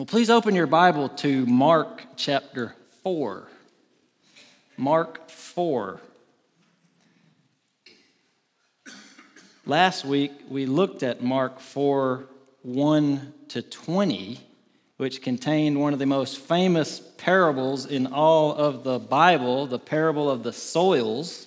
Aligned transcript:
Well, 0.00 0.06
please 0.06 0.30
open 0.30 0.54
your 0.54 0.66
Bible 0.66 1.10
to 1.10 1.44
Mark 1.44 2.06
chapter 2.16 2.74
4. 3.02 3.46
Mark 4.78 5.28
4. 5.28 6.00
Last 9.66 10.06
week, 10.06 10.32
we 10.48 10.64
looked 10.64 11.02
at 11.02 11.22
Mark 11.22 11.60
4 11.60 12.24
1 12.62 13.34
to 13.48 13.60
20, 13.60 14.40
which 14.96 15.20
contained 15.20 15.78
one 15.78 15.92
of 15.92 15.98
the 15.98 16.06
most 16.06 16.38
famous 16.38 17.00
parables 17.18 17.84
in 17.84 18.06
all 18.06 18.54
of 18.54 18.84
the 18.84 18.98
Bible, 18.98 19.66
the 19.66 19.78
parable 19.78 20.30
of 20.30 20.42
the 20.42 20.54
soils. 20.54 21.46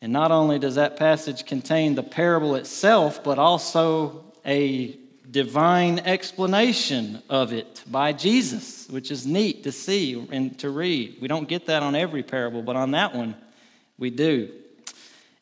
And 0.00 0.14
not 0.14 0.30
only 0.30 0.58
does 0.58 0.76
that 0.76 0.96
passage 0.96 1.44
contain 1.44 1.94
the 1.94 2.02
parable 2.02 2.54
itself, 2.54 3.22
but 3.22 3.38
also 3.38 4.24
a 4.46 4.98
divine 5.30 5.98
explanation 5.98 7.22
of 7.28 7.52
it 7.52 7.82
by 7.86 8.12
Jesus, 8.12 8.88
which 8.88 9.10
is 9.10 9.26
neat 9.26 9.64
to 9.64 9.72
see 9.72 10.26
and 10.30 10.58
to 10.58 10.70
read. 10.70 11.18
We 11.20 11.28
don't 11.28 11.48
get 11.48 11.66
that 11.66 11.82
on 11.82 11.94
every 11.94 12.22
parable, 12.22 12.62
but 12.62 12.76
on 12.76 12.92
that 12.92 13.14
one, 13.14 13.34
we 13.98 14.10
do. 14.10 14.50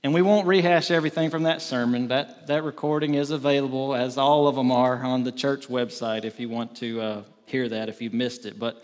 And 0.02 0.14
we 0.14 0.22
won't 0.22 0.46
rehash 0.46 0.90
everything 0.90 1.30
from 1.30 1.44
that 1.44 1.62
sermon. 1.62 2.08
That, 2.08 2.46
that 2.46 2.62
recording 2.64 3.14
is 3.14 3.30
available, 3.30 3.94
as 3.94 4.18
all 4.18 4.46
of 4.46 4.54
them 4.54 4.70
are, 4.70 5.02
on 5.04 5.24
the 5.24 5.32
church 5.32 5.68
website 5.68 6.24
if 6.24 6.38
you 6.38 6.48
want 6.48 6.76
to 6.76 7.00
uh, 7.00 7.22
hear 7.46 7.68
that, 7.68 7.88
if 7.88 8.00
you've 8.00 8.14
missed 8.14 8.46
it. 8.46 8.58
But 8.58 8.82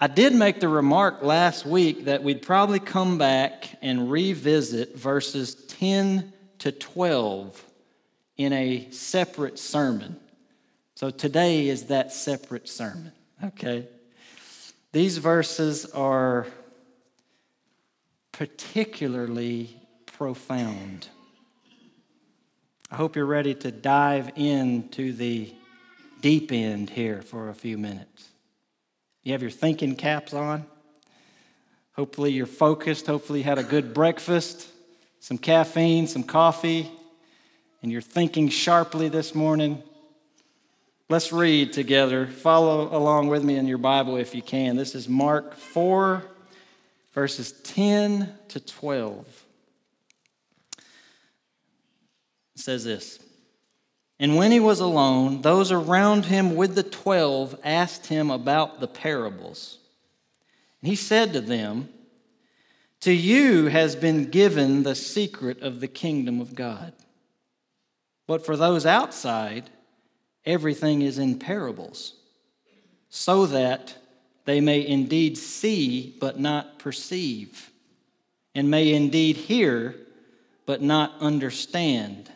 I 0.00 0.06
did 0.06 0.34
make 0.34 0.60
the 0.60 0.68
remark 0.68 1.22
last 1.22 1.66
week 1.66 2.06
that 2.06 2.22
we'd 2.22 2.42
probably 2.42 2.80
come 2.80 3.18
back 3.18 3.76
and 3.80 4.10
revisit 4.10 4.96
verses 4.96 5.54
10 5.54 6.32
to 6.58 6.72
12 6.72 7.64
in 8.36 8.52
a 8.52 8.90
separate 8.90 9.58
sermon. 9.58 10.16
So 10.96 11.10
today 11.10 11.68
is 11.68 11.86
that 11.86 12.12
separate 12.12 12.68
sermon, 12.68 13.12
okay? 13.42 13.88
These 14.92 15.18
verses 15.18 15.86
are 15.86 16.46
particularly 18.30 19.76
profound. 20.06 21.08
I 22.92 22.96
hope 22.96 23.16
you're 23.16 23.26
ready 23.26 23.56
to 23.56 23.72
dive 23.72 24.30
into 24.36 25.12
the 25.12 25.52
deep 26.20 26.52
end 26.52 26.90
here 26.90 27.22
for 27.22 27.48
a 27.48 27.54
few 27.54 27.76
minutes. 27.76 28.28
You 29.24 29.32
have 29.32 29.42
your 29.42 29.50
thinking 29.50 29.96
caps 29.96 30.32
on. 30.32 30.64
Hopefully, 31.96 32.30
you're 32.30 32.46
focused. 32.46 33.08
Hopefully, 33.08 33.40
you 33.40 33.44
had 33.44 33.58
a 33.58 33.64
good 33.64 33.94
breakfast, 33.94 34.68
some 35.18 35.38
caffeine, 35.38 36.06
some 36.06 36.22
coffee, 36.22 36.88
and 37.82 37.90
you're 37.90 38.00
thinking 38.00 38.48
sharply 38.48 39.08
this 39.08 39.34
morning. 39.34 39.82
Let's 41.10 41.32
read 41.32 41.74
together. 41.74 42.26
Follow 42.26 42.96
along 42.96 43.28
with 43.28 43.44
me 43.44 43.56
in 43.56 43.66
your 43.66 43.78
Bible 43.78 44.16
if 44.16 44.34
you 44.34 44.40
can. 44.40 44.76
This 44.76 44.94
is 44.94 45.06
Mark 45.06 45.54
4, 45.54 46.24
verses 47.12 47.52
10 47.62 48.32
to 48.48 48.60
12. 48.60 49.44
It 50.78 50.84
says 52.60 52.84
this 52.84 53.18
And 54.18 54.36
when 54.36 54.50
he 54.50 54.60
was 54.60 54.80
alone, 54.80 55.42
those 55.42 55.70
around 55.70 56.24
him 56.24 56.56
with 56.56 56.74
the 56.74 56.82
twelve 56.82 57.54
asked 57.62 58.06
him 58.06 58.30
about 58.30 58.80
the 58.80 58.88
parables. 58.88 59.78
And 60.80 60.88
he 60.88 60.96
said 60.96 61.34
to 61.34 61.42
them, 61.42 61.90
To 63.00 63.12
you 63.12 63.66
has 63.66 63.94
been 63.94 64.30
given 64.30 64.84
the 64.84 64.94
secret 64.94 65.60
of 65.60 65.80
the 65.80 65.88
kingdom 65.88 66.40
of 66.40 66.54
God. 66.54 66.94
But 68.26 68.46
for 68.46 68.56
those 68.56 68.86
outside, 68.86 69.68
everything 70.46 71.02
is 71.02 71.18
in 71.18 71.38
parables, 71.38 72.14
so 73.08 73.46
that 73.46 73.96
they 74.44 74.60
may 74.60 74.86
indeed 74.86 75.38
see 75.38 76.16
but 76.20 76.38
not 76.38 76.78
perceive, 76.78 77.70
and 78.54 78.70
may 78.70 78.92
indeed 78.92 79.36
hear 79.36 79.94
but 80.66 80.82
not 80.82 81.12
understand, 81.20 82.30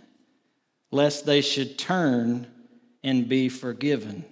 lest 0.91 1.27
they 1.27 1.41
should 1.41 1.79
turn 1.79 2.47
and 3.03 3.29
be 3.29 3.49
forgiven. 3.49 4.25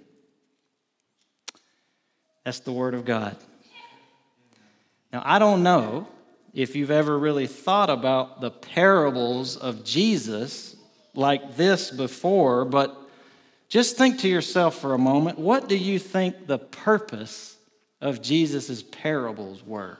That's 2.43 2.59
the 2.59 2.71
Word 2.71 2.93
of 2.93 3.05
God. 3.05 3.35
Now, 5.11 5.21
I 5.25 5.39
don't 5.39 5.63
know 5.63 6.07
if 6.53 6.75
you've 6.75 6.91
ever 6.91 7.17
really 7.17 7.47
thought 7.47 7.89
about 7.89 8.41
the 8.41 8.51
parables 8.51 9.57
of 9.57 9.83
Jesus 9.83 10.75
like 11.13 11.55
this 11.55 11.91
before, 11.91 12.65
but 12.65 13.06
just 13.69 13.97
think 13.97 14.19
to 14.19 14.29
yourself 14.29 14.79
for 14.79 14.93
a 14.93 14.97
moment 14.97 15.37
what 15.37 15.67
do 15.67 15.77
you 15.77 15.99
think 15.99 16.47
the 16.47 16.57
purpose 16.57 17.57
of 17.99 18.21
Jesus' 18.21 18.83
parables 18.83 19.65
were? 19.65 19.97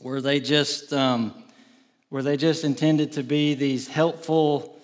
Were 0.00 0.20
they 0.20 0.40
just 0.40 0.92
um, 0.92 1.34
were 2.10 2.22
they 2.22 2.36
just 2.36 2.64
intended 2.64 3.12
to 3.12 3.22
be 3.22 3.54
these 3.54 3.88
helpful 3.88 4.78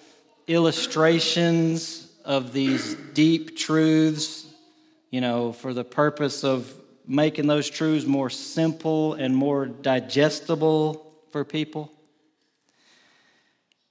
illustrations 0.46 2.10
of 2.24 2.52
these 2.52 2.94
deep 3.14 3.56
truths, 3.56 4.46
you 5.10 5.20
know, 5.20 5.52
for 5.52 5.74
the 5.74 5.84
purpose 5.84 6.44
of 6.44 6.72
making 7.06 7.46
those 7.46 7.68
truths 7.68 8.06
more 8.06 8.30
simple 8.30 9.14
and 9.14 9.34
more 9.34 9.66
digestible 9.66 11.12
for 11.30 11.44
people? 11.44 11.92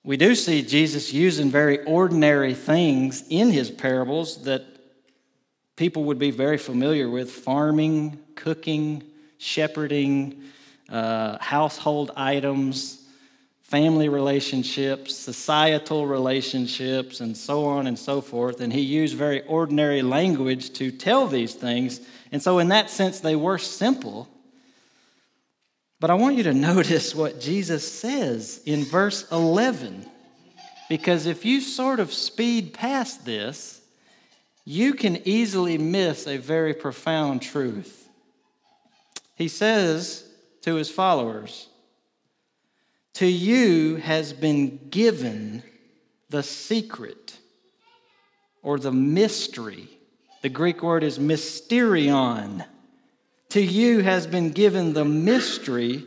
We 0.09 0.17
do 0.17 0.33
see 0.33 0.63
Jesus 0.63 1.13
using 1.13 1.51
very 1.51 1.83
ordinary 1.83 2.55
things 2.55 3.23
in 3.29 3.51
his 3.51 3.69
parables 3.69 4.41
that 4.45 4.65
people 5.75 6.05
would 6.05 6.17
be 6.17 6.31
very 6.31 6.57
familiar 6.57 7.07
with 7.07 7.29
farming, 7.29 8.17
cooking, 8.33 9.03
shepherding, 9.37 10.41
uh, 10.89 11.37
household 11.37 12.09
items, 12.15 13.05
family 13.61 14.09
relationships, 14.09 15.15
societal 15.15 16.07
relationships, 16.07 17.19
and 17.19 17.37
so 17.37 17.65
on 17.65 17.85
and 17.85 17.99
so 17.99 18.19
forth. 18.19 18.61
And 18.61 18.73
he 18.73 18.81
used 18.81 19.15
very 19.15 19.43
ordinary 19.45 20.01
language 20.01 20.73
to 20.79 20.89
tell 20.89 21.27
these 21.27 21.53
things. 21.53 22.01
And 22.31 22.41
so, 22.41 22.57
in 22.57 22.69
that 22.69 22.89
sense, 22.89 23.19
they 23.19 23.35
were 23.35 23.59
simple. 23.59 24.27
But 25.99 26.09
I 26.09 26.13
want 26.13 26.37
you 26.37 26.43
to 26.43 26.53
notice 26.73 27.13
what 27.13 27.39
Jesus 27.39 27.89
says 27.89 28.61
in 28.65 28.83
verse 28.83 29.29
11. 29.31 30.05
Because 30.87 31.25
if 31.25 31.45
you 31.45 31.61
sort 31.61 31.99
of 31.99 32.13
speed 32.13 32.73
past 32.73 33.25
this, 33.25 33.81
you 34.65 34.93
can 34.93 35.21
easily 35.25 35.77
miss 35.77 36.27
a 36.27 36.37
very 36.37 36.73
profound 36.73 37.41
truth. 37.41 38.07
He 39.35 39.47
says 39.47 40.27
to 40.61 40.75
his 40.75 40.89
followers, 40.89 41.67
To 43.15 43.25
you 43.25 43.97
has 43.97 44.33
been 44.33 44.89
given 44.89 45.63
the 46.29 46.43
secret 46.43 47.37
or 48.61 48.79
the 48.79 48.91
mystery. 48.91 49.87
The 50.41 50.49
Greek 50.49 50.83
word 50.83 51.03
is 51.03 51.19
mysterion 51.19 52.65
to 53.49 53.61
you 53.61 53.99
has 53.99 54.27
been 54.27 54.51
given 54.51 54.93
the 54.93 55.05
mystery 55.05 56.05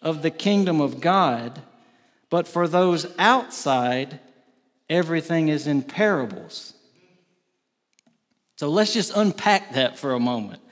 of 0.00 0.22
the 0.22 0.30
kingdom 0.30 0.80
of 0.80 1.00
God, 1.00 1.62
but 2.30 2.46
for 2.46 2.68
those 2.68 3.06
outside, 3.18 4.20
everything 4.88 5.48
is 5.48 5.66
in 5.66 5.82
parables. 5.82 6.74
So 8.56 8.68
let's 8.68 8.94
just 8.94 9.16
unpack 9.16 9.74
that 9.74 9.98
for 9.98 10.14
a 10.14 10.20
moment, 10.20 10.62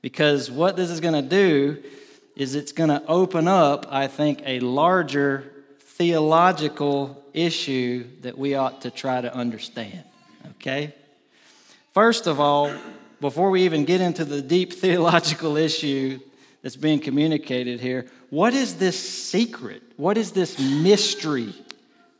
because 0.00 0.50
what 0.50 0.76
this 0.76 0.90
is 0.90 1.00
going 1.00 1.22
to 1.22 1.28
do 1.28 1.82
is 2.34 2.54
it's 2.54 2.72
going 2.72 2.90
to 2.90 3.04
open 3.06 3.46
up, 3.46 3.86
I 3.90 4.06
think, 4.06 4.42
a 4.44 4.60
larger 4.60 5.52
theological 5.80 7.22
issue 7.34 8.06
that 8.22 8.38
we 8.38 8.54
ought 8.54 8.82
to 8.82 8.90
try 8.90 9.20
to 9.20 9.34
understand. 9.34 10.04
Okay? 10.52 10.94
First 11.92 12.26
of 12.26 12.38
all, 12.40 12.72
before 13.20 13.50
we 13.50 13.62
even 13.62 13.84
get 13.84 14.00
into 14.00 14.24
the 14.24 14.42
deep 14.42 14.72
theological 14.84 15.56
issue 15.56 16.20
that's 16.62 16.76
being 16.76 17.00
communicated 17.00 17.80
here, 17.80 18.06
what 18.30 18.54
is 18.54 18.76
this 18.76 18.98
secret? 18.98 19.82
What 19.96 20.18
is 20.18 20.32
this 20.32 20.58
mystery 20.58 21.54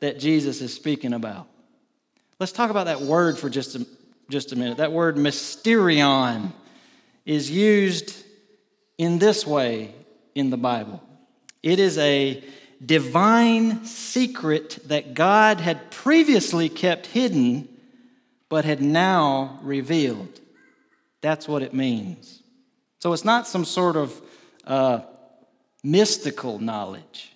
that 0.00 0.18
Jesus 0.18 0.60
is 0.60 0.72
speaking 0.72 1.12
about? 1.12 1.48
Let's 2.38 2.52
talk 2.52 2.70
about 2.70 2.86
that 2.86 3.00
word 3.00 3.36
for 3.36 3.50
just 3.50 3.74
a, 3.74 3.86
just 4.30 4.52
a 4.52 4.56
minute. 4.56 4.78
That 4.78 4.92
word 4.92 5.16
mysterion 5.16 6.52
is 7.26 7.50
used 7.50 8.16
in 8.96 9.18
this 9.18 9.46
way 9.46 9.94
in 10.34 10.50
the 10.50 10.56
Bible 10.56 11.02
it 11.62 11.78
is 11.78 11.98
a 11.98 12.42
divine 12.84 13.84
secret 13.84 14.78
that 14.86 15.14
God 15.14 15.60
had 15.60 15.90
previously 15.90 16.68
kept 16.68 17.06
hidden 17.06 17.68
but 18.48 18.64
had 18.64 18.80
now 18.80 19.58
revealed. 19.62 20.40
That's 21.20 21.48
what 21.48 21.62
it 21.62 21.74
means. 21.74 22.42
So 23.00 23.12
it's 23.12 23.24
not 23.24 23.46
some 23.46 23.64
sort 23.64 23.96
of 23.96 24.20
uh, 24.64 25.00
mystical 25.82 26.58
knowledge, 26.58 27.32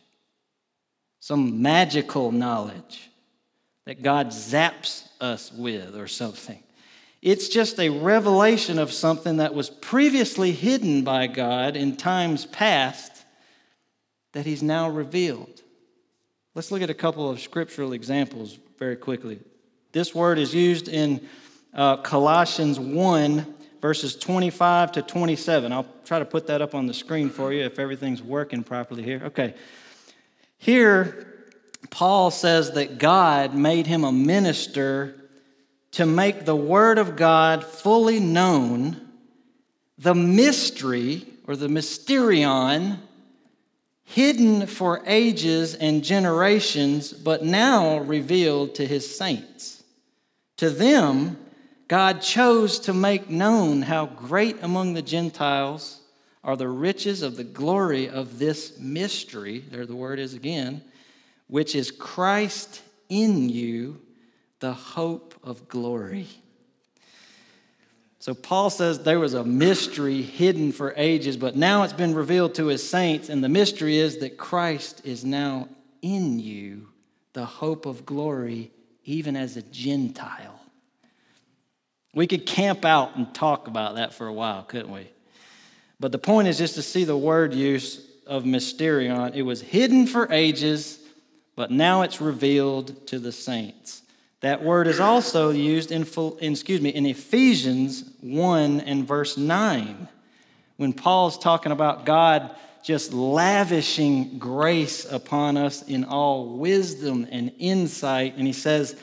some 1.21 1.63
magical 1.63 2.33
knowledge 2.33 3.11
that 3.87 4.03
God 4.03 4.29
zaps 4.29 5.09
us 5.21 5.53
with 5.53 5.97
or 5.97 6.07
something. 6.07 6.63
It's 7.21 7.49
just 7.49 7.79
a 7.79 7.89
revelation 7.89 8.79
of 8.79 8.93
something 8.93 9.37
that 9.37 9.55
was 9.55 9.71
previously 9.71 10.51
hidden 10.51 11.05
by 11.05 11.29
God 11.29 11.77
in 11.77 11.97
times 11.97 12.47
past 12.47 13.25
that 14.33 14.45
He's 14.45 14.63
now 14.63 14.89
revealed. 14.89 15.63
Let's 16.55 16.71
look 16.71 16.83
at 16.83 16.91
a 16.91 16.95
couple 16.95 17.31
of 17.31 17.41
scriptural 17.41 17.93
examples 17.93 18.59
very 18.79 18.97
quickly. 18.97 19.39
This 19.93 20.15
word 20.15 20.39
is 20.39 20.55
used 20.55 20.89
in 20.89 21.27
uh, 21.73 21.99
Colossians 21.99 22.81
1, 22.81 23.52
verses 23.83 24.15
25 24.17 24.93
to 24.93 25.03
27. 25.03 25.73
I'll 25.73 25.87
try 26.05 26.21
to 26.21 26.25
put 26.25 26.47
that 26.47 26.63
up 26.63 26.75
on 26.75 26.87
the 26.87 26.95
screen 26.95 27.29
for 27.29 27.53
you 27.53 27.65
if 27.65 27.79
everything's 27.79 28.23
working 28.23 28.63
properly 28.63 29.03
here. 29.03 29.21
Okay. 29.25 29.55
Here, 30.57 31.27
Paul 31.91 32.31
says 32.31 32.71
that 32.71 32.99
God 32.99 33.55
made 33.55 33.89
him 33.89 34.05
a 34.05 34.13
minister 34.13 35.17
to 35.91 36.07
make 36.07 36.45
the 36.45 36.57
Word 36.57 36.97
of 36.97 37.17
God 37.17 37.65
fully 37.65 38.21
known, 38.21 39.09
the 39.99 40.15
mystery 40.15 41.27
or 41.47 41.57
the 41.57 41.67
mysterion 41.67 42.99
hidden 44.05 44.67
for 44.67 45.03
ages 45.07 45.75
and 45.75 46.05
generations, 46.05 47.13
but 47.13 47.45
now 47.45 47.99
revealed 47.99 48.75
to 48.77 48.87
his 48.87 49.17
saints. 49.17 49.83
To 50.59 50.71
them, 50.71 51.42
God 51.93 52.23
chose 52.23 52.79
to 52.79 52.95
make 52.95 53.29
known 53.29 53.83
how 53.83 54.07
great 54.07 54.63
among 54.63 54.95
the 54.95 55.03
Gentiles 55.03 56.01
are 56.43 56.57
the 56.57 56.67
riches 56.67 57.21
of 57.21 57.37
the 57.37 57.45
glory 57.45 58.09
of 58.09 58.39
this 58.39 58.79
mystery, 58.79 59.59
there 59.59 59.85
the 59.85 59.95
word 59.95 60.19
is 60.19 60.33
again, 60.33 60.83
which 61.49 61.75
is 61.75 61.91
Christ 61.91 62.81
in 63.11 63.51
you, 63.51 64.01
the 64.61 64.73
hope 64.73 65.35
of 65.45 65.69
glory. 65.69 66.29
So 68.21 68.33
Paul 68.33 68.71
says 68.71 69.01
there 69.01 69.21
was 69.21 69.35
a 69.35 69.45
mystery 69.45 70.23
hidden 70.23 70.73
for 70.73 70.95
ages, 70.97 71.37
but 71.37 71.57
now 71.57 71.83
it's 71.83 71.93
been 71.93 72.15
revealed 72.15 72.55
to 72.55 72.69
his 72.69 72.89
saints, 72.89 73.29
and 73.29 73.45
the 73.45 73.51
mystery 73.51 73.99
is 73.99 74.17
that 74.21 74.39
Christ 74.39 75.03
is 75.05 75.27
now 75.27 75.69
in 76.01 76.39
you, 76.39 76.89
the 77.35 77.45
hope 77.45 77.85
of 77.85 78.07
glory, 78.07 78.71
even 79.05 79.37
as 79.37 79.59
a 79.59 79.63
Gentile. 79.63 80.52
We 82.15 82.27
could 82.27 82.47
camp 82.47 82.85
out 82.85 83.17
and 83.17 83.35
talk 83.35 83.69
about 83.69 83.95
that 83.95 84.13
for 84.13 84.27
a 84.27 84.33
while, 84.33 84.63
couldn't 84.65 84.93
we? 84.93 85.09
But 85.99 86.13
the 86.13 86.19
point 86.19 86.49
is 86.49 86.59
just 86.59 86.75
to 86.75 86.83
see 86.83 87.05
the 87.05 87.17
word 87.17 87.55
use 87.55 88.07
of 88.27 88.45
mysterion. 88.45 89.35
It 89.35 89.43
was 89.43 89.63
hidden 89.63 90.07
for 90.07 90.31
ages, 90.33 90.99
but 91.57 91.71
now 91.71 92.03
it's 92.03 92.21
revealed 92.21 93.07
to 93.09 93.19
the 93.19 93.33
saints. 93.33 94.03
That 94.41 94.63
word 94.63 94.89
is 94.89 95.01
also 95.01 95.51
used 95.51 95.93
in, 95.93 96.03
excuse 96.03 96.81
me, 96.81 96.91
in 96.91 97.07
Ephesians 97.07 98.05
1 98.21 98.81
and 98.81 99.07
verse 99.07 99.37
9, 99.37 100.09
when 100.77 100.93
Paul's 100.93 101.39
talking 101.39 101.73
about 101.73 102.05
God 102.05 102.55
just 102.83 103.13
lavishing 103.13 104.39
grace 104.39 105.11
upon 105.11 105.57
us 105.57 105.83
in 105.83 106.05
all 106.05 106.59
wisdom 106.59 107.27
and 107.31 107.53
insight. 107.59 108.35
And 108.37 108.47
he 108.47 108.53
says, 108.53 108.97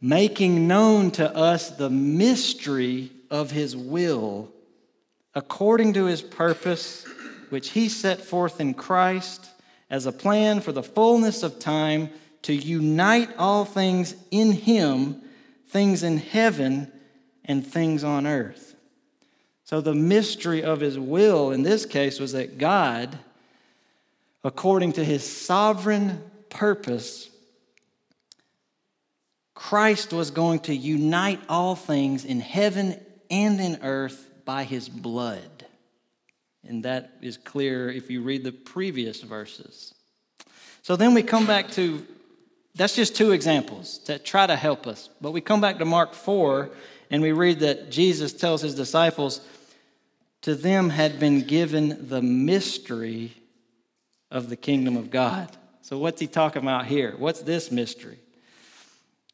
making 0.00 0.66
known 0.68 1.10
to 1.12 1.34
us 1.36 1.70
the 1.70 1.90
mystery 1.90 3.10
of 3.30 3.50
his 3.50 3.76
will, 3.76 4.50
according 5.34 5.92
to 5.94 6.04
his 6.04 6.22
purpose, 6.22 7.04
which 7.50 7.70
he 7.70 7.88
set 7.88 8.20
forth 8.20 8.60
in 8.60 8.74
Christ 8.74 9.48
as 9.90 10.06
a 10.06 10.12
plan 10.12 10.60
for 10.60 10.72
the 10.72 10.82
fullness 10.82 11.42
of 11.42 11.58
time 11.58 12.10
to 12.42 12.54
unite 12.54 13.30
all 13.36 13.64
things 13.64 14.14
in 14.30 14.52
Him, 14.52 15.20
things 15.68 16.02
in 16.02 16.18
heaven 16.18 16.90
and 17.44 17.66
things 17.66 18.04
on 18.04 18.26
earth. 18.26 18.76
So, 19.64 19.80
the 19.80 19.94
mystery 19.94 20.62
of 20.62 20.80
His 20.80 20.98
will 20.98 21.50
in 21.50 21.62
this 21.62 21.84
case 21.84 22.20
was 22.20 22.32
that 22.32 22.58
God, 22.58 23.18
according 24.44 24.92
to 24.92 25.04
His 25.04 25.24
sovereign 25.24 26.22
purpose, 26.48 27.28
Christ 29.58 30.12
was 30.12 30.30
going 30.30 30.60
to 30.60 30.74
unite 30.74 31.40
all 31.48 31.74
things 31.74 32.24
in 32.24 32.38
heaven 32.38 32.96
and 33.28 33.60
in 33.60 33.80
earth 33.82 34.30
by 34.44 34.62
His 34.62 34.88
blood. 34.88 35.66
And 36.64 36.84
that 36.84 37.14
is 37.22 37.36
clear 37.36 37.90
if 37.90 38.08
you 38.08 38.22
read 38.22 38.44
the 38.44 38.52
previous 38.52 39.20
verses. 39.20 39.96
So 40.82 40.94
then 40.94 41.12
we 41.12 41.24
come 41.24 41.44
back 41.44 41.72
to 41.72 42.06
that's 42.76 42.94
just 42.94 43.16
two 43.16 43.32
examples 43.32 43.98
to 44.04 44.20
try 44.20 44.46
to 44.46 44.54
help 44.54 44.86
us. 44.86 45.10
But 45.20 45.32
we 45.32 45.40
come 45.40 45.60
back 45.60 45.78
to 45.78 45.84
Mark 45.84 46.14
4 46.14 46.70
and 47.10 47.20
we 47.20 47.32
read 47.32 47.58
that 47.58 47.90
Jesus 47.90 48.32
tells 48.32 48.62
his 48.62 48.76
disciples, 48.76 49.40
To 50.42 50.54
them 50.54 50.88
had 50.90 51.18
been 51.18 51.40
given 51.40 52.06
the 52.08 52.22
mystery 52.22 53.32
of 54.30 54.50
the 54.50 54.56
kingdom 54.56 54.96
of 54.96 55.10
God. 55.10 55.50
So, 55.82 55.98
what's 55.98 56.20
he 56.20 56.28
talking 56.28 56.62
about 56.62 56.86
here? 56.86 57.16
What's 57.18 57.40
this 57.40 57.72
mystery? 57.72 58.20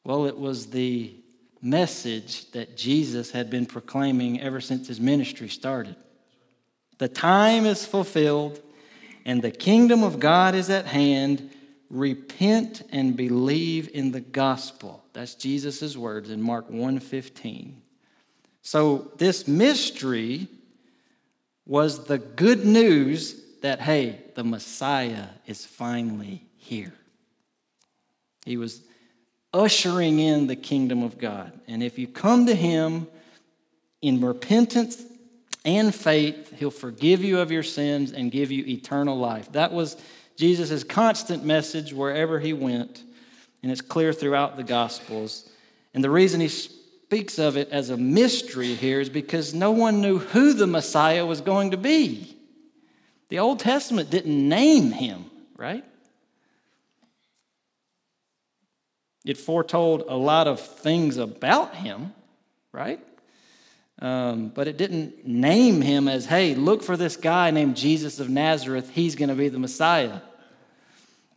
Well, 0.05 0.27
it 0.27 0.39
was 0.39 0.67
the 0.67 1.15
message 1.63 2.51
that 2.53 2.77
Jesus 2.77 3.31
had 3.31 3.49
been 3.49 3.65
proclaiming 3.65 4.41
ever 4.41 4.61
since 4.61 4.87
his 4.87 5.01
ministry 5.01 5.49
started. 5.49 5.97
The 6.99 7.09
time 7.09 7.65
is 7.65 7.87
fulfilled, 7.87 8.61
and 9.25 9.41
the 9.41 9.51
kingdom 9.51 10.03
of 10.03 10.21
God 10.21 10.55
is 10.55 10.69
at 10.69 10.87
hand 10.87 11.51
repent 11.91 12.83
and 12.91 13.17
believe 13.17 13.89
in 13.95 14.11
the 14.11 14.21
gospel. 14.21 15.05
That's 15.13 15.35
Jesus' 15.35 15.97
words 15.97 16.29
in 16.29 16.43
Mark 16.43 16.69
1:15. 16.69 17.81
So 18.63 19.13
this 19.17 19.47
mystery 19.47 20.49
was 21.67 22.05
the 22.05 22.19
good 22.19 22.67
news 22.67 23.41
that 23.63 23.81
hey, 23.81 24.21
the 24.35 24.45
Messiah 24.45 25.29
is 25.47 25.65
finally 25.65 26.47
here. 26.57 26.95
He 28.45 28.57
was 28.57 28.83
ushering 29.55 30.19
in 30.19 30.49
the 30.49 30.57
kingdom 30.57 31.03
of 31.03 31.17
God. 31.17 31.53
And 31.67 31.83
if 31.83 31.99
you 31.99 32.07
come 32.07 32.47
to 32.47 32.55
him 32.55 33.07
in 34.03 34.21
repentance 34.21 35.03
and 35.65 35.95
faith, 35.95 36.53
he'll 36.59 36.71
forgive 36.71 37.23
you 37.25 37.39
of 37.39 37.51
your 37.51 37.63
sins 37.63 38.13
and 38.13 38.31
give 38.31 38.51
you 38.51 38.65
eternal 38.67 39.17
life. 39.17 39.53
That 39.53 39.73
was 39.73 39.97
Jesus' 40.37 40.85
constant 40.85 41.45
message 41.45 41.93
wherever 41.93 42.41
he 42.41 42.53
went, 42.53 43.03
and 43.63 43.71
it's 43.71 43.81
clear 43.81 44.13
throughout 44.13 44.57
the 44.57 44.65
Gospels. 44.65 45.49
And 45.95 46.03
the 46.03 46.11
reason 46.11 46.41
he 46.41 46.49
speaks 46.49 47.39
of 47.39 47.57
it 47.57 47.71
as 47.71 47.91
a 47.91 47.97
mystery 47.97 48.75
here 48.75 49.01
is 49.01 49.09
because 49.09 49.55
no 49.55 49.71
one 49.71 50.01
knew 50.01 50.19
who 50.19 50.53
the 50.53 50.67
Messiah 50.67 51.25
was 51.25 51.41
going 51.41 51.71
to 51.71 51.77
be. 51.77 52.37
The 53.29 53.39
Old 53.39 53.61
Testament 53.61 54.11
didn't 54.11 54.49
name 54.49 54.91
him, 54.91 55.27
right? 55.57 55.85
It 59.25 59.39
foretold 59.39 60.05
a 60.09 60.17
lot 60.17 60.47
of 60.47 60.61
things 60.61 61.17
about 61.17 61.75
him, 61.75 62.13
right? 62.73 63.01
Um, 64.01 64.49
but 64.49 64.69
it 64.69 64.77
didn't 64.77 65.27
name 65.27 65.81
him 65.81 66.09
as, 66.09 66.27
hey, 66.27 66.55
look 66.55 66.83
for 66.83 66.97
this 66.97 67.17
guy 67.17 67.51
named 67.51 67.77
Jesus 67.77 68.21
of 68.21 68.29
Nazareth. 68.29 68.91
He's 68.91 69.15
going 69.15 69.31
to 69.31 69.35
be 69.35 69.49
the 69.49 69.59
Messiah. 69.59 70.21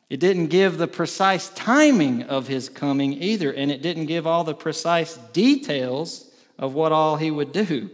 It 0.09 0.19
didn't 0.19 0.47
give 0.47 0.77
the 0.77 0.87
precise 0.87 1.49
timing 1.49 2.23
of 2.23 2.47
his 2.47 2.69
coming 2.69 3.13
either, 3.21 3.51
and 3.51 3.71
it 3.71 3.81
didn't 3.81 4.05
give 4.05 4.25
all 4.25 4.43
the 4.43 4.55
precise 4.55 5.17
details 5.33 6.29
of 6.57 6.73
what 6.73 6.91
all 6.91 7.17
he 7.17 7.29
would 7.29 7.51
do. 7.51 7.89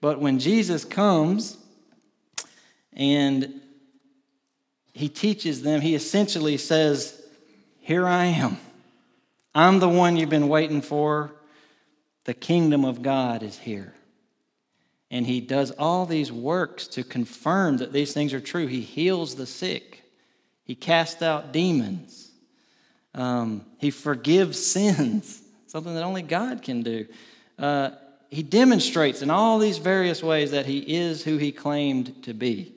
But 0.00 0.20
when 0.20 0.38
Jesus 0.38 0.84
comes 0.84 1.58
and 2.92 3.60
he 4.92 5.08
teaches 5.08 5.62
them, 5.62 5.80
he 5.80 5.94
essentially 5.94 6.56
says, 6.56 7.20
Here 7.80 8.06
I 8.06 8.26
am. 8.26 8.58
I'm 9.54 9.80
the 9.80 9.88
one 9.88 10.16
you've 10.16 10.30
been 10.30 10.48
waiting 10.48 10.82
for. 10.82 11.32
The 12.24 12.34
kingdom 12.34 12.84
of 12.84 13.02
God 13.02 13.42
is 13.42 13.58
here. 13.58 13.94
And 15.10 15.26
he 15.26 15.40
does 15.40 15.72
all 15.72 16.06
these 16.06 16.30
works 16.30 16.86
to 16.88 17.02
confirm 17.02 17.78
that 17.78 17.92
these 17.92 18.12
things 18.12 18.32
are 18.32 18.40
true. 18.40 18.66
He 18.66 18.80
heals 18.80 19.34
the 19.34 19.46
sick, 19.46 20.02
he 20.64 20.74
casts 20.74 21.22
out 21.22 21.52
demons, 21.52 22.30
um, 23.14 23.64
he 23.78 23.90
forgives 23.90 24.64
sins, 24.64 25.42
something 25.66 25.94
that 25.94 26.04
only 26.04 26.22
God 26.22 26.62
can 26.62 26.82
do. 26.82 27.06
Uh, 27.58 27.90
he 28.30 28.44
demonstrates 28.44 29.22
in 29.22 29.30
all 29.30 29.58
these 29.58 29.78
various 29.78 30.22
ways 30.22 30.52
that 30.52 30.66
he 30.66 30.78
is 30.78 31.24
who 31.24 31.36
he 31.36 31.50
claimed 31.50 32.22
to 32.22 32.32
be. 32.32 32.72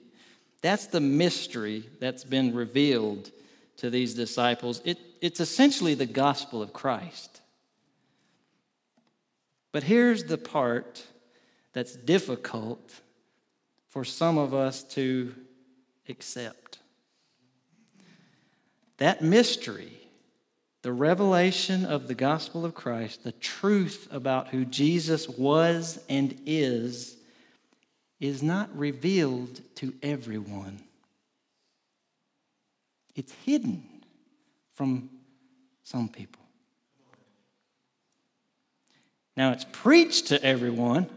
That's 0.64 0.88
the 0.88 1.02
mystery 1.02 1.84
that's 2.00 2.24
been 2.24 2.56
revealed 2.56 3.30
to 3.78 3.92
these 3.92 4.16
disciples. 4.16 4.82
It, 4.84 4.98
it's 5.24 5.40
essentially 5.40 5.94
the 5.94 6.06
gospel 6.06 6.62
of 6.62 6.74
Christ. 6.74 7.40
But 9.72 9.84
here's 9.84 10.26
the 10.26 10.38
part 10.38 11.08
that's 11.72 11.96
difficult 11.96 13.00
for 13.88 14.04
some 14.04 14.38
of 14.38 14.54
us 14.54 14.84
to 14.96 15.34
accept. 16.10 16.80
That 18.98 19.24
mystery 19.24 19.94
The 20.84 20.92
revelation 20.92 21.86
of 21.86 22.10
the 22.10 22.14
gospel 22.14 22.66
of 22.66 22.76
Christ, 22.76 23.24
the 23.24 23.32
truth 23.32 24.10
about 24.12 24.50
who 24.50 24.66
Jesus 24.66 25.30
was 25.30 25.98
and 26.10 26.38
is, 26.46 27.16
is 28.20 28.44
not 28.44 28.78
revealed 28.78 29.62
to 29.76 29.94
everyone. 30.04 30.82
It's 33.16 33.32
hidden 33.46 33.86
from 34.76 35.10
some 35.84 36.10
people. 36.10 36.42
Now, 39.36 39.52
it's 39.52 39.66
preached 39.72 40.28
to 40.28 40.44
everyone, 40.44 41.10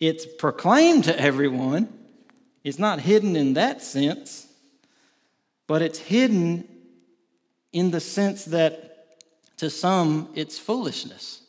it's 0.00 0.26
proclaimed 0.26 1.04
to 1.04 1.18
everyone. 1.18 2.00
It's 2.64 2.78
not 2.78 3.00
hidden 3.00 3.36
in 3.36 3.54
that 3.54 3.82
sense, 3.82 4.46
but 5.66 5.82
it's 5.82 5.98
hidden 5.98 6.66
in 7.74 7.90
the 7.90 8.00
sense 8.00 8.46
that 8.46 8.94
to 9.58 9.68
some 9.68 10.30
it's 10.34 10.58
foolishness. 10.58 11.42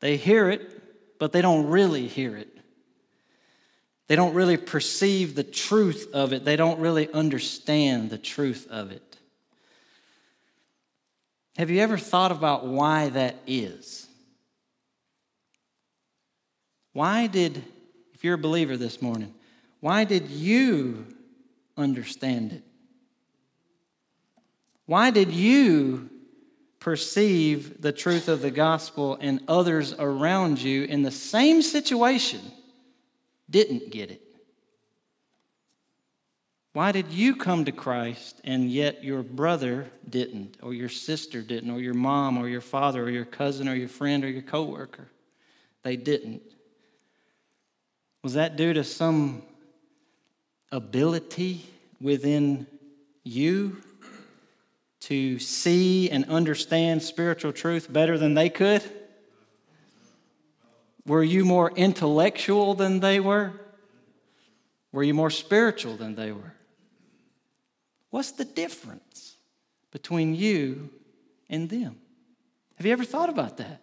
They 0.00 0.16
hear 0.16 0.50
it, 0.50 1.18
but 1.18 1.32
they 1.32 1.40
don't 1.40 1.66
really 1.68 2.06
hear 2.06 2.36
it. 2.36 2.48
They 4.06 4.16
don't 4.16 4.34
really 4.34 4.56
perceive 4.56 5.34
the 5.34 5.44
truth 5.44 6.08
of 6.12 6.32
it. 6.32 6.44
They 6.44 6.56
don't 6.56 6.78
really 6.78 7.10
understand 7.12 8.10
the 8.10 8.18
truth 8.18 8.66
of 8.70 8.90
it. 8.90 9.07
Have 11.58 11.70
you 11.70 11.80
ever 11.80 11.98
thought 11.98 12.30
about 12.30 12.64
why 12.64 13.08
that 13.08 13.34
is? 13.44 14.06
Why 16.92 17.26
did, 17.26 17.64
if 18.14 18.22
you're 18.22 18.36
a 18.36 18.38
believer 18.38 18.76
this 18.76 19.02
morning, 19.02 19.34
why 19.80 20.04
did 20.04 20.30
you 20.30 21.04
understand 21.76 22.52
it? 22.52 22.62
Why 24.86 25.10
did 25.10 25.32
you 25.32 26.08
perceive 26.78 27.82
the 27.82 27.92
truth 27.92 28.28
of 28.28 28.40
the 28.40 28.52
gospel 28.52 29.18
and 29.20 29.40
others 29.48 29.92
around 29.98 30.62
you 30.62 30.84
in 30.84 31.02
the 31.02 31.10
same 31.10 31.60
situation 31.60 32.40
didn't 33.50 33.90
get 33.90 34.12
it? 34.12 34.27
Why 36.78 36.92
did 36.92 37.10
you 37.10 37.34
come 37.34 37.64
to 37.64 37.72
Christ 37.72 38.40
and 38.44 38.70
yet 38.70 39.02
your 39.02 39.24
brother 39.24 39.90
didn't, 40.08 40.58
or 40.62 40.72
your 40.72 40.88
sister 40.88 41.42
didn't, 41.42 41.72
or 41.72 41.80
your 41.80 41.92
mom, 41.92 42.38
or 42.38 42.48
your 42.48 42.60
father, 42.60 43.02
or 43.02 43.10
your 43.10 43.24
cousin, 43.24 43.68
or 43.68 43.74
your 43.74 43.88
friend, 43.88 44.22
or 44.22 44.28
your 44.28 44.42
coworker? 44.42 45.08
They 45.82 45.96
didn't. 45.96 46.40
Was 48.22 48.34
that 48.34 48.54
due 48.54 48.74
to 48.74 48.84
some 48.84 49.42
ability 50.70 51.66
within 52.00 52.68
you 53.24 53.78
to 55.00 55.40
see 55.40 56.08
and 56.08 56.26
understand 56.26 57.02
spiritual 57.02 57.52
truth 57.52 57.92
better 57.92 58.16
than 58.16 58.34
they 58.34 58.50
could? 58.50 58.88
Were 61.04 61.24
you 61.24 61.44
more 61.44 61.72
intellectual 61.72 62.74
than 62.74 63.00
they 63.00 63.18
were? 63.18 63.52
Were 64.92 65.02
you 65.02 65.14
more 65.14 65.30
spiritual 65.30 65.96
than 65.96 66.14
they 66.14 66.30
were? 66.30 66.54
What's 68.10 68.32
the 68.32 68.44
difference 68.44 69.36
between 69.90 70.34
you 70.34 70.90
and 71.48 71.68
them? 71.68 71.96
Have 72.76 72.86
you 72.86 72.92
ever 72.92 73.04
thought 73.04 73.28
about 73.28 73.56
that? 73.58 73.82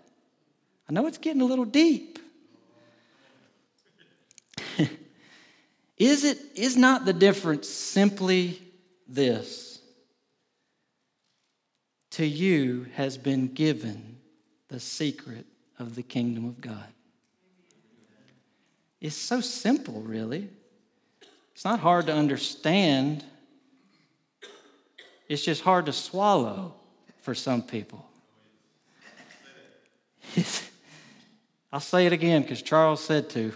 I 0.89 0.94
know 0.94 1.08
it's 1.08 1.17
getting 1.17 1.41
a 1.41 1.46
little 1.46 1.65
deep. 1.65 2.20
is 5.98 6.24
it 6.24 6.39
is 6.55 6.77
not 6.77 7.05
the 7.05 7.13
difference 7.13 7.67
simply 7.67 8.62
this? 9.08 9.79
To 12.12 12.25
you 12.25 12.88
has 12.94 13.17
been 13.17 13.53
given 13.53 14.17
the 14.70 14.79
secret 14.79 15.46
of 15.77 15.96
the 15.96 16.03
kingdom 16.03 16.46
of 16.46 16.62
God. 16.62 16.88
It's 19.01 19.15
so 19.15 19.41
simple, 19.41 20.01
really. 20.01 20.50
It's 21.53 21.65
not 21.65 21.79
hard 21.79 22.08
to 22.08 22.13
understand. 22.13 23.24
It's 25.27 25.44
just 25.44 25.62
hard 25.62 25.88
to 25.88 25.94
swallow 25.94 26.75
for 27.22 27.34
some 27.34 27.62
people. 27.62 28.05
I'll 31.74 31.79
say 31.79 32.05
it 32.05 32.13
again 32.13 32.44
because 32.44 32.62
Charles 32.62 33.03
said 33.03 33.29
to. 33.32 33.53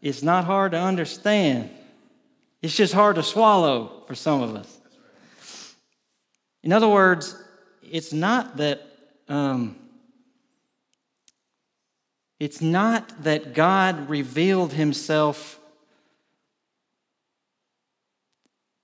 It's 0.00 0.22
not 0.22 0.44
hard 0.44 0.72
to 0.72 0.78
understand, 0.78 1.70
it's 2.62 2.76
just 2.76 2.94
hard 2.94 3.16
to 3.16 3.22
swallow 3.22 4.04
for 4.06 4.14
some 4.14 4.42
of 4.42 4.54
us. 4.54 4.78
In 6.62 6.72
other 6.72 6.88
words, 6.88 7.36
it's 7.82 8.12
not 8.12 8.56
that. 8.58 8.82
Um, 9.28 9.76
it's 12.40 12.60
not 12.60 13.24
that 13.24 13.52
God 13.52 14.08
revealed 14.08 14.72
himself 14.72 15.58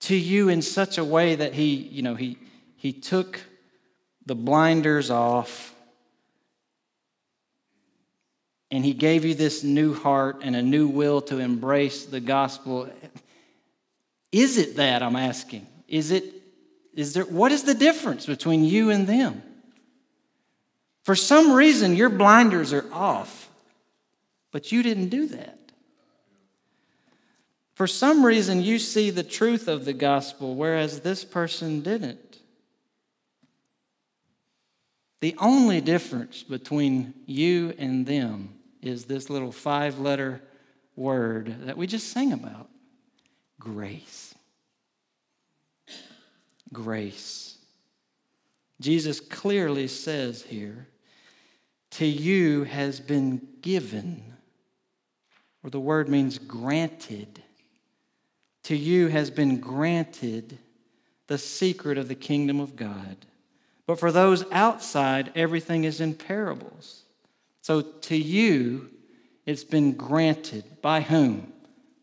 to 0.04 0.16
you 0.16 0.48
in 0.48 0.62
such 0.62 0.98
a 0.98 1.04
way 1.04 1.34
that 1.34 1.54
he, 1.54 1.74
you 1.74 2.02
know, 2.02 2.14
he, 2.14 2.38
he 2.76 2.92
took 2.92 3.40
the 4.26 4.34
blinders 4.34 5.10
off 5.10 5.74
and 8.70 8.84
he 8.84 8.92
gave 8.92 9.24
you 9.24 9.34
this 9.34 9.62
new 9.62 9.94
heart 9.94 10.40
and 10.42 10.56
a 10.56 10.62
new 10.62 10.88
will 10.88 11.20
to 11.22 11.38
embrace 11.38 12.06
the 12.06 12.20
gospel. 12.20 12.88
Is 14.32 14.58
it 14.58 14.76
that 14.76 15.02
I'm 15.02 15.16
asking? 15.16 15.66
Is 15.88 16.10
it 16.10 16.24
is 16.94 17.12
there 17.14 17.24
what 17.24 17.50
is 17.50 17.64
the 17.64 17.74
difference 17.74 18.26
between 18.26 18.64
you 18.64 18.90
and 18.90 19.06
them? 19.06 19.42
For 21.02 21.14
some 21.14 21.52
reason 21.52 21.96
your 21.96 22.08
blinders 22.08 22.72
are 22.72 22.86
off. 22.92 23.48
But 24.50 24.70
you 24.70 24.82
didn't 24.82 25.08
do 25.08 25.26
that. 25.28 25.63
For 27.74 27.86
some 27.86 28.24
reason 28.24 28.62
you 28.62 28.78
see 28.78 29.10
the 29.10 29.22
truth 29.22 29.68
of 29.68 29.84
the 29.84 29.92
gospel 29.92 30.54
whereas 30.54 31.00
this 31.00 31.24
person 31.24 31.80
didn't. 31.80 32.38
The 35.20 35.34
only 35.38 35.80
difference 35.80 36.42
between 36.42 37.14
you 37.26 37.74
and 37.78 38.06
them 38.06 38.54
is 38.82 39.06
this 39.06 39.30
little 39.30 39.52
five 39.52 39.98
letter 39.98 40.42
word 40.96 41.62
that 41.62 41.76
we 41.76 41.86
just 41.86 42.10
sang 42.10 42.32
about 42.32 42.68
grace. 43.58 44.34
Grace. 46.72 47.56
Jesus 48.80 49.20
clearly 49.20 49.88
says 49.88 50.42
here, 50.42 50.88
to 51.92 52.04
you 52.04 52.64
has 52.64 52.98
been 52.98 53.40
given, 53.60 54.34
or 55.62 55.70
the 55.70 55.80
word 55.80 56.08
means 56.08 56.38
granted. 56.38 57.43
To 58.64 58.76
you 58.76 59.08
has 59.08 59.30
been 59.30 59.60
granted 59.60 60.58
the 61.26 61.38
secret 61.38 61.98
of 61.98 62.08
the 62.08 62.14
kingdom 62.14 62.60
of 62.60 62.76
God. 62.76 63.16
But 63.86 63.98
for 63.98 64.12
those 64.12 64.44
outside, 64.50 65.32
everything 65.34 65.84
is 65.84 66.00
in 66.00 66.14
parables 66.14 67.04
so 67.64 67.80
to 67.80 68.14
you, 68.14 68.90
it's 69.46 69.64
been 69.64 69.94
granted. 69.94 70.64
By 70.82 71.00
whom? 71.00 71.50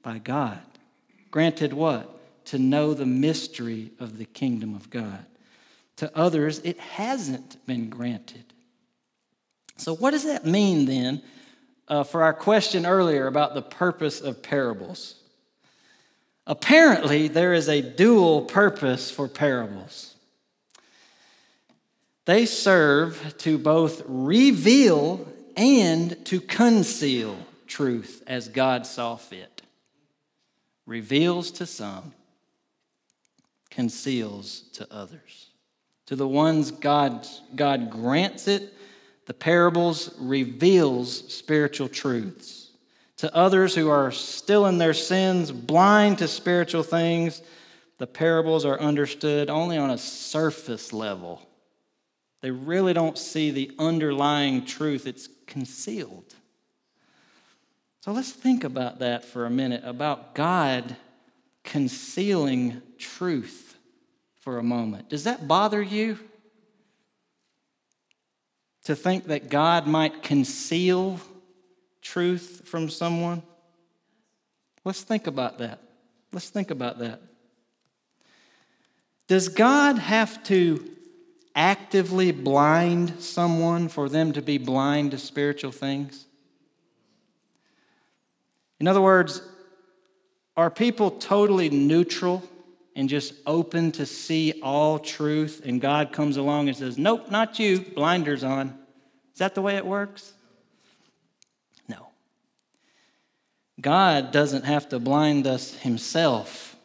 By 0.01 0.17
God. 0.17 0.59
Granted 1.29 1.71
what? 1.71 2.19
To 2.45 2.57
know 2.57 2.95
the 2.95 3.05
mystery 3.05 3.91
of 3.99 4.17
the 4.17 4.25
kingdom 4.25 4.73
of 4.73 4.89
God. 4.89 5.23
To 5.97 6.11
others, 6.17 6.61
it 6.63 6.79
hasn't 6.79 7.63
been 7.67 7.91
granted. 7.91 8.43
So, 9.77 9.93
what 9.93 10.11
does 10.11 10.23
that 10.23 10.47
mean 10.47 10.87
then 10.87 11.21
uh, 11.87 12.05
for 12.05 12.23
our 12.23 12.33
question 12.33 12.87
earlier 12.87 13.27
about 13.27 13.53
the 13.53 13.61
purpose 13.61 14.19
of 14.19 14.41
parables? 14.41 15.20
Apparently, 16.47 17.27
there 17.27 17.53
is 17.53 17.69
a 17.69 17.81
dual 17.81 18.43
purpose 18.43 19.11
for 19.11 19.27
parables. 19.27 20.15
They 22.25 22.45
serve 22.45 23.35
to 23.39 23.57
both 23.57 24.03
reveal 24.05 25.27
and 25.55 26.23
to 26.25 26.39
conceal 26.39 27.37
truth 27.67 28.23
as 28.27 28.47
God 28.47 28.85
saw 28.85 29.15
fit. 29.15 29.61
Reveals 30.85 31.51
to 31.51 31.65
some, 31.65 32.13
conceals 33.69 34.61
to 34.73 34.87
others. 34.91 35.47
To 36.07 36.15
the 36.15 36.27
ones 36.27 36.71
God, 36.71 37.27
God 37.55 37.89
grants 37.89 38.47
it, 38.47 38.73
the 39.25 39.33
parables 39.33 40.13
reveals 40.19 41.33
spiritual 41.33 41.87
truths. 41.87 42.60
To 43.21 43.35
others 43.35 43.75
who 43.75 43.87
are 43.87 44.11
still 44.11 44.65
in 44.65 44.79
their 44.79 44.95
sins, 44.95 45.51
blind 45.51 46.17
to 46.17 46.27
spiritual 46.27 46.81
things, 46.81 47.43
the 47.99 48.07
parables 48.07 48.65
are 48.65 48.79
understood 48.79 49.47
only 49.47 49.77
on 49.77 49.91
a 49.91 49.97
surface 49.99 50.91
level. 50.91 51.47
They 52.41 52.49
really 52.49 52.93
don't 52.93 53.19
see 53.19 53.51
the 53.51 53.69
underlying 53.77 54.65
truth. 54.65 55.05
It's 55.05 55.29
concealed. 55.45 56.33
So 57.99 58.11
let's 58.11 58.31
think 58.31 58.63
about 58.63 58.97
that 58.97 59.23
for 59.23 59.45
a 59.45 59.51
minute 59.51 59.83
about 59.85 60.33
God 60.33 60.95
concealing 61.63 62.81
truth 62.97 63.77
for 64.39 64.57
a 64.57 64.63
moment. 64.63 65.09
Does 65.09 65.25
that 65.25 65.47
bother 65.47 65.79
you? 65.79 66.17
To 68.85 68.95
think 68.95 69.25
that 69.25 69.51
God 69.51 69.85
might 69.85 70.23
conceal 70.23 71.19
truth 72.01 72.61
from 72.65 72.89
someone? 72.89 73.43
Let's 74.83 75.01
think 75.01 75.27
about 75.27 75.59
that. 75.59 75.79
Let's 76.31 76.49
think 76.49 76.71
about 76.71 76.99
that. 76.99 77.21
Does 79.27 79.47
God 79.47 79.97
have 79.97 80.43
to 80.43 80.89
actively 81.55 82.31
blind 82.31 83.21
someone 83.21 83.87
for 83.87 84.09
them 84.09 84.33
to 84.33 84.41
be 84.41 84.57
blind 84.57 85.11
to 85.11 85.17
spiritual 85.17 85.71
things? 85.71 86.25
In 88.79 88.87
other 88.87 89.01
words, 89.01 89.41
are 90.57 90.69
people 90.69 91.11
totally 91.11 91.69
neutral 91.69 92.43
and 92.95 93.07
just 93.07 93.33
open 93.45 93.91
to 93.93 94.05
see 94.05 94.59
all 94.61 94.99
truth, 94.99 95.61
and 95.63 95.79
God 95.79 96.11
comes 96.11 96.37
along 96.37 96.67
and 96.67 96.75
says, 96.75 96.97
Nope, 96.97 97.31
not 97.31 97.57
you, 97.57 97.79
blinders 97.79 98.43
on? 98.43 98.77
Is 99.33 99.39
that 99.39 99.55
the 99.55 99.61
way 99.61 99.77
it 99.77 99.85
works? 99.85 100.33
No. 101.87 102.09
God 103.81 104.31
doesn't 104.31 104.65
have 104.65 104.89
to 104.89 104.99
blind 104.99 105.47
us 105.47 105.73
himself 105.75 106.75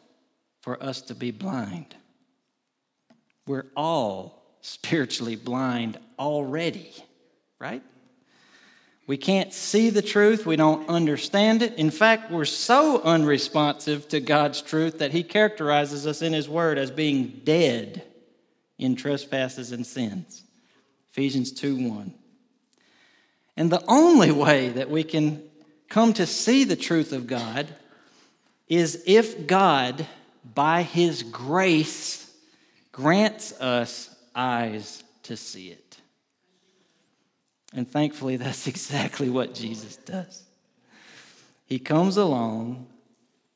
for 0.61 0.81
us 0.83 1.01
to 1.03 1.15
be 1.15 1.31
blind. 1.31 1.95
We're 3.45 3.67
all 3.75 4.43
spiritually 4.61 5.35
blind 5.35 5.97
already, 6.19 6.91
right? 7.59 7.81
We 9.07 9.15
can't 9.15 9.53
see 9.53 9.89
the 9.89 10.01
truth. 10.01 10.45
We 10.45 10.57
don't 10.57 10.89
understand 10.89 11.61
it. 11.61 11.75
In 11.75 11.91
fact, 11.91 12.29
we're 12.29 12.43
so 12.43 13.01
unresponsive 13.01 14.09
to 14.09 14.19
God's 14.19 14.61
truth 14.61 14.99
that 14.99 15.11
He 15.11 15.23
characterizes 15.23 16.05
us 16.05 16.21
in 16.21 16.33
His 16.33 16.49
Word 16.49 16.77
as 16.77 16.91
being 16.91 17.41
dead 17.45 18.03
in 18.77 18.97
trespasses 18.97 19.71
and 19.71 19.87
sins. 19.87 20.43
Ephesians 21.11 21.53
2 21.53 21.89
1. 21.89 22.13
And 23.55 23.71
the 23.71 23.83
only 23.87 24.31
way 24.31 24.69
that 24.69 24.89
we 24.89 25.03
can 25.03 25.41
come 25.89 26.13
to 26.13 26.25
see 26.25 26.63
the 26.63 26.75
truth 26.75 27.13
of 27.13 27.27
God 27.27 27.67
is 28.67 29.03
if 29.05 29.47
God, 29.47 30.05
by 30.53 30.83
His 30.83 31.23
grace, 31.23 32.31
grants 32.91 33.53
us 33.61 34.13
eyes 34.35 35.03
to 35.23 35.37
see 35.37 35.69
it. 35.69 35.97
And 37.73 37.89
thankfully, 37.89 38.37
that's 38.37 38.67
exactly 38.67 39.29
what 39.29 39.53
Jesus 39.53 39.97
does. 39.97 40.43
He 41.65 41.79
comes 41.79 42.17
along, 42.17 42.87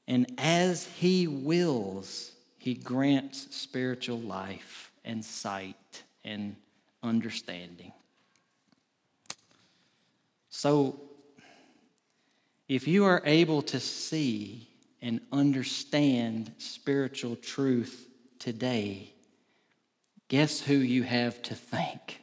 and 0.08 0.32
as 0.38 0.86
He 0.86 1.28
wills, 1.28 2.32
He 2.58 2.74
grants 2.74 3.56
spiritual 3.56 4.20
life 4.20 4.92
and 5.06 5.24
sight 5.24 6.04
and 6.24 6.56
understanding. 7.02 7.94
So, 10.50 11.00
if 12.72 12.88
you 12.88 13.04
are 13.04 13.22
able 13.26 13.62
to 13.62 13.82
see 13.82 14.66
and 15.02 15.20
understand 15.30 16.54
spiritual 16.58 17.36
truth 17.36 18.08
today, 18.40 19.12
guess 20.30 20.62
who 20.62 20.76
you 20.76 21.04
have 21.04 21.42
to 21.42 21.54
thank? 21.54 22.22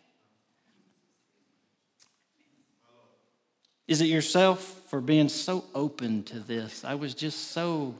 Is 3.86 4.00
it 4.00 4.06
yourself 4.06 4.80
for 4.86 5.02
being 5.02 5.28
so 5.28 5.64
open 5.74 6.22
to 6.24 6.40
this? 6.40 6.82
I 6.82 6.94
was 6.94 7.12
just 7.12 7.50
so 7.50 7.94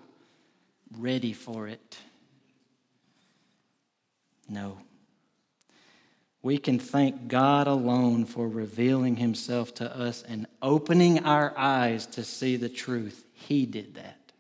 ready 0.97 1.35
for 1.35 1.69
it. 1.69 1.99
No. 4.49 4.79
We 6.43 6.59
can 6.59 6.79
thank 6.79 7.29
God 7.29 7.67
alone 7.67 8.25
for 8.25 8.49
revealing 8.49 9.17
Himself 9.17 9.75
to 9.77 9.97
us 9.97 10.23
and 10.23 10.47
opening 10.63 11.25
our 11.25 11.53
eyes 11.57 12.07
to 12.07 12.25
see 12.25 12.57
the 12.57 12.69
truth. 12.69 13.25
He 13.33 13.67
did 13.67 13.95
that. 13.97 14.33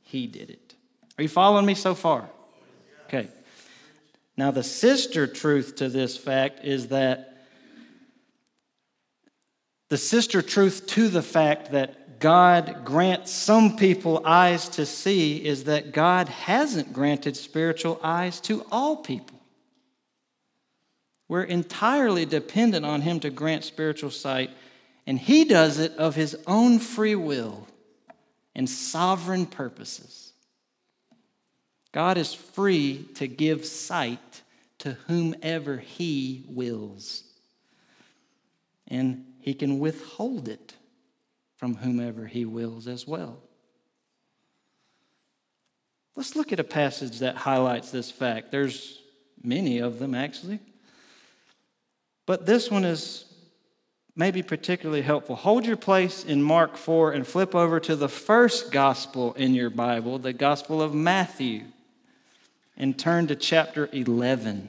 He 0.00 0.26
did 0.26 0.50
it. 0.50 0.74
Are 1.18 1.22
you 1.22 1.28
following 1.28 1.66
me 1.66 1.74
so 1.74 1.94
far? 1.94 2.28
Okay. 3.06 3.28
Now, 4.36 4.50
the 4.50 4.62
sister 4.62 5.26
truth 5.26 5.76
to 5.76 5.88
this 5.88 6.16
fact 6.16 6.64
is 6.64 6.88
that 6.88 7.28
the 9.90 9.98
sister 9.98 10.40
truth 10.40 10.86
to 10.88 11.08
the 11.08 11.22
fact 11.22 11.72
that 11.72 12.18
God 12.18 12.84
grants 12.84 13.30
some 13.30 13.76
people 13.76 14.22
eyes 14.24 14.70
to 14.70 14.86
see 14.86 15.44
is 15.44 15.64
that 15.64 15.92
God 15.92 16.30
hasn't 16.30 16.94
granted 16.94 17.36
spiritual 17.36 18.00
eyes 18.02 18.40
to 18.42 18.64
all 18.72 18.96
people. 18.96 19.41
We're 21.32 21.44
entirely 21.44 22.26
dependent 22.26 22.84
on 22.84 23.00
Him 23.00 23.18
to 23.20 23.30
grant 23.30 23.64
spiritual 23.64 24.10
sight, 24.10 24.50
and 25.06 25.18
He 25.18 25.46
does 25.46 25.78
it 25.78 25.92
of 25.92 26.14
His 26.14 26.36
own 26.46 26.78
free 26.78 27.14
will 27.14 27.66
and 28.54 28.68
sovereign 28.68 29.46
purposes. 29.46 30.34
God 31.90 32.18
is 32.18 32.34
free 32.34 33.08
to 33.14 33.26
give 33.26 33.64
sight 33.64 34.42
to 34.80 34.92
whomever 35.06 35.78
He 35.78 36.44
wills. 36.50 37.24
And 38.88 39.24
he 39.40 39.54
can 39.54 39.78
withhold 39.78 40.48
it 40.48 40.74
from 41.56 41.76
whomever 41.76 42.26
he 42.26 42.44
wills 42.44 42.86
as 42.86 43.06
well. 43.06 43.38
Let's 46.14 46.36
look 46.36 46.52
at 46.52 46.60
a 46.60 46.64
passage 46.64 47.20
that 47.20 47.36
highlights 47.36 47.90
this 47.90 48.10
fact. 48.10 48.50
There's 48.50 49.00
many 49.42 49.78
of 49.78 49.98
them, 49.98 50.14
actually. 50.14 50.60
But 52.26 52.46
this 52.46 52.70
one 52.70 52.84
is 52.84 53.24
maybe 54.14 54.42
particularly 54.42 55.02
helpful. 55.02 55.36
Hold 55.36 55.66
your 55.66 55.76
place 55.76 56.24
in 56.24 56.42
Mark 56.42 56.76
4 56.76 57.12
and 57.12 57.26
flip 57.26 57.54
over 57.54 57.80
to 57.80 57.96
the 57.96 58.08
first 58.08 58.70
gospel 58.70 59.32
in 59.34 59.54
your 59.54 59.70
Bible, 59.70 60.18
the 60.18 60.32
Gospel 60.32 60.82
of 60.82 60.94
Matthew, 60.94 61.64
and 62.76 62.98
turn 62.98 63.26
to 63.28 63.36
chapter 63.36 63.88
11. 63.92 64.68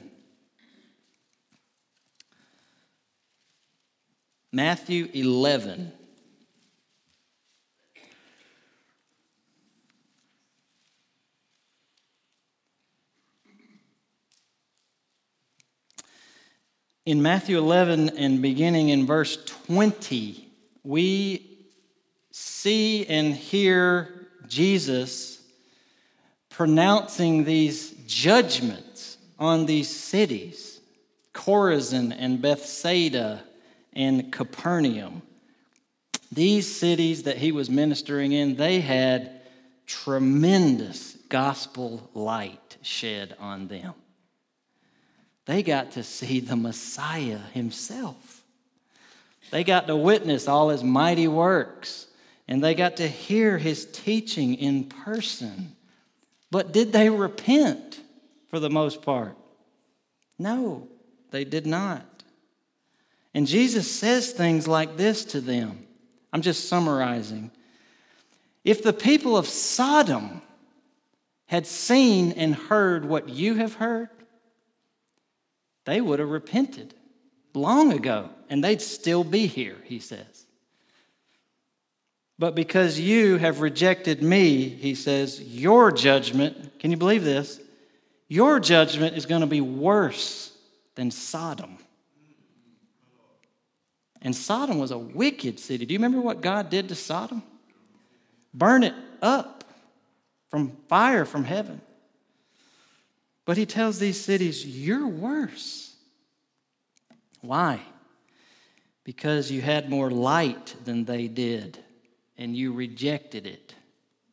Matthew 4.52 5.08
11. 5.12 5.92
In 17.06 17.20
Matthew 17.20 17.58
11 17.58 18.16
and 18.16 18.40
beginning 18.40 18.88
in 18.88 19.04
verse 19.04 19.36
20, 19.66 20.48
we 20.84 21.58
see 22.30 23.04
and 23.04 23.34
hear 23.34 24.26
Jesus 24.48 25.42
pronouncing 26.48 27.44
these 27.44 27.90
judgments 28.06 29.18
on 29.38 29.66
these 29.66 29.94
cities 29.94 30.80
Chorazin 31.34 32.14
and 32.16 32.40
Bethsaida 32.40 33.42
and 33.92 34.32
Capernaum. 34.32 35.20
These 36.32 36.74
cities 36.74 37.24
that 37.24 37.36
he 37.36 37.52
was 37.52 37.68
ministering 37.68 38.32
in, 38.32 38.56
they 38.56 38.80
had 38.80 39.42
tremendous 39.84 41.18
gospel 41.28 42.08
light 42.14 42.78
shed 42.80 43.36
on 43.38 43.68
them. 43.68 43.92
They 45.46 45.62
got 45.62 45.92
to 45.92 46.02
see 46.02 46.40
the 46.40 46.56
Messiah 46.56 47.38
himself. 47.52 48.42
They 49.50 49.62
got 49.62 49.86
to 49.88 49.96
witness 49.96 50.48
all 50.48 50.70
his 50.70 50.82
mighty 50.82 51.28
works, 51.28 52.06
and 52.48 52.64
they 52.64 52.74
got 52.74 52.96
to 52.96 53.08
hear 53.08 53.58
his 53.58 53.84
teaching 53.84 54.54
in 54.54 54.84
person. 54.84 55.76
But 56.50 56.72
did 56.72 56.92
they 56.92 57.10
repent 57.10 58.00
for 58.48 58.58
the 58.58 58.70
most 58.70 59.02
part? 59.02 59.36
No, 60.38 60.88
they 61.30 61.44
did 61.44 61.66
not. 61.66 62.04
And 63.34 63.46
Jesus 63.46 63.90
says 63.90 64.32
things 64.32 64.66
like 64.66 64.96
this 64.96 65.24
to 65.26 65.40
them. 65.40 65.86
I'm 66.32 66.42
just 66.42 66.68
summarizing. 66.68 67.50
If 68.64 68.82
the 68.82 68.92
people 68.92 69.36
of 69.36 69.46
Sodom 69.46 70.40
had 71.46 71.66
seen 71.66 72.32
and 72.32 72.54
heard 72.54 73.04
what 73.04 73.28
you 73.28 73.54
have 73.56 73.74
heard, 73.74 74.08
they 75.84 76.00
would 76.00 76.18
have 76.18 76.30
repented 76.30 76.94
long 77.54 77.92
ago, 77.92 78.30
and 78.50 78.62
they'd 78.62 78.82
still 78.82 79.24
be 79.24 79.46
here, 79.46 79.76
he 79.84 79.98
says. 79.98 80.46
But 82.38 82.54
because 82.54 82.98
you 82.98 83.36
have 83.36 83.60
rejected 83.60 84.22
me, 84.22 84.68
he 84.68 84.94
says, 84.94 85.40
your 85.40 85.92
judgment, 85.92 86.78
can 86.80 86.90
you 86.90 86.96
believe 86.96 87.22
this? 87.22 87.60
Your 88.28 88.58
judgment 88.58 89.16
is 89.16 89.26
going 89.26 89.42
to 89.42 89.46
be 89.46 89.60
worse 89.60 90.52
than 90.96 91.10
Sodom. 91.10 91.78
And 94.20 94.34
Sodom 94.34 94.78
was 94.78 94.90
a 94.90 94.98
wicked 94.98 95.60
city. 95.60 95.86
Do 95.86 95.92
you 95.92 95.98
remember 95.98 96.20
what 96.20 96.40
God 96.40 96.70
did 96.70 96.88
to 96.88 96.94
Sodom? 96.94 97.42
Burn 98.52 98.82
it 98.82 98.94
up 99.22 99.64
from 100.50 100.76
fire 100.88 101.24
from 101.24 101.44
heaven. 101.44 101.80
But 103.44 103.56
he 103.56 103.66
tells 103.66 103.98
these 103.98 104.20
cities, 104.20 104.64
You're 104.66 105.06
worse. 105.06 105.94
Why? 107.40 107.80
Because 109.04 109.50
you 109.50 109.60
had 109.60 109.90
more 109.90 110.10
light 110.10 110.74
than 110.84 111.04
they 111.04 111.28
did, 111.28 111.78
and 112.38 112.56
you 112.56 112.72
rejected 112.72 113.46
it. 113.46 113.74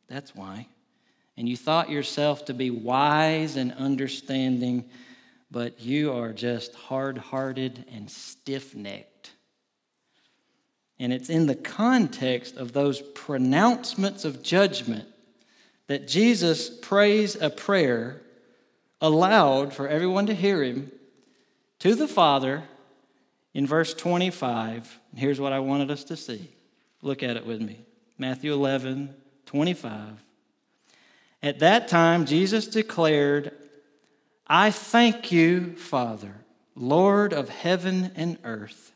That's 0.08 0.34
why. 0.34 0.68
And 1.36 1.48
you 1.48 1.56
thought 1.56 1.90
yourself 1.90 2.46
to 2.46 2.54
be 2.54 2.70
wise 2.70 3.56
and 3.56 3.72
understanding, 3.74 4.88
but 5.50 5.80
you 5.80 6.12
are 6.12 6.32
just 6.32 6.74
hard 6.74 7.18
hearted 7.18 7.84
and 7.92 8.10
stiff 8.10 8.74
necked. 8.74 9.32
And 10.98 11.12
it's 11.12 11.28
in 11.28 11.46
the 11.46 11.54
context 11.54 12.56
of 12.56 12.72
those 12.72 13.02
pronouncements 13.14 14.24
of 14.24 14.42
judgment 14.42 15.08
that 15.86 16.06
Jesus 16.06 16.70
prays 16.70 17.34
a 17.34 17.50
prayer 17.50 18.22
aloud 19.02 19.74
for 19.74 19.88
everyone 19.88 20.26
to 20.26 20.34
hear 20.34 20.62
him 20.62 20.90
to 21.80 21.94
the 21.94 22.08
Father 22.08 22.62
in 23.52 23.66
verse 23.66 23.92
25. 23.92 25.00
Here's 25.16 25.40
what 25.40 25.52
I 25.52 25.58
wanted 25.58 25.90
us 25.90 26.04
to 26.04 26.16
see. 26.16 26.48
Look 27.02 27.22
at 27.22 27.36
it 27.36 27.44
with 27.44 27.60
me 27.60 27.80
Matthew 28.16 28.52
11, 28.54 29.14
25. 29.46 30.24
At 31.42 31.58
that 31.58 31.88
time, 31.88 32.24
Jesus 32.24 32.68
declared, 32.68 33.52
I 34.46 34.70
thank 34.70 35.32
you, 35.32 35.74
Father, 35.74 36.34
Lord 36.76 37.32
of 37.32 37.48
heaven 37.48 38.12
and 38.14 38.38
earth, 38.44 38.92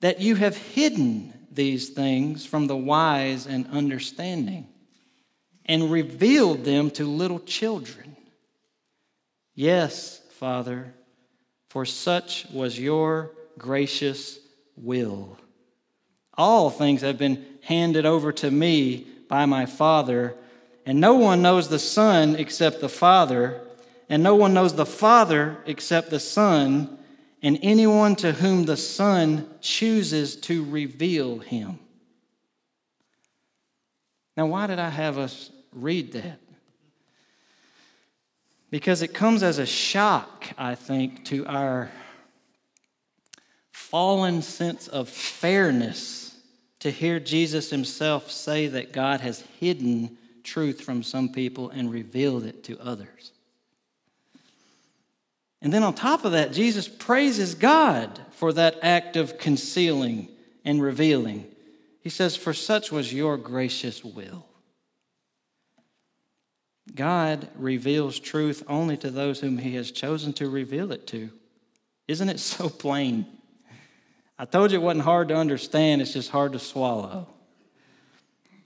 that 0.00 0.20
you 0.20 0.36
have 0.36 0.56
hidden 0.56 1.34
these 1.50 1.90
things 1.90 2.46
from 2.46 2.66
the 2.66 2.76
wise 2.76 3.46
and 3.46 3.66
understanding 3.70 4.66
and 5.66 5.92
revealed 5.92 6.64
them 6.64 6.90
to 6.92 7.04
little 7.04 7.40
children. 7.40 8.11
Yes, 9.54 10.20
Father, 10.38 10.94
for 11.68 11.84
such 11.84 12.46
was 12.52 12.78
your 12.78 13.32
gracious 13.58 14.38
will. 14.76 15.38
All 16.34 16.70
things 16.70 17.02
have 17.02 17.18
been 17.18 17.44
handed 17.62 18.06
over 18.06 18.32
to 18.32 18.50
me 18.50 19.06
by 19.28 19.46
my 19.46 19.66
Father, 19.66 20.34
and 20.86 21.00
no 21.00 21.14
one 21.14 21.42
knows 21.42 21.68
the 21.68 21.78
Son 21.78 22.36
except 22.36 22.80
the 22.80 22.88
Father, 22.88 23.60
and 24.08 24.22
no 24.22 24.34
one 24.34 24.54
knows 24.54 24.74
the 24.74 24.86
Father 24.86 25.58
except 25.66 26.10
the 26.10 26.20
Son, 26.20 26.98
and 27.42 27.58
anyone 27.62 28.16
to 28.16 28.32
whom 28.32 28.64
the 28.64 28.76
Son 28.76 29.48
chooses 29.60 30.36
to 30.36 30.64
reveal 30.64 31.38
him. 31.38 31.78
Now, 34.36 34.46
why 34.46 34.66
did 34.66 34.78
I 34.78 34.88
have 34.88 35.18
us 35.18 35.50
read 35.72 36.12
that? 36.12 36.41
Because 38.72 39.02
it 39.02 39.12
comes 39.12 39.42
as 39.42 39.58
a 39.58 39.66
shock, 39.66 40.46
I 40.56 40.76
think, 40.76 41.26
to 41.26 41.44
our 41.44 41.90
fallen 43.70 44.40
sense 44.40 44.88
of 44.88 45.10
fairness 45.10 46.34
to 46.78 46.90
hear 46.90 47.20
Jesus 47.20 47.68
himself 47.68 48.30
say 48.30 48.68
that 48.68 48.94
God 48.94 49.20
has 49.20 49.42
hidden 49.60 50.16
truth 50.42 50.80
from 50.80 51.02
some 51.02 51.28
people 51.28 51.68
and 51.68 51.92
revealed 51.92 52.46
it 52.46 52.64
to 52.64 52.80
others. 52.80 53.32
And 55.60 55.70
then 55.70 55.82
on 55.82 55.92
top 55.92 56.24
of 56.24 56.32
that, 56.32 56.54
Jesus 56.54 56.88
praises 56.88 57.54
God 57.54 58.22
for 58.30 58.54
that 58.54 58.78
act 58.80 59.18
of 59.18 59.36
concealing 59.36 60.28
and 60.64 60.80
revealing. 60.80 61.46
He 62.00 62.08
says, 62.08 62.36
For 62.36 62.54
such 62.54 62.90
was 62.90 63.12
your 63.12 63.36
gracious 63.36 64.02
will. 64.02 64.46
God 66.94 67.48
reveals 67.56 68.18
truth 68.18 68.62
only 68.68 68.96
to 68.98 69.10
those 69.10 69.40
whom 69.40 69.58
He 69.58 69.74
has 69.76 69.90
chosen 69.90 70.32
to 70.34 70.48
reveal 70.48 70.92
it 70.92 71.06
to. 71.08 71.30
Isn't 72.08 72.28
it 72.28 72.40
so 72.40 72.68
plain? 72.68 73.26
I 74.38 74.44
told 74.44 74.72
you 74.72 74.80
it 74.80 74.82
wasn't 74.82 75.04
hard 75.04 75.28
to 75.28 75.36
understand, 75.36 76.02
it's 76.02 76.12
just 76.12 76.30
hard 76.30 76.52
to 76.52 76.58
swallow. 76.58 77.28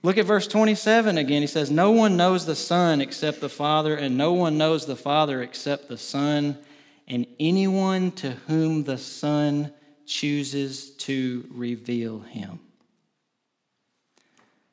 Look 0.03 0.17
at 0.17 0.25
verse 0.25 0.47
27 0.47 1.17
again. 1.17 1.41
He 1.41 1.47
says, 1.47 1.69
No 1.69 1.91
one 1.91 2.17
knows 2.17 2.45
the 2.45 2.55
Son 2.55 3.01
except 3.01 3.41
the 3.41 3.49
Father, 3.49 3.95
and 3.95 4.17
no 4.17 4.33
one 4.33 4.57
knows 4.57 4.85
the 4.85 4.95
Father 4.95 5.41
except 5.41 5.89
the 5.89 5.97
Son, 5.97 6.57
and 7.07 7.27
anyone 7.39 8.11
to 8.13 8.31
whom 8.31 8.83
the 8.83 8.97
Son 8.97 9.73
chooses 10.05 10.91
to 10.91 11.45
reveal 11.51 12.19
him. 12.21 12.59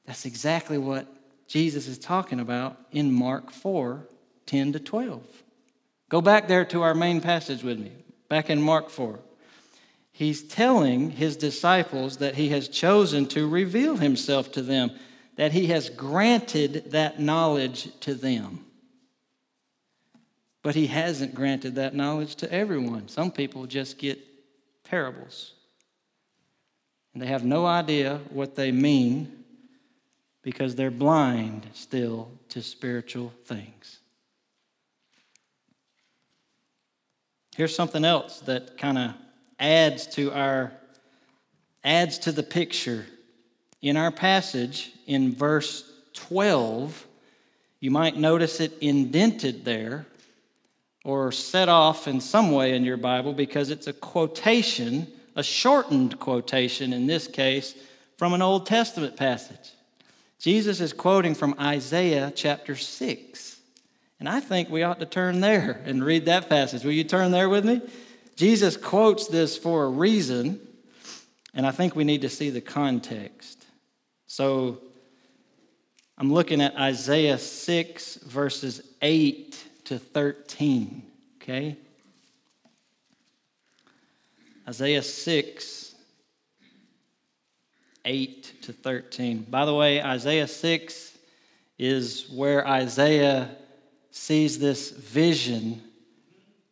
That's 0.06 0.26
exactly 0.26 0.78
what 0.78 1.06
Jesus 1.46 1.86
is 1.86 1.98
talking 1.98 2.40
about 2.40 2.78
in 2.90 3.12
Mark 3.12 3.50
4 3.50 4.06
10 4.46 4.72
to 4.74 4.80
12. 4.80 5.22
Go 6.08 6.20
back 6.20 6.48
there 6.48 6.64
to 6.66 6.82
our 6.82 6.94
main 6.94 7.20
passage 7.20 7.62
with 7.62 7.78
me, 7.78 7.92
back 8.28 8.50
in 8.50 8.60
Mark 8.60 8.90
4. 8.90 9.18
He's 10.12 10.42
telling 10.42 11.10
his 11.10 11.36
disciples 11.36 12.18
that 12.18 12.36
he 12.36 12.50
has 12.50 12.68
chosen 12.68 13.26
to 13.28 13.48
reveal 13.48 13.96
himself 13.96 14.52
to 14.52 14.62
them, 14.62 14.92
that 15.36 15.52
he 15.52 15.66
has 15.68 15.90
granted 15.90 16.92
that 16.92 17.18
knowledge 17.18 17.88
to 18.00 18.14
them. 18.14 18.64
But 20.62 20.74
he 20.74 20.86
hasn't 20.86 21.34
granted 21.34 21.74
that 21.74 21.94
knowledge 21.94 22.36
to 22.36 22.52
everyone. 22.52 23.08
Some 23.08 23.32
people 23.32 23.66
just 23.66 23.98
get 23.98 24.20
parables, 24.84 25.52
and 27.12 27.22
they 27.22 27.26
have 27.26 27.44
no 27.44 27.66
idea 27.66 28.20
what 28.30 28.54
they 28.54 28.70
mean 28.72 29.43
because 30.44 30.76
they're 30.76 30.90
blind 30.90 31.66
still 31.72 32.30
to 32.50 32.62
spiritual 32.62 33.32
things. 33.46 33.98
Here's 37.56 37.74
something 37.74 38.04
else 38.04 38.40
that 38.40 38.76
kind 38.76 38.98
of 38.98 39.14
adds 39.58 40.06
to 40.08 40.30
our 40.32 40.72
adds 41.82 42.18
to 42.18 42.32
the 42.32 42.42
picture. 42.42 43.06
In 43.82 43.96
our 43.96 44.10
passage 44.10 44.92
in 45.06 45.34
verse 45.34 45.90
12, 46.14 47.06
you 47.80 47.90
might 47.90 48.16
notice 48.16 48.60
it 48.60 48.72
indented 48.80 49.64
there 49.64 50.06
or 51.04 51.30
set 51.30 51.68
off 51.68 52.08
in 52.08 52.20
some 52.20 52.50
way 52.50 52.74
in 52.74 52.84
your 52.84 52.96
Bible 52.96 53.34
because 53.34 53.70
it's 53.70 53.86
a 53.86 53.92
quotation, 53.92 55.06
a 55.36 55.42
shortened 55.42 56.18
quotation 56.18 56.92
in 56.92 57.06
this 57.06 57.26
case, 57.26 57.74
from 58.16 58.32
an 58.32 58.40
Old 58.40 58.66
Testament 58.66 59.16
passage. 59.16 59.72
Jesus 60.38 60.80
is 60.80 60.92
quoting 60.92 61.34
from 61.34 61.54
Isaiah 61.58 62.32
chapter 62.34 62.76
6. 62.76 63.60
And 64.20 64.28
I 64.28 64.40
think 64.40 64.70
we 64.70 64.82
ought 64.82 65.00
to 65.00 65.06
turn 65.06 65.40
there 65.40 65.82
and 65.84 66.04
read 66.04 66.26
that 66.26 66.48
passage. 66.48 66.84
Will 66.84 66.92
you 66.92 67.04
turn 67.04 67.30
there 67.30 67.48
with 67.48 67.64
me? 67.64 67.80
Jesus 68.36 68.76
quotes 68.76 69.28
this 69.28 69.56
for 69.56 69.84
a 69.84 69.88
reason, 69.88 70.60
and 71.54 71.66
I 71.66 71.70
think 71.70 71.94
we 71.94 72.04
need 72.04 72.22
to 72.22 72.28
see 72.28 72.50
the 72.50 72.60
context. 72.60 73.64
So 74.26 74.78
I'm 76.18 76.32
looking 76.32 76.60
at 76.60 76.76
Isaiah 76.76 77.38
6, 77.38 78.16
verses 78.16 78.82
8 79.02 79.64
to 79.84 79.98
13, 79.98 81.02
okay? 81.36 81.76
Isaiah 84.68 85.02
6, 85.02 85.83
8 88.04 88.62
to 88.62 88.72
13. 88.72 89.46
By 89.48 89.64
the 89.64 89.74
way, 89.74 90.02
Isaiah 90.02 90.48
6 90.48 91.18
is 91.78 92.28
where 92.30 92.66
Isaiah 92.66 93.56
sees 94.10 94.58
this 94.58 94.90
vision 94.90 95.82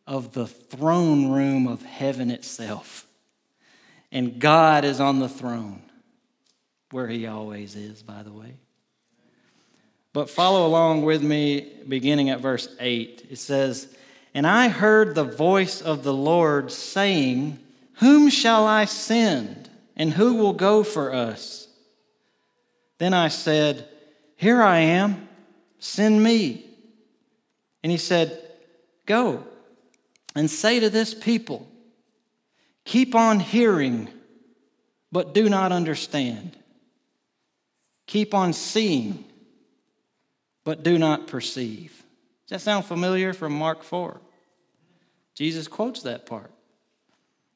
of 0.07 0.33
the 0.33 0.47
throne 0.47 1.31
room 1.31 1.67
of 1.67 1.81
heaven 1.83 2.31
itself. 2.31 3.05
And 4.11 4.39
God 4.39 4.85
is 4.85 4.99
on 4.99 5.19
the 5.19 5.29
throne, 5.29 5.81
where 6.91 7.07
he 7.07 7.25
always 7.25 7.75
is, 7.75 8.03
by 8.03 8.23
the 8.23 8.31
way. 8.31 8.55
But 10.13 10.29
follow 10.29 10.67
along 10.67 11.03
with 11.03 11.23
me, 11.23 11.71
beginning 11.87 12.29
at 12.29 12.39
verse 12.39 12.67
8. 12.79 13.27
It 13.31 13.39
says, 13.39 13.93
And 14.35 14.45
I 14.45 14.69
heard 14.69 15.15
the 15.15 15.23
voice 15.23 15.81
of 15.81 16.03
the 16.03 16.13
Lord 16.13 16.71
saying, 16.71 17.59
Whom 17.95 18.29
shall 18.29 18.67
I 18.67 18.85
send? 18.85 19.62
And 19.95 20.13
who 20.13 20.35
will 20.35 20.53
go 20.53 20.83
for 20.83 21.13
us? 21.13 21.67
Then 22.97 23.13
I 23.13 23.27
said, 23.27 23.87
Here 24.35 24.61
I 24.61 24.79
am, 24.79 25.27
send 25.79 26.23
me. 26.23 26.65
And 27.83 27.91
he 27.91 27.97
said, 27.97 28.41
Go 29.05 29.43
and 30.35 30.49
say 30.49 30.79
to 30.79 30.89
this 30.89 31.13
people, 31.13 31.67
Keep 32.85 33.15
on 33.15 33.39
hearing, 33.39 34.09
but 35.11 35.33
do 35.33 35.49
not 35.49 35.71
understand. 35.71 36.57
Keep 38.07 38.33
on 38.33 38.53
seeing, 38.53 39.23
but 40.63 40.83
do 40.83 40.97
not 40.97 41.27
perceive. 41.27 42.03
Does 42.47 42.61
that 42.61 42.65
sound 42.65 42.85
familiar 42.85 43.33
from 43.33 43.53
Mark 43.53 43.83
4? 43.83 44.19
Jesus 45.33 45.67
quotes 45.67 46.03
that 46.03 46.25
part. 46.25 46.51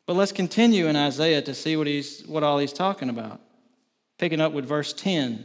But 0.07 0.15
let's 0.15 0.31
continue 0.31 0.87
in 0.87 0.95
Isaiah 0.95 1.41
to 1.43 1.53
see 1.53 1.75
what, 1.75 1.85
he's, 1.85 2.25
what 2.25 2.41
all 2.41 2.57
he's 2.57 2.73
talking 2.73 3.09
about. 3.09 3.41
Picking 4.17 4.39
up 4.39 4.53
with 4.53 4.65
verse 4.65 4.93
10. 4.93 5.43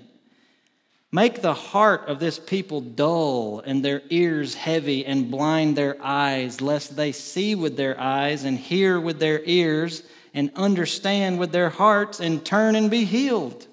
Make 1.10 1.42
the 1.42 1.52
heart 1.52 2.08
of 2.08 2.20
this 2.20 2.38
people 2.38 2.80
dull 2.80 3.60
and 3.60 3.84
their 3.84 4.02
ears 4.08 4.54
heavy 4.54 5.04
and 5.04 5.30
blind 5.30 5.76
their 5.76 5.96
eyes, 6.00 6.62
lest 6.62 6.96
they 6.96 7.12
see 7.12 7.54
with 7.54 7.76
their 7.76 8.00
eyes 8.00 8.44
and 8.44 8.56
hear 8.56 8.98
with 8.98 9.18
their 9.18 9.42
ears 9.44 10.04
and 10.32 10.50
understand 10.54 11.38
with 11.38 11.50
their 11.50 11.68
hearts 11.68 12.20
and 12.20 12.46
turn 12.46 12.76
and 12.76 12.90
be 12.90 13.04
healed. 13.04 13.66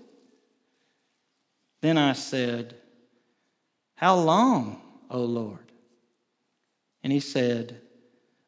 Then 1.81 1.97
I 1.97 2.13
said, 2.13 2.75
How 3.95 4.15
long, 4.15 4.81
O 5.09 5.21
Lord? 5.21 5.71
And 7.03 7.13
he 7.13 7.21
said, 7.21 7.79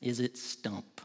is 0.00 0.20
its 0.20 0.42
stump. 0.42 1.00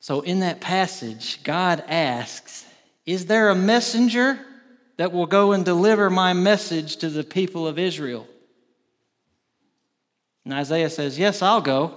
So, 0.00 0.20
in 0.20 0.40
that 0.40 0.60
passage, 0.60 1.42
God 1.42 1.82
asks, 1.88 2.64
is 3.06 3.26
there 3.26 3.50
a 3.50 3.54
messenger 3.54 4.38
that 4.96 5.12
will 5.12 5.26
go 5.26 5.52
and 5.52 5.64
deliver 5.64 6.10
my 6.10 6.32
message 6.32 6.96
to 6.98 7.08
the 7.08 7.24
people 7.24 7.66
of 7.66 7.78
Israel? 7.78 8.26
And 10.44 10.54
Isaiah 10.54 10.90
says, 10.90 11.18
Yes, 11.18 11.42
I'll 11.42 11.60
go. 11.60 11.96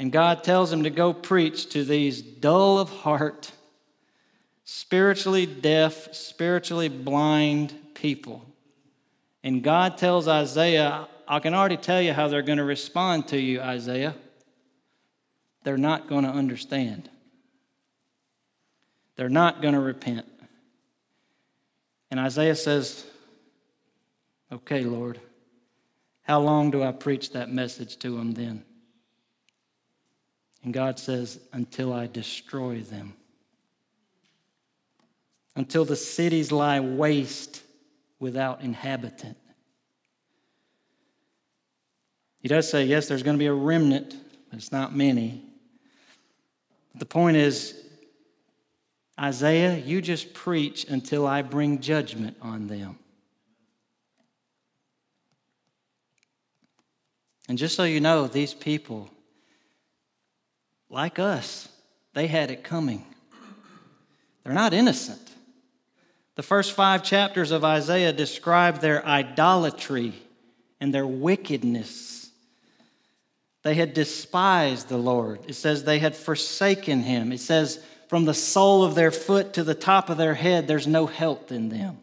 And 0.00 0.10
God 0.10 0.42
tells 0.42 0.72
him 0.72 0.84
to 0.84 0.90
go 0.90 1.12
preach 1.12 1.68
to 1.70 1.84
these 1.84 2.22
dull 2.22 2.78
of 2.78 2.88
heart, 2.88 3.52
spiritually 4.64 5.46
deaf, 5.46 6.14
spiritually 6.14 6.88
blind 6.88 7.74
people. 7.94 8.44
And 9.44 9.62
God 9.62 9.98
tells 9.98 10.26
Isaiah, 10.26 11.06
I 11.30 11.38
can 11.38 11.54
already 11.54 11.76
tell 11.76 12.02
you 12.02 12.12
how 12.12 12.26
they're 12.26 12.42
going 12.42 12.58
to 12.58 12.64
respond 12.64 13.28
to 13.28 13.38
you, 13.38 13.60
Isaiah. 13.60 14.16
They're 15.62 15.78
not 15.78 16.08
going 16.08 16.24
to 16.24 16.30
understand. 16.30 17.08
They're 19.14 19.28
not 19.28 19.62
going 19.62 19.74
to 19.74 19.80
repent. 19.80 20.26
And 22.10 22.18
Isaiah 22.18 22.56
says, 22.56 23.06
Okay, 24.50 24.82
Lord, 24.82 25.20
how 26.22 26.40
long 26.40 26.72
do 26.72 26.82
I 26.82 26.90
preach 26.90 27.30
that 27.30 27.48
message 27.48 27.98
to 27.98 28.16
them 28.16 28.32
then? 28.32 28.64
And 30.64 30.74
God 30.74 30.98
says, 30.98 31.38
Until 31.52 31.92
I 31.92 32.08
destroy 32.08 32.80
them. 32.80 33.14
Until 35.54 35.84
the 35.84 35.94
cities 35.94 36.50
lie 36.50 36.80
waste 36.80 37.62
without 38.18 38.62
inhabitant. 38.62 39.36
He 42.40 42.48
does 42.48 42.68
say, 42.70 42.84
yes, 42.84 43.06
there's 43.06 43.22
going 43.22 43.36
to 43.36 43.38
be 43.38 43.46
a 43.46 43.52
remnant, 43.52 44.16
but 44.48 44.58
it's 44.58 44.72
not 44.72 44.94
many. 44.94 45.42
The 46.94 47.06
point 47.06 47.36
is, 47.36 47.76
Isaiah, 49.18 49.76
you 49.76 50.00
just 50.00 50.32
preach 50.32 50.84
until 50.88 51.26
I 51.26 51.42
bring 51.42 51.80
judgment 51.80 52.36
on 52.40 52.66
them. 52.66 52.98
And 57.48 57.58
just 57.58 57.74
so 57.74 57.84
you 57.84 58.00
know, 58.00 58.26
these 58.26 58.54
people, 58.54 59.10
like 60.88 61.18
us, 61.18 61.68
they 62.14 62.26
had 62.26 62.50
it 62.50 62.64
coming. 62.64 63.04
They're 64.42 64.54
not 64.54 64.72
innocent. 64.72 65.20
The 66.36 66.42
first 66.42 66.72
five 66.72 67.02
chapters 67.02 67.50
of 67.50 67.64
Isaiah 67.64 68.12
describe 68.12 68.78
their 68.78 69.04
idolatry 69.04 70.14
and 70.80 70.94
their 70.94 71.06
wickedness. 71.06 72.19
They 73.62 73.74
had 73.74 73.94
despised 73.94 74.88
the 74.88 74.96
Lord. 74.96 75.40
It 75.46 75.54
says 75.54 75.84
they 75.84 75.98
had 75.98 76.16
forsaken 76.16 77.02
him. 77.02 77.32
It 77.32 77.40
says 77.40 77.82
from 78.08 78.24
the 78.24 78.34
sole 78.34 78.82
of 78.84 78.94
their 78.94 79.10
foot 79.10 79.52
to 79.54 79.62
the 79.62 79.74
top 79.74 80.08
of 80.08 80.16
their 80.16 80.34
head, 80.34 80.66
there's 80.66 80.86
no 80.86 81.06
health 81.06 81.52
in 81.52 81.68
them. 81.68 81.98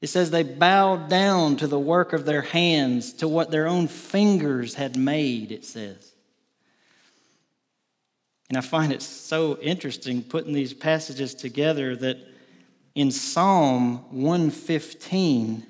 It 0.00 0.08
says 0.08 0.30
they 0.30 0.42
bowed 0.42 1.08
down 1.08 1.56
to 1.56 1.66
the 1.66 1.78
work 1.78 2.12
of 2.12 2.24
their 2.24 2.42
hands, 2.42 3.12
to 3.14 3.28
what 3.28 3.50
their 3.50 3.66
own 3.66 3.86
fingers 3.88 4.74
had 4.74 4.96
made, 4.96 5.52
it 5.52 5.64
says. 5.64 6.12
And 8.48 8.56
I 8.56 8.62
find 8.62 8.92
it 8.92 9.02
so 9.02 9.58
interesting 9.60 10.22
putting 10.22 10.52
these 10.52 10.74
passages 10.74 11.34
together 11.34 11.94
that 11.96 12.18
in 12.94 13.10
Psalm 13.10 13.98
115, 14.10 15.66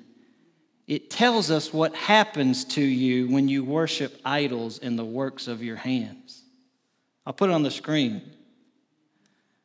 it 0.91 1.09
tells 1.09 1.49
us 1.49 1.71
what 1.71 1.95
happens 1.95 2.65
to 2.65 2.81
you 2.81 3.29
when 3.29 3.47
you 3.47 3.63
worship 3.63 4.19
idols 4.25 4.77
in 4.77 4.97
the 4.97 5.05
works 5.05 5.47
of 5.47 5.63
your 5.63 5.77
hands. 5.77 6.43
I'll 7.25 7.31
put 7.31 7.49
it 7.49 7.53
on 7.53 7.63
the 7.63 7.71
screen. 7.71 8.21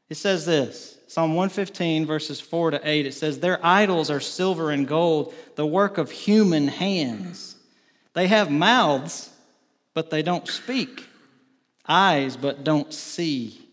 It 0.09 0.15
says 0.15 0.47
this 0.47 0.97
Psalm 1.09 1.31
115, 1.31 2.07
verses 2.07 2.41
4 2.41 2.71
to 2.71 2.81
8. 2.89 3.07
It 3.07 3.15
says, 3.15 3.41
Their 3.41 3.59
idols 3.67 4.09
are 4.09 4.21
silver 4.21 4.71
and 4.71 4.87
gold, 4.87 5.35
the 5.57 5.67
work 5.67 5.99
of 5.99 6.13
human 6.13 6.69
hands. 6.69 7.57
They 8.13 8.29
have 8.29 8.49
mouths, 8.49 9.29
but 9.95 10.11
they 10.11 10.23
don't 10.23 10.47
speak, 10.47 11.09
eyes, 11.89 12.37
but 12.37 12.63
don't 12.63 12.95
see. 12.95 13.67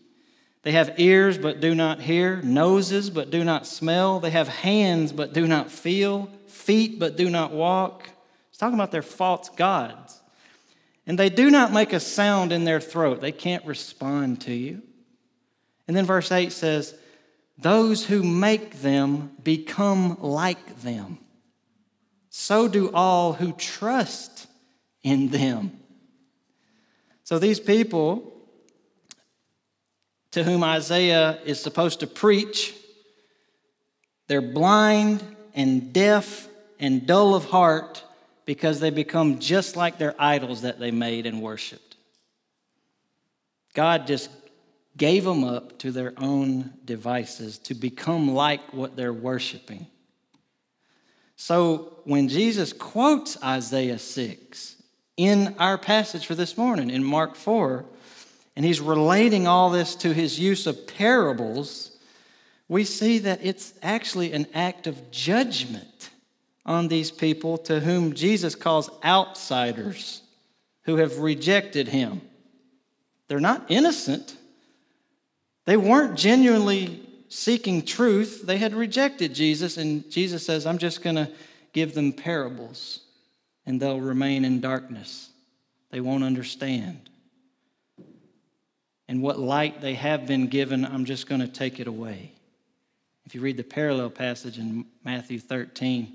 They 0.62 0.72
have 0.72 0.98
ears, 0.98 1.38
but 1.38 1.60
do 1.60 1.72
not 1.72 2.00
hear, 2.00 2.42
noses, 2.42 3.10
but 3.10 3.30
do 3.30 3.44
not 3.44 3.64
smell. 3.64 4.18
They 4.18 4.30
have 4.30 4.48
hands, 4.48 5.12
but 5.12 5.32
do 5.32 5.46
not 5.46 5.70
feel, 5.70 6.28
feet, 6.64 6.98
but 6.98 7.16
do 7.16 7.30
not 7.30 7.52
walk. 7.52 8.08
It's 8.48 8.58
talking 8.58 8.74
about 8.74 8.92
their 8.92 9.02
false 9.02 9.48
gods. 9.50 10.20
And 11.06 11.18
they 11.18 11.28
do 11.28 11.50
not 11.50 11.72
make 11.72 11.92
a 11.92 12.00
sound 12.00 12.52
in 12.52 12.64
their 12.64 12.80
throat. 12.80 13.20
They 13.20 13.32
can't 13.32 13.64
respond 13.66 14.40
to 14.42 14.52
you. 14.52 14.82
And 15.86 15.96
then 15.96 16.06
verse 16.06 16.32
8 16.32 16.52
says, 16.52 16.94
Those 17.58 18.06
who 18.06 18.22
make 18.22 18.80
them 18.80 19.32
become 19.42 20.18
like 20.20 20.80
them. 20.80 21.18
So 22.30 22.68
do 22.68 22.90
all 22.92 23.34
who 23.34 23.52
trust 23.52 24.46
in 25.02 25.28
them. 25.28 25.78
So 27.22 27.38
these 27.38 27.60
people 27.60 28.32
to 30.34 30.42
whom 30.42 30.64
Isaiah 30.64 31.38
is 31.44 31.62
supposed 31.62 32.00
to 32.00 32.08
preach, 32.08 32.74
they're 34.26 34.42
blind 34.42 35.22
and 35.54 35.92
deaf 35.92 36.48
and 36.78 37.06
dull 37.06 37.34
of 37.34 37.46
heart 37.46 38.02
because 38.44 38.80
they 38.80 38.90
become 38.90 39.38
just 39.38 39.76
like 39.76 39.98
their 39.98 40.14
idols 40.18 40.62
that 40.62 40.78
they 40.78 40.90
made 40.90 41.26
and 41.26 41.40
worshiped. 41.40 41.96
God 43.74 44.06
just 44.06 44.30
gave 44.96 45.24
them 45.24 45.44
up 45.44 45.78
to 45.78 45.90
their 45.90 46.12
own 46.16 46.72
devices 46.84 47.58
to 47.58 47.74
become 47.74 48.34
like 48.34 48.72
what 48.72 48.96
they're 48.96 49.12
worshiping. 49.12 49.86
So 51.36 51.98
when 52.04 52.28
Jesus 52.28 52.72
quotes 52.72 53.42
Isaiah 53.42 53.98
6 53.98 54.76
in 55.16 55.54
our 55.58 55.76
passage 55.76 56.26
for 56.26 56.34
this 56.34 56.56
morning 56.56 56.90
in 56.90 57.02
Mark 57.02 57.34
4, 57.34 57.84
and 58.56 58.64
he's 58.64 58.80
relating 58.80 59.48
all 59.48 59.70
this 59.70 59.96
to 59.96 60.14
his 60.14 60.38
use 60.38 60.68
of 60.68 60.86
parables, 60.86 61.96
we 62.68 62.84
see 62.84 63.18
that 63.18 63.40
it's 63.42 63.74
actually 63.82 64.32
an 64.32 64.46
act 64.54 64.86
of 64.86 65.10
judgment 65.10 65.93
on 66.66 66.88
these 66.88 67.10
people 67.10 67.58
to 67.58 67.80
whom 67.80 68.14
Jesus 68.14 68.54
calls 68.54 68.90
outsiders 69.04 70.22
who 70.82 70.96
have 70.96 71.18
rejected 71.18 71.88
him. 71.88 72.20
They're 73.28 73.40
not 73.40 73.66
innocent. 73.68 74.36
They 75.64 75.76
weren't 75.76 76.16
genuinely 76.16 77.00
seeking 77.28 77.82
truth, 77.82 78.42
they 78.46 78.58
had 78.58 78.72
rejected 78.72 79.34
Jesus, 79.34 79.76
and 79.76 80.08
Jesus 80.08 80.46
says, 80.46 80.66
I'm 80.66 80.78
just 80.78 81.02
going 81.02 81.16
to 81.16 81.28
give 81.72 81.92
them 81.92 82.12
parables, 82.12 83.00
and 83.66 83.80
they'll 83.80 84.00
remain 84.00 84.44
in 84.44 84.60
darkness. 84.60 85.30
They 85.90 86.00
won't 86.00 86.22
understand. 86.22 87.10
And 89.08 89.20
what 89.20 89.40
light 89.40 89.80
they 89.80 89.94
have 89.94 90.28
been 90.28 90.46
given, 90.46 90.84
I'm 90.84 91.04
just 91.04 91.28
going 91.28 91.40
to 91.40 91.48
take 91.48 91.80
it 91.80 91.88
away. 91.88 92.32
If 93.26 93.34
you 93.34 93.40
read 93.40 93.56
the 93.56 93.64
parallel 93.64 94.10
passage 94.10 94.58
in 94.58 94.86
Matthew 95.02 95.40
13, 95.40 96.14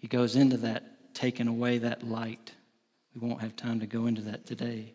he 0.00 0.08
goes 0.08 0.34
into 0.34 0.56
that, 0.58 1.14
taking 1.14 1.46
away 1.46 1.78
that 1.78 2.02
light. 2.02 2.52
We 3.14 3.26
won't 3.26 3.42
have 3.42 3.54
time 3.54 3.80
to 3.80 3.86
go 3.86 4.06
into 4.06 4.22
that 4.22 4.46
today. 4.46 4.94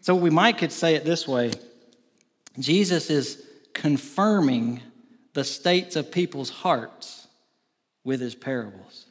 So 0.00 0.14
we 0.14 0.30
might 0.30 0.58
could 0.58 0.72
say 0.72 0.94
it 0.94 1.04
this 1.04 1.28
way 1.28 1.52
Jesus 2.58 3.10
is 3.10 3.46
confirming 3.74 4.80
the 5.34 5.44
states 5.44 5.96
of 5.96 6.10
people's 6.10 6.50
hearts 6.50 7.28
with 8.02 8.20
his 8.20 8.34
parables. 8.34 9.06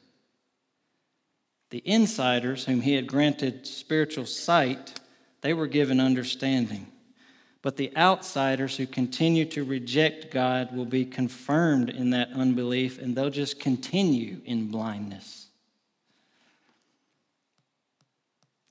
The 1.70 1.84
insiders, 1.86 2.66
whom 2.66 2.82
he 2.82 2.96
had 2.96 3.06
granted 3.06 3.68
spiritual 3.68 4.26
sight, 4.26 5.00
they 5.42 5.54
were 5.54 5.68
given 5.68 6.00
understanding. 6.00 6.88
But 7.62 7.76
the 7.76 7.96
outsiders 7.98 8.78
who 8.78 8.88
continue 8.88 9.46
to 9.46 9.64
reject 9.64 10.32
God 10.32 10.76
will 10.76 10.86
be 10.86 11.06
confirmed 11.06 11.90
in 11.90 12.12
that 12.12 12.30
unbelief 12.34 13.00
and 13.00 13.16
they'll 13.16 13.30
just 13.30 13.60
continue 13.60 14.40
in 14.46 14.68
blindness. 14.68 15.48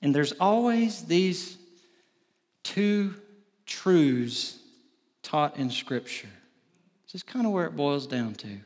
And 0.01 0.15
there's 0.15 0.31
always 0.33 1.03
these 1.03 1.57
two 2.63 3.13
truths 3.65 4.57
taught 5.21 5.57
in 5.57 5.69
Scripture. 5.69 6.29
This 7.05 7.15
is 7.15 7.23
kind 7.23 7.45
of 7.45 7.51
where 7.51 7.65
it 7.65 7.75
boils 7.75 8.07
down 8.07 8.33
to 8.35 8.57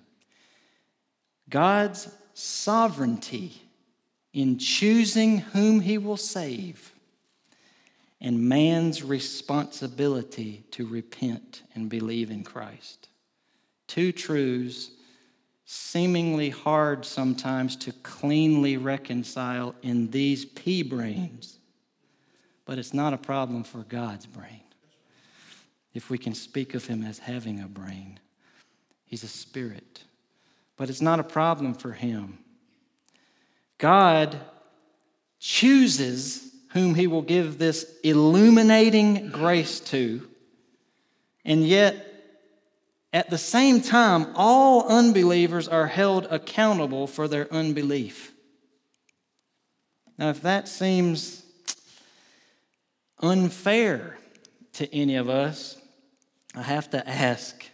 God's 1.49 2.09
sovereignty 2.33 3.61
in 4.31 4.57
choosing 4.57 5.39
whom 5.39 5.81
He 5.81 5.97
will 5.97 6.17
save 6.17 6.92
and 8.23 8.39
man's 8.47 9.03
responsibility 9.03 10.63
to 10.71 10.87
repent 10.87 11.61
and 11.75 11.89
believe 11.89 12.31
in 12.31 12.41
Christ. 12.43 13.09
Two 13.85 14.13
truths 14.13 14.91
seemingly 15.65 16.49
hard 16.49 17.05
sometimes 17.05 17.75
to 17.75 17.91
cleanly 17.91 18.77
reconcile 18.77 19.75
in 19.81 20.09
these 20.09 20.45
pea 20.45 20.83
brains, 20.83 21.59
but 22.65 22.79
it's 22.79 22.93
not 22.93 23.13
a 23.13 23.17
problem 23.17 23.63
for 23.65 23.79
God's 23.83 24.25
brain. 24.25 24.61
If 25.93 26.09
we 26.09 26.17
can 26.17 26.33
speak 26.33 26.75
of 26.75 26.85
Him 26.85 27.03
as 27.03 27.19
having 27.19 27.59
a 27.59 27.67
brain, 27.67 28.19
He's 29.05 29.23
a 29.23 29.27
spirit, 29.27 30.05
but 30.77 30.89
it's 30.89 31.01
not 31.01 31.19
a 31.19 31.23
problem 31.23 31.73
for 31.73 31.91
Him. 31.91 32.37
God 33.77 34.39
chooses 35.39 36.52
whom 36.73 36.95
he 36.95 37.07
will 37.07 37.21
give 37.21 37.57
this 37.57 37.85
illuminating 38.03 39.29
grace 39.29 39.79
to. 39.79 40.27
And 41.45 41.65
yet, 41.65 42.09
at 43.11 43.29
the 43.29 43.37
same 43.37 43.81
time, 43.81 44.27
all 44.35 44.87
unbelievers 44.87 45.67
are 45.67 45.87
held 45.87 46.25
accountable 46.31 47.05
for 47.05 47.27
their 47.27 47.51
unbelief. 47.53 48.31
Now, 50.17 50.29
if 50.29 50.41
that 50.41 50.67
seems 50.67 51.43
unfair 53.21 54.17
to 54.73 54.93
any 54.95 55.15
of 55.15 55.29
us, 55.29 55.77
I 56.55 56.63
have 56.63 56.89
to 56.91 57.07
ask 57.07 57.65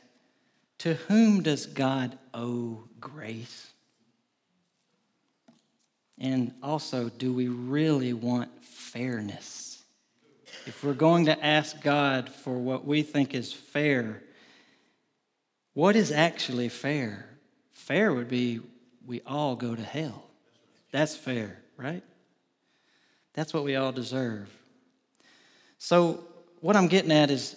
to 0.79 0.93
whom 0.93 1.41
does 1.41 1.65
God 1.65 2.17
owe 2.33 2.83
grace? 2.99 3.71
And 6.17 6.53
also, 6.62 7.09
do 7.09 7.33
we 7.33 7.47
really 7.47 8.12
want 8.13 8.49
fairness. 8.91 9.84
If 10.65 10.84
we're 10.84 10.93
going 10.93 11.25
to 11.25 11.45
ask 11.45 11.82
God 11.82 12.30
for 12.30 12.58
what 12.58 12.86
we 12.86 13.02
think 13.02 13.34
is 13.34 13.54
fair, 13.54 14.21
what 15.73 15.95
is 15.95 16.12
actually 16.12 16.69
fair? 16.69 17.30
Fair 17.71 18.13
would 18.13 18.28
be 18.28 18.60
we 19.06 19.21
all 19.25 19.56
go 19.56 19.75
to 19.75 19.82
hell. 19.82 20.25
That's 20.91 21.15
fair, 21.15 21.60
right? 21.78 22.04
That's 23.34 23.54
what 23.54 23.63
we 23.63 23.75
all 23.75 23.91
deserve. 23.91 24.49
So, 25.78 26.23
what 26.62 26.75
I'm 26.75 26.88
getting 26.88 27.12
at 27.12 27.32
is 27.32 27.56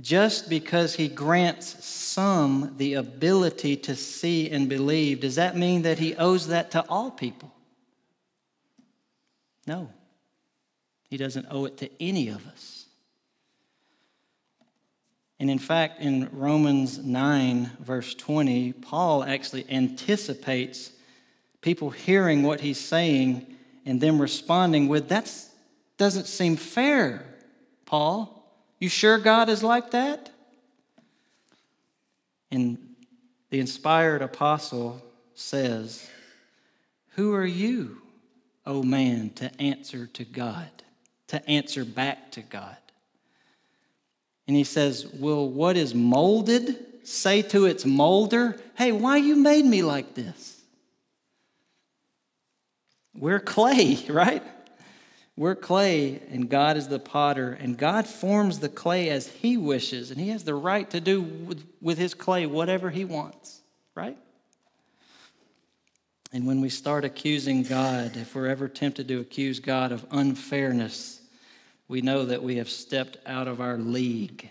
just 0.00 0.48
because 0.48 0.94
he 0.94 1.08
grants 1.08 1.84
some 1.84 2.74
the 2.76 2.94
ability 2.94 3.76
to 3.76 3.96
see 3.96 4.50
and 4.50 4.68
believe, 4.68 5.20
does 5.20 5.34
that 5.36 5.56
mean 5.56 5.82
that 5.82 5.98
he 5.98 6.14
owes 6.16 6.48
that 6.48 6.70
to 6.72 6.84
all 6.88 7.10
people? 7.10 7.52
No. 9.66 9.90
He 11.08 11.16
doesn't 11.16 11.46
owe 11.50 11.64
it 11.66 11.76
to 11.78 11.90
any 12.02 12.28
of 12.28 12.46
us. 12.48 12.86
And 15.38 15.50
in 15.50 15.58
fact, 15.58 16.00
in 16.00 16.28
Romans 16.32 16.98
9, 16.98 17.70
verse 17.80 18.14
20, 18.14 18.72
Paul 18.72 19.22
actually 19.22 19.66
anticipates 19.70 20.92
people 21.60 21.90
hearing 21.90 22.42
what 22.42 22.60
he's 22.60 22.80
saying 22.80 23.46
and 23.84 24.00
them 24.00 24.20
responding 24.20 24.88
with, 24.88 25.08
That 25.08 25.30
doesn't 25.98 26.26
seem 26.26 26.56
fair, 26.56 27.24
Paul. 27.84 28.32
You 28.78 28.88
sure 28.88 29.18
God 29.18 29.48
is 29.48 29.62
like 29.62 29.90
that? 29.90 30.30
And 32.50 32.78
the 33.50 33.60
inspired 33.60 34.22
apostle 34.22 35.02
says, 35.34 36.08
Who 37.10 37.34
are 37.34 37.46
you, 37.46 38.00
O 38.64 38.82
man, 38.82 39.30
to 39.34 39.60
answer 39.60 40.06
to 40.06 40.24
God? 40.24 40.70
To 41.28 41.48
answer 41.48 41.84
back 41.84 42.30
to 42.32 42.42
God. 42.42 42.76
And 44.46 44.56
he 44.56 44.64
says, 44.64 45.06
Will 45.06 45.48
what 45.48 45.76
is 45.76 45.94
molded 45.94 46.76
say 47.06 47.42
to 47.42 47.66
its 47.66 47.84
molder, 47.84 48.56
Hey, 48.76 48.92
why 48.92 49.16
you 49.16 49.36
made 49.36 49.64
me 49.64 49.82
like 49.82 50.14
this? 50.14 50.60
We're 53.14 53.40
clay, 53.40 53.98
right? 54.08 54.42
We're 55.36 55.54
clay, 55.54 56.22
and 56.30 56.48
God 56.48 56.78
is 56.78 56.88
the 56.88 56.98
potter, 56.98 57.52
and 57.52 57.76
God 57.76 58.06
forms 58.06 58.60
the 58.60 58.70
clay 58.70 59.10
as 59.10 59.28
He 59.28 59.58
wishes, 59.58 60.10
and 60.10 60.18
He 60.18 60.30
has 60.30 60.44
the 60.44 60.54
right 60.54 60.88
to 60.90 61.00
do 61.00 61.20
with, 61.20 61.62
with 61.82 61.98
His 61.98 62.14
clay 62.14 62.46
whatever 62.46 62.88
He 62.88 63.04
wants, 63.04 63.60
right? 63.94 64.16
And 66.36 66.46
when 66.46 66.60
we 66.60 66.68
start 66.68 67.06
accusing 67.06 67.62
God, 67.62 68.14
if 68.14 68.34
we're 68.34 68.48
ever 68.48 68.68
tempted 68.68 69.08
to 69.08 69.20
accuse 69.20 69.58
God 69.58 69.90
of 69.90 70.04
unfairness, 70.10 71.22
we 71.88 72.02
know 72.02 72.26
that 72.26 72.42
we 72.42 72.56
have 72.56 72.68
stepped 72.68 73.16
out 73.24 73.48
of 73.48 73.62
our 73.62 73.78
league. 73.78 74.50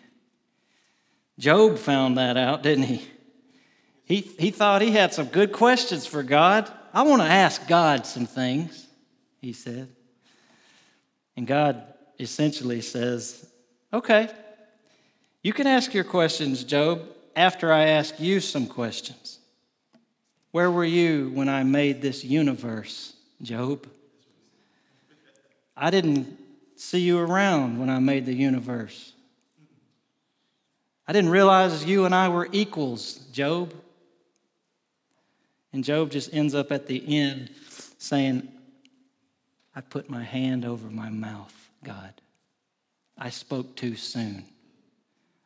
Job 1.38 1.78
found 1.78 2.18
that 2.18 2.38
out, 2.38 2.64
didn't 2.64 2.86
he? 2.86 3.08
He, 4.04 4.22
he 4.22 4.50
thought 4.50 4.82
he 4.82 4.94
had 4.94 5.14
some 5.14 5.28
good 5.28 5.52
questions 5.52 6.08
for 6.08 6.24
God. 6.24 6.72
I 6.92 7.04
want 7.04 7.22
to 7.22 7.28
ask 7.28 7.68
God 7.68 8.08
some 8.08 8.26
things, 8.26 8.88
he 9.40 9.54
said. 9.54 9.88
And 11.38 11.46
God 11.46 11.84
essentially 12.18 12.82
says, 12.82 13.48
Okay, 13.94 14.28
you 15.44 15.54
can 15.54 15.68
ask 15.68 15.94
your 15.94 16.04
questions, 16.04 16.64
Job, 16.64 17.04
after 17.36 17.72
I 17.72 17.90
ask 17.90 18.20
you 18.20 18.40
some 18.40 18.66
questions. 18.66 19.35
Where 20.56 20.72
were 20.72 20.86
you 20.86 21.32
when 21.34 21.50
I 21.50 21.64
made 21.64 22.02
this 22.02 22.24
universe, 22.24 23.12
Job? 23.42 23.90
I 25.76 25.90
didn't 25.90 26.40
see 26.78 27.00
you 27.00 27.20
around 27.20 27.78
when 27.78 27.90
I 27.90 28.00
made 28.00 28.26
the 28.26 28.34
universe. 28.34 29.12
I 31.06 31.12
didn't 31.12 31.32
realize 31.32 31.84
you 31.84 32.06
and 32.06 32.16
I 32.16 32.30
were 32.30 32.48
equals, 32.54 33.16
Job. 33.34 33.74
And 35.74 35.84
Job 35.84 36.10
just 36.10 36.34
ends 36.34 36.56
up 36.56 36.72
at 36.72 36.88
the 36.88 37.04
end 37.06 37.50
saying, 37.98 38.48
I 39.76 39.82
put 39.82 40.10
my 40.10 40.24
hand 40.24 40.64
over 40.64 40.90
my 40.90 41.10
mouth, 41.10 41.54
God. 41.84 42.14
I 43.18 43.30
spoke 43.30 43.76
too 43.76 43.98
soon. 43.98 44.46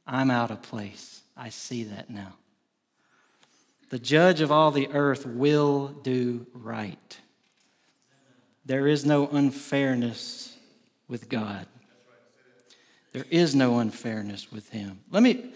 I'm 0.05 0.29
out 0.29 0.51
of 0.51 0.61
place. 0.61 1.21
I 1.35 1.49
see 1.49 1.85
that 1.85 2.11
now. 2.11 2.35
The 3.89 3.99
judge 3.99 4.41
of 4.41 4.51
all 4.51 4.71
the 4.71 4.87
earth 4.89 5.25
will 5.25 5.87
do 5.87 6.45
right. 6.53 7.17
There 8.65 8.87
is 8.87 9.03
no 9.03 9.27
unfairness 9.27 10.55
with 11.07 11.27
God. 11.27 11.65
There 13.13 13.25
is 13.31 13.55
no 13.55 13.79
unfairness 13.79 14.51
with 14.51 14.69
Him. 14.69 14.99
Let 15.09 15.23
me, 15.23 15.51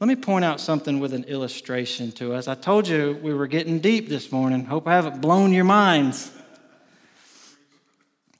let 0.00 0.08
me 0.08 0.16
point 0.16 0.44
out 0.44 0.60
something 0.60 0.98
with 0.98 1.14
an 1.14 1.24
illustration 1.24 2.10
to 2.12 2.34
us. 2.34 2.48
I 2.48 2.56
told 2.56 2.88
you 2.88 3.20
we 3.22 3.32
were 3.32 3.46
getting 3.46 3.78
deep 3.78 4.08
this 4.08 4.32
morning. 4.32 4.64
Hope 4.64 4.88
I 4.88 4.94
haven't 4.94 5.20
blown 5.20 5.52
your 5.52 5.64
minds. 5.64 6.32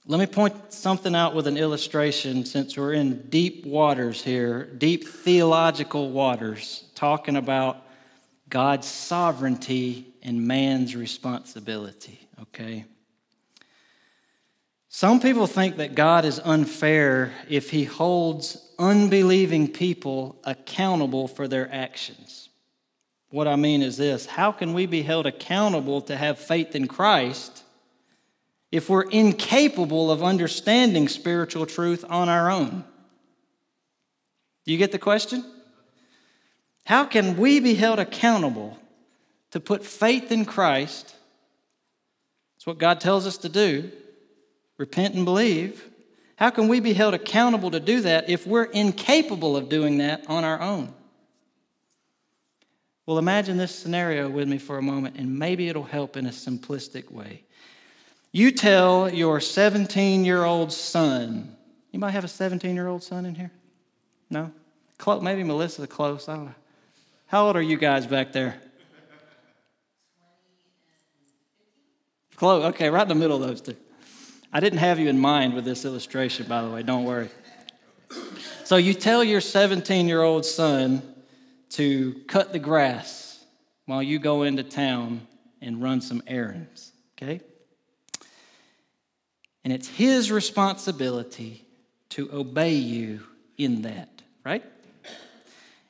Let 0.09 0.18
me 0.18 0.27
point 0.27 0.73
something 0.73 1.14
out 1.14 1.37
with 1.37 1.47
an 1.47 1.57
illustration 1.57 2.45
since 2.45 2.77
we're 2.77 2.95
in 2.95 3.29
deep 3.29 3.64
waters 3.64 4.23
here, 4.23 4.64
deep 4.64 5.07
theological 5.07 6.11
waters, 6.11 6.85
talking 6.97 7.37
about 7.37 7.86
God's 8.49 8.87
sovereignty 8.87 10.07
and 10.23 10.47
man's 10.47 10.95
responsibility, 10.95 12.21
okay? 12.43 12.85
Some 14.89 15.21
people 15.21 15.47
think 15.47 15.77
that 15.77 15.95
God 15.95 16.25
is 16.25 16.41
unfair 16.43 17.33
if 17.49 17.71
he 17.71 17.85
holds 17.85 18.57
unbelieving 18.79 19.69
people 19.71 20.41
accountable 20.45 21.29
for 21.29 21.47
their 21.49 21.73
actions. 21.73 22.49
What 23.31 23.49
I 23.49 23.57
mean 23.57 23.83
is 23.83 23.97
this 23.97 24.27
how 24.27 24.53
can 24.53 24.73
we 24.73 24.87
be 24.87 25.03
held 25.03 25.27
accountable 25.27 26.01
to 26.03 26.17
have 26.17 26.39
faith 26.39 26.75
in 26.75 26.89
Christ 26.89 27.65
if 28.73 28.89
we're 28.89 29.11
incapable 29.11 30.11
of 30.11 30.23
understanding 30.23 31.09
spiritual 31.09 31.67
truth 31.67 32.05
on 32.09 32.29
our 32.29 32.51
own? 32.51 32.85
Do 34.65 34.73
you 34.73 34.79
get 34.79 34.93
the 34.93 34.99
question? 34.99 35.45
How 36.87 37.05
can 37.05 37.37
we 37.37 37.59
be 37.59 37.74
held 37.74 37.99
accountable 37.99 38.78
to 39.51 39.59
put 39.59 39.84
faith 39.84 40.30
in 40.30 40.45
Christ? 40.45 41.16
That's 42.55 42.66
what 42.66 42.78
God 42.78 43.01
tells 43.01 43.26
us 43.26 43.37
to 43.39 43.49
do 43.49 43.91
repent 44.78 45.14
and 45.14 45.24
believe. 45.24 45.84
How 46.37 46.51
can 46.51 46.68
we 46.68 46.80
be 46.80 46.93
held 46.93 47.14
accountable 47.14 47.72
to 47.72 47.80
do 47.80 48.03
that 48.03 48.30
if 48.30 48.47
we're 48.47 48.64
incapable 48.64 49.57
of 49.57 49.68
doing 49.68 49.99
that 49.99 50.24
on 50.28 50.45
our 50.45 50.61
own? 50.61 50.93
Well, 53.05 53.18
imagine 53.18 53.57
this 53.57 53.74
scenario 53.74 54.28
with 54.28 54.47
me 54.47 54.59
for 54.59 54.78
a 54.78 54.82
moment, 54.82 55.16
and 55.16 55.39
maybe 55.39 55.68
it'll 55.68 55.82
help 55.82 56.16
in 56.16 56.26
a 56.26 56.30
simplistic 56.30 57.11
way. 57.11 57.43
You 58.30 58.53
tell 58.53 59.12
your 59.12 59.41
17 59.41 60.24
year 60.24 60.45
old 60.45 60.72
son, 60.72 61.57
you 61.91 61.99
might 61.99 62.11
have 62.11 62.24
a 62.24 62.28
17 62.28 62.76
year 62.76 62.87
old 62.87 63.03
son 63.03 63.26
in 63.26 63.34
here? 63.34 63.51
No? 64.30 64.53
Maybe 65.20 65.43
Melissa 65.43 65.87
close. 65.89 66.28
I 66.28 66.37
don't 66.37 66.45
know. 66.47 66.55
How 67.27 67.47
old 67.47 67.57
are 67.57 67.62
you 67.62 67.77
guys 67.77 68.07
back 68.07 68.33
there? 68.33 68.61
Close. 72.37 72.66
Okay, 72.66 72.89
right 72.89 73.03
in 73.03 73.09
the 73.09 73.14
middle 73.14 73.43
of 73.43 73.49
those 73.49 73.61
two. 73.61 73.77
I 74.53 74.61
didn't 74.61 74.79
have 74.79 75.01
you 75.01 75.09
in 75.09 75.18
mind 75.18 75.55
with 75.55 75.64
this 75.64 75.85
illustration, 75.85 76.47
by 76.47 76.62
the 76.62 76.70
way. 76.70 76.83
Don't 76.83 77.05
worry. 77.05 77.31
So 78.64 78.77
you 78.77 78.95
tell 78.95 79.24
your 79.24 79.41
17 79.41 80.07
year 80.07 80.22
old 80.22 80.45
son 80.45 81.03
to 81.70 82.14
cut 82.29 82.53
the 82.53 82.59
grass 82.59 83.45
while 83.87 84.03
you 84.03 84.18
go 84.18 84.43
into 84.45 84.62
town 84.62 85.27
and 85.61 85.83
run 85.83 86.01
some 86.01 86.22
errands, 86.27 86.93
okay? 87.16 87.41
And 89.64 89.72
it's 89.72 89.89
his 89.89 90.31
responsibility 90.31 91.66
to 92.11 92.31
obey 92.33 92.74
you 92.74 93.20
in 93.59 93.83
that, 93.83 94.22
right? 94.45 94.62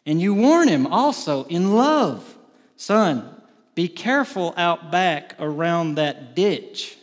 And 0.07 0.21
you 0.21 0.33
warn 0.33 0.69
him 0.69 0.87
also 0.87 1.45
in 1.45 1.75
love 1.75 2.33
son, 2.77 3.29
be 3.75 3.89
careful 3.89 4.55
out 4.57 4.91
back 4.91 5.35
around 5.39 5.97
that 5.97 6.35
ditch. 6.35 6.97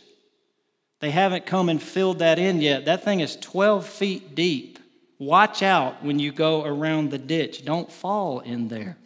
They 1.00 1.10
haven't 1.10 1.46
come 1.46 1.68
and 1.68 1.82
filled 1.82 2.20
that 2.20 2.38
in 2.38 2.60
yet. 2.60 2.86
That 2.86 3.04
thing 3.04 3.20
is 3.20 3.36
12 3.36 3.86
feet 3.86 4.34
deep. 4.34 4.78
Watch 5.18 5.62
out 5.62 6.02
when 6.02 6.18
you 6.18 6.32
go 6.32 6.64
around 6.64 7.10
the 7.10 7.18
ditch. 7.18 7.64
Don't 7.64 7.92
fall 7.92 8.40
in 8.40 8.68
there. 8.68 8.96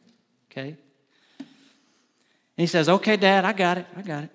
Okay? 0.50 0.68
And 0.68 0.76
he 2.56 2.66
says, 2.66 2.88
Okay, 2.88 3.16
Dad, 3.16 3.44
I 3.44 3.52
got 3.52 3.78
it. 3.78 3.86
I 3.96 4.02
got 4.02 4.24
it. 4.24 4.30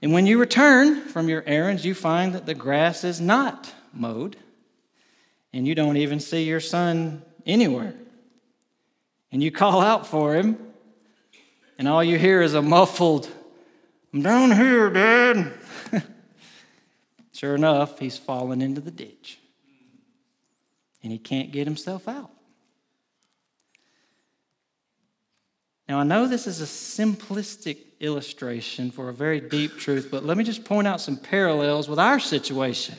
And 0.00 0.12
when 0.12 0.26
you 0.26 0.38
return 0.38 1.02
from 1.02 1.28
your 1.28 1.44
errands, 1.46 1.84
you 1.84 1.94
find 1.94 2.34
that 2.34 2.46
the 2.46 2.54
grass 2.54 3.04
is 3.04 3.20
not 3.20 3.72
mowed, 3.92 4.36
and 5.52 5.66
you 5.66 5.74
don't 5.74 5.96
even 5.96 6.18
see 6.18 6.42
your 6.42 6.58
son 6.60 7.22
anywhere. 7.46 7.94
And 9.30 9.42
you 9.42 9.50
call 9.50 9.80
out 9.80 10.06
for 10.06 10.34
him, 10.34 10.58
and 11.78 11.88
all 11.88 12.04
you 12.04 12.18
hear 12.18 12.42
is 12.42 12.54
a 12.54 12.62
muffled, 12.62 13.28
I'm 14.12 14.22
down 14.22 14.52
here, 14.52 14.90
Dad. 14.90 15.52
sure 17.32 17.54
enough, 17.54 17.98
he's 17.98 18.18
fallen 18.18 18.60
into 18.60 18.80
the 18.80 18.90
ditch 18.90 19.38
and 21.02 21.10
he 21.10 21.18
can't 21.18 21.50
get 21.50 21.66
himself 21.66 22.08
out. 22.08 22.30
Now, 25.88 25.98
I 25.98 26.04
know 26.04 26.26
this 26.26 26.46
is 26.46 26.60
a 26.60 26.64
simplistic 26.64 27.78
illustration 28.00 28.90
for 28.90 29.08
a 29.08 29.12
very 29.12 29.40
deep 29.40 29.76
truth, 29.78 30.08
but 30.10 30.24
let 30.24 30.36
me 30.36 30.44
just 30.44 30.64
point 30.64 30.86
out 30.86 31.00
some 31.00 31.16
parallels 31.16 31.88
with 31.88 31.98
our 31.98 32.20
situation. 32.20 32.94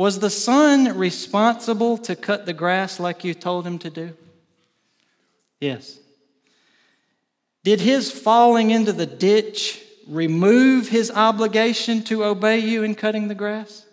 Was 0.00 0.18
the 0.18 0.30
son 0.30 0.96
responsible 0.96 1.98
to 1.98 2.16
cut 2.16 2.46
the 2.46 2.54
grass 2.54 2.98
like 2.98 3.22
you 3.22 3.34
told 3.34 3.66
him 3.66 3.78
to 3.80 3.90
do? 3.90 4.16
Yes. 5.60 5.98
Did 7.64 7.82
his 7.82 8.10
falling 8.10 8.70
into 8.70 8.94
the 8.94 9.04
ditch 9.04 9.78
remove 10.08 10.88
his 10.88 11.10
obligation 11.10 12.02
to 12.04 12.24
obey 12.24 12.60
you 12.60 12.82
in 12.82 12.94
cutting 12.94 13.28
the 13.28 13.34
grass? 13.34 13.84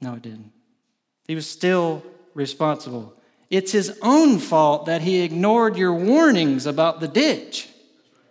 No, 0.00 0.14
it 0.14 0.22
didn't. 0.22 0.52
He 1.26 1.34
was 1.34 1.50
still 1.50 2.04
responsible. 2.32 3.12
It's 3.50 3.72
his 3.72 3.98
own 4.02 4.38
fault 4.38 4.86
that 4.86 5.02
he 5.02 5.22
ignored 5.22 5.76
your 5.76 5.94
warnings 5.94 6.64
about 6.64 7.00
the 7.00 7.08
ditch 7.08 7.68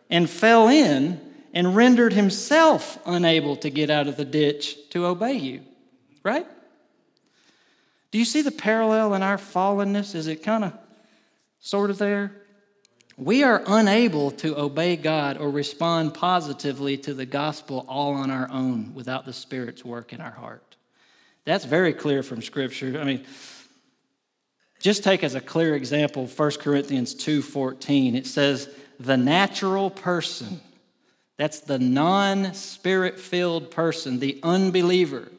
and 0.09 0.29
fell 0.29 0.69
in 0.69 1.28
and 1.53 1.75
rendered 1.75 2.13
himself 2.13 2.99
unable 3.05 3.55
to 3.57 3.69
get 3.69 3.89
out 3.89 4.07
of 4.07 4.17
the 4.17 4.25
ditch 4.25 4.89
to 4.89 5.05
obey 5.05 5.33
you. 5.33 5.61
Right? 6.23 6.45
Do 8.11 8.17
you 8.17 8.25
see 8.25 8.41
the 8.41 8.51
parallel 8.51 9.13
in 9.13 9.23
our 9.23 9.37
fallenness? 9.37 10.15
Is 10.15 10.27
it 10.27 10.43
kind 10.43 10.63
of 10.63 10.73
sort 11.59 11.89
of 11.89 11.97
there? 11.97 12.31
We 13.17 13.43
are 13.43 13.61
unable 13.67 14.31
to 14.31 14.57
obey 14.57 14.95
God 14.95 15.37
or 15.37 15.49
respond 15.49 16.13
positively 16.13 16.97
to 16.99 17.13
the 17.13 17.25
gospel 17.25 17.85
all 17.87 18.13
on 18.13 18.31
our 18.31 18.49
own 18.49 18.93
without 18.95 19.25
the 19.25 19.33
Spirit's 19.33 19.83
work 19.83 20.13
in 20.13 20.21
our 20.21 20.31
heart. 20.31 20.77
That's 21.43 21.65
very 21.65 21.93
clear 21.93 22.23
from 22.23 22.41
Scripture. 22.41 22.97
I 22.99 23.03
mean, 23.03 23.25
just 24.79 25.03
take 25.03 25.23
as 25.23 25.35
a 25.35 25.41
clear 25.41 25.75
example 25.75 26.27
1 26.27 26.51
Corinthians 26.59 27.13
2:14. 27.13 28.15
It 28.15 28.25
says, 28.25 28.69
"The 28.99 29.17
natural 29.17 29.89
person, 29.89 30.61
that's 31.39 31.61
the 31.61 31.79
non-spirit-filled 31.79 33.71
person, 33.71 34.19
the 34.19 34.41
unbeliever. 34.43 35.31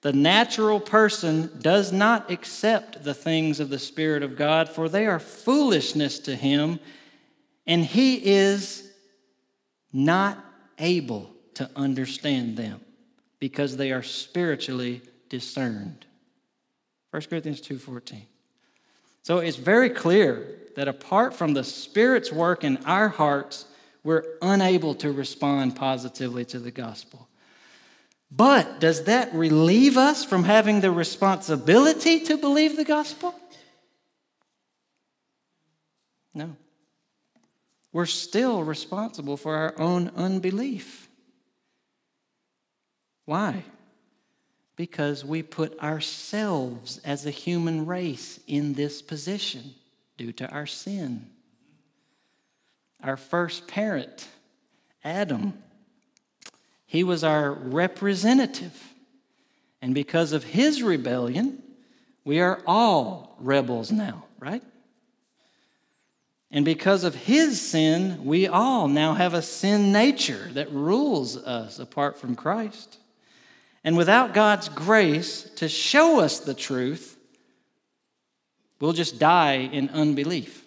The 0.00 0.12
natural 0.12 0.80
person 0.80 1.60
does 1.60 1.92
not 1.92 2.28
accept 2.28 3.04
the 3.04 3.14
things 3.14 3.60
of 3.60 3.68
the 3.68 3.78
Spirit 3.78 4.24
of 4.24 4.36
God, 4.36 4.68
for 4.68 4.88
they 4.88 5.06
are 5.06 5.20
foolishness 5.20 6.18
to 6.20 6.34
him, 6.34 6.80
and 7.68 7.84
he 7.84 8.16
is 8.16 8.90
not 9.92 10.44
able 10.76 11.30
to 11.54 11.70
understand 11.76 12.56
them 12.56 12.80
because 13.38 13.76
they 13.76 13.92
are 13.92 14.02
spiritually 14.02 15.02
discerned. 15.28 16.04
1 17.12 17.30
Corinthians 17.30 17.60
2:14. 17.60 18.26
So 19.22 19.38
it's 19.38 19.56
very 19.56 19.90
clear 19.90 20.58
that 20.74 20.88
apart 20.88 21.32
from 21.32 21.54
the 21.54 21.62
Spirit's 21.62 22.32
work 22.32 22.64
in 22.64 22.78
our 22.78 23.08
hearts, 23.08 23.66
we're 24.08 24.24
unable 24.40 24.94
to 24.94 25.12
respond 25.12 25.76
positively 25.76 26.42
to 26.42 26.58
the 26.58 26.70
gospel. 26.70 27.28
But 28.30 28.80
does 28.80 29.04
that 29.04 29.34
relieve 29.34 29.98
us 29.98 30.24
from 30.24 30.44
having 30.44 30.80
the 30.80 30.90
responsibility 30.90 32.20
to 32.20 32.38
believe 32.38 32.78
the 32.78 32.86
gospel? 32.86 33.34
No. 36.32 36.56
We're 37.92 38.06
still 38.06 38.64
responsible 38.64 39.36
for 39.36 39.54
our 39.54 39.74
own 39.78 40.10
unbelief. 40.16 41.10
Why? 43.26 43.62
Because 44.74 45.22
we 45.22 45.42
put 45.42 45.78
ourselves 45.80 46.96
as 47.04 47.26
a 47.26 47.30
human 47.30 47.84
race 47.84 48.40
in 48.46 48.72
this 48.72 49.02
position 49.02 49.74
due 50.16 50.32
to 50.32 50.48
our 50.48 50.64
sin. 50.64 51.28
Our 53.02 53.16
first 53.16 53.68
parent, 53.68 54.28
Adam, 55.04 55.54
he 56.86 57.04
was 57.04 57.22
our 57.22 57.52
representative. 57.52 58.94
And 59.80 59.94
because 59.94 60.32
of 60.32 60.42
his 60.42 60.82
rebellion, 60.82 61.62
we 62.24 62.40
are 62.40 62.60
all 62.66 63.36
rebels 63.38 63.92
now, 63.92 64.24
right? 64.40 64.62
And 66.50 66.64
because 66.64 67.04
of 67.04 67.14
his 67.14 67.60
sin, 67.60 68.24
we 68.24 68.48
all 68.48 68.88
now 68.88 69.14
have 69.14 69.34
a 69.34 69.42
sin 69.42 69.92
nature 69.92 70.48
that 70.52 70.72
rules 70.72 71.36
us 71.36 71.78
apart 71.78 72.18
from 72.18 72.34
Christ. 72.34 72.98
And 73.84 73.96
without 73.96 74.34
God's 74.34 74.68
grace 74.68 75.42
to 75.56 75.68
show 75.68 76.20
us 76.20 76.40
the 76.40 76.54
truth, 76.54 77.16
we'll 78.80 78.92
just 78.92 79.18
die 79.18 79.68
in 79.72 79.90
unbelief. 79.90 80.64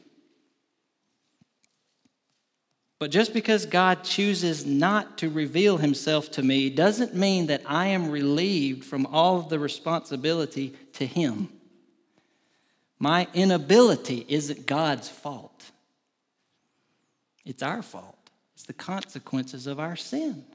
But 3.02 3.10
just 3.10 3.34
because 3.34 3.66
God 3.66 4.04
chooses 4.04 4.64
not 4.64 5.18
to 5.18 5.30
reveal 5.32 5.78
himself 5.78 6.30
to 6.34 6.44
me 6.44 6.70
doesn't 6.70 7.16
mean 7.16 7.48
that 7.48 7.64
I 7.66 7.88
am 7.88 8.12
relieved 8.12 8.86
from 8.86 9.08
all 9.08 9.40
of 9.40 9.50
the 9.50 9.58
responsibility 9.58 10.76
to 10.94 11.08
him. 11.08 11.50
My 13.00 13.28
inability 13.34 14.24
isn't 14.28 14.68
God's 14.68 15.10
fault, 15.10 15.72
it's 17.44 17.64
our 17.64 17.82
fault. 17.82 18.20
It's 18.54 18.68
the 18.68 18.74
consequences 18.74 19.66
of 19.66 19.80
our 19.80 19.96
sin. 19.96 20.46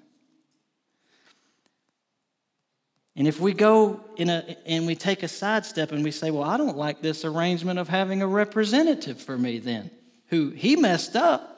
And 3.16 3.26
if 3.26 3.40
we 3.40 3.55
go 3.55 4.05
in 4.16 4.30
a, 4.30 4.57
and 4.66 4.86
we 4.86 4.94
take 4.94 5.24
a 5.24 5.28
sidestep 5.28 5.90
and 5.90 6.05
we 6.05 6.12
say, 6.12 6.30
well, 6.30 6.44
I 6.44 6.57
don't 6.59 6.76
like 6.76 7.03
this 7.03 7.24
arrangement 7.24 7.80
of 7.80 7.88
having 7.88 8.22
a 8.22 8.28
representative 8.28 9.20
for 9.20 9.36
me 9.36 9.59
then, 9.59 9.90
who 10.28 10.51
he 10.51 10.76
messed 10.76 11.16
up, 11.16 11.55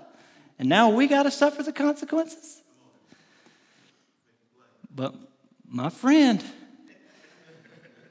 and 0.58 0.68
now 0.68 0.90
we 0.90 1.06
got 1.06 1.24
to 1.24 1.30
suffer 1.30 1.62
the 1.62 1.72
consequences. 1.72 2.62
But 4.94 5.14
my 5.68 5.90
friend, 5.90 6.42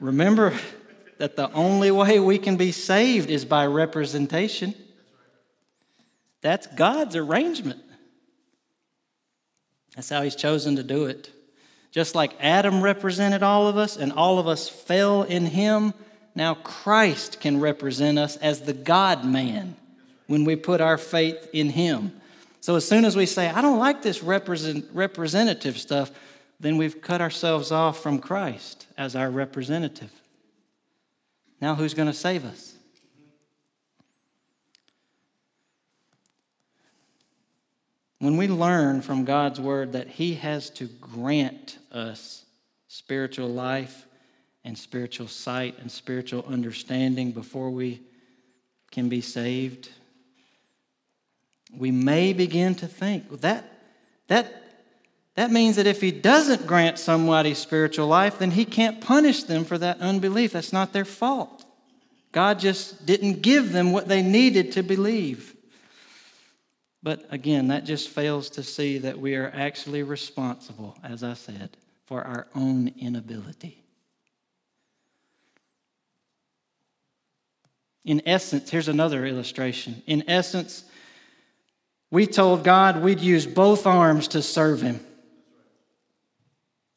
remember, 0.00 0.54
that 1.18 1.36
the 1.36 1.52
only 1.52 1.90
way 1.90 2.18
we 2.18 2.38
can 2.38 2.56
be 2.56 2.72
saved 2.72 3.28
is 3.28 3.44
by 3.44 3.66
representation. 3.66 4.74
That's 6.40 6.66
God's 6.68 7.16
arrangement. 7.16 7.82
That's 9.96 10.08
how 10.08 10.22
He's 10.22 10.36
chosen 10.36 10.76
to 10.76 10.84
do 10.84 11.06
it. 11.06 11.30
Just 11.90 12.14
like 12.14 12.32
Adam 12.40 12.80
represented 12.82 13.42
all 13.42 13.66
of 13.66 13.76
us 13.76 13.96
and 13.96 14.12
all 14.12 14.38
of 14.38 14.46
us 14.46 14.68
fell 14.68 15.24
in 15.24 15.46
Him, 15.46 15.92
now 16.34 16.54
Christ 16.54 17.40
can 17.40 17.58
represent 17.58 18.18
us 18.18 18.36
as 18.36 18.60
the 18.60 18.72
God 18.72 19.24
man 19.24 19.74
when 20.28 20.44
we 20.44 20.54
put 20.54 20.80
our 20.80 20.98
faith 20.98 21.48
in 21.52 21.70
Him. 21.70 22.12
So 22.60 22.76
as 22.76 22.86
soon 22.86 23.04
as 23.04 23.16
we 23.16 23.26
say, 23.26 23.48
I 23.48 23.62
don't 23.62 23.78
like 23.78 24.02
this 24.02 24.22
represent, 24.22 24.86
representative 24.92 25.78
stuff, 25.78 26.10
then 26.60 26.76
we've 26.76 27.00
cut 27.00 27.20
ourselves 27.20 27.70
off 27.70 28.02
from 28.02 28.18
Christ 28.18 28.86
as 28.96 29.14
our 29.14 29.30
representative. 29.30 30.10
Now, 31.60 31.74
who's 31.74 31.94
going 31.94 32.08
to 32.08 32.14
save 32.14 32.44
us? 32.44 32.74
When 38.20 38.36
we 38.36 38.48
learn 38.48 39.00
from 39.02 39.24
God's 39.24 39.60
word 39.60 39.92
that 39.92 40.08
He 40.08 40.34
has 40.34 40.70
to 40.70 40.86
grant 40.86 41.78
us 41.92 42.44
spiritual 42.88 43.48
life 43.48 44.06
and 44.64 44.76
spiritual 44.76 45.28
sight 45.28 45.78
and 45.78 45.90
spiritual 45.90 46.44
understanding 46.48 47.30
before 47.30 47.70
we 47.70 48.00
can 48.90 49.08
be 49.08 49.20
saved, 49.20 49.90
we 51.76 51.90
may 51.90 52.32
begin 52.32 52.74
to 52.76 52.86
think 52.86 53.26
well, 53.28 53.38
that, 53.38 53.64
that, 54.28 54.64
that 55.34 55.50
means 55.50 55.76
that 55.76 55.86
if 55.86 56.00
He 56.00 56.10
doesn't 56.10 56.66
grant 56.66 56.98
somebody 56.98 57.54
spiritual 57.54 58.06
life, 58.06 58.38
then 58.38 58.50
He 58.50 58.64
can't 58.64 59.00
punish 59.00 59.44
them 59.44 59.64
for 59.64 59.78
that 59.78 60.00
unbelief. 60.00 60.52
That's 60.52 60.72
not 60.72 60.92
their 60.92 61.04
fault. 61.04 61.64
God 62.32 62.58
just 62.58 63.06
didn't 63.06 63.42
give 63.42 63.72
them 63.72 63.92
what 63.92 64.08
they 64.08 64.22
needed 64.22 64.72
to 64.72 64.82
believe. 64.82 65.54
But 67.02 67.26
again, 67.30 67.68
that 67.68 67.84
just 67.84 68.08
fails 68.08 68.50
to 68.50 68.62
see 68.62 68.98
that 68.98 69.18
we 69.18 69.34
are 69.36 69.50
actually 69.54 70.02
responsible, 70.02 70.98
as 71.02 71.22
I 71.22 71.34
said, 71.34 71.76
for 72.06 72.22
our 72.22 72.48
own 72.54 72.92
inability. 72.98 73.82
In 78.04 78.22
essence, 78.26 78.70
here's 78.70 78.88
another 78.88 79.26
illustration. 79.26 80.02
In 80.06 80.24
essence, 80.28 80.84
we 82.10 82.26
told 82.26 82.64
God 82.64 83.02
we'd 83.02 83.20
use 83.20 83.46
both 83.46 83.86
arms 83.86 84.28
to 84.28 84.42
serve 84.42 84.80
Him. 84.80 85.00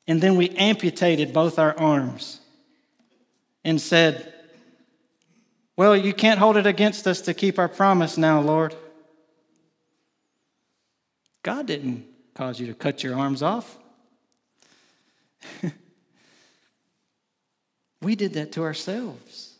And 0.07 0.21
then 0.21 0.35
we 0.35 0.49
amputated 0.51 1.33
both 1.33 1.59
our 1.59 1.77
arms 1.77 2.39
and 3.63 3.79
said, 3.79 4.33
Well, 5.77 5.95
you 5.95 6.13
can't 6.13 6.39
hold 6.39 6.57
it 6.57 6.65
against 6.65 7.07
us 7.07 7.21
to 7.21 7.33
keep 7.33 7.59
our 7.59 7.69
promise 7.69 8.17
now, 8.17 8.41
Lord. 8.41 8.75
God 11.43 11.65
didn't 11.65 12.05
cause 12.35 12.59
you 12.59 12.67
to 12.67 12.73
cut 12.73 13.03
your 13.03 13.17
arms 13.17 13.41
off. 13.41 13.77
we 18.01 18.15
did 18.15 18.33
that 18.33 18.51
to 18.53 18.63
ourselves. 18.63 19.55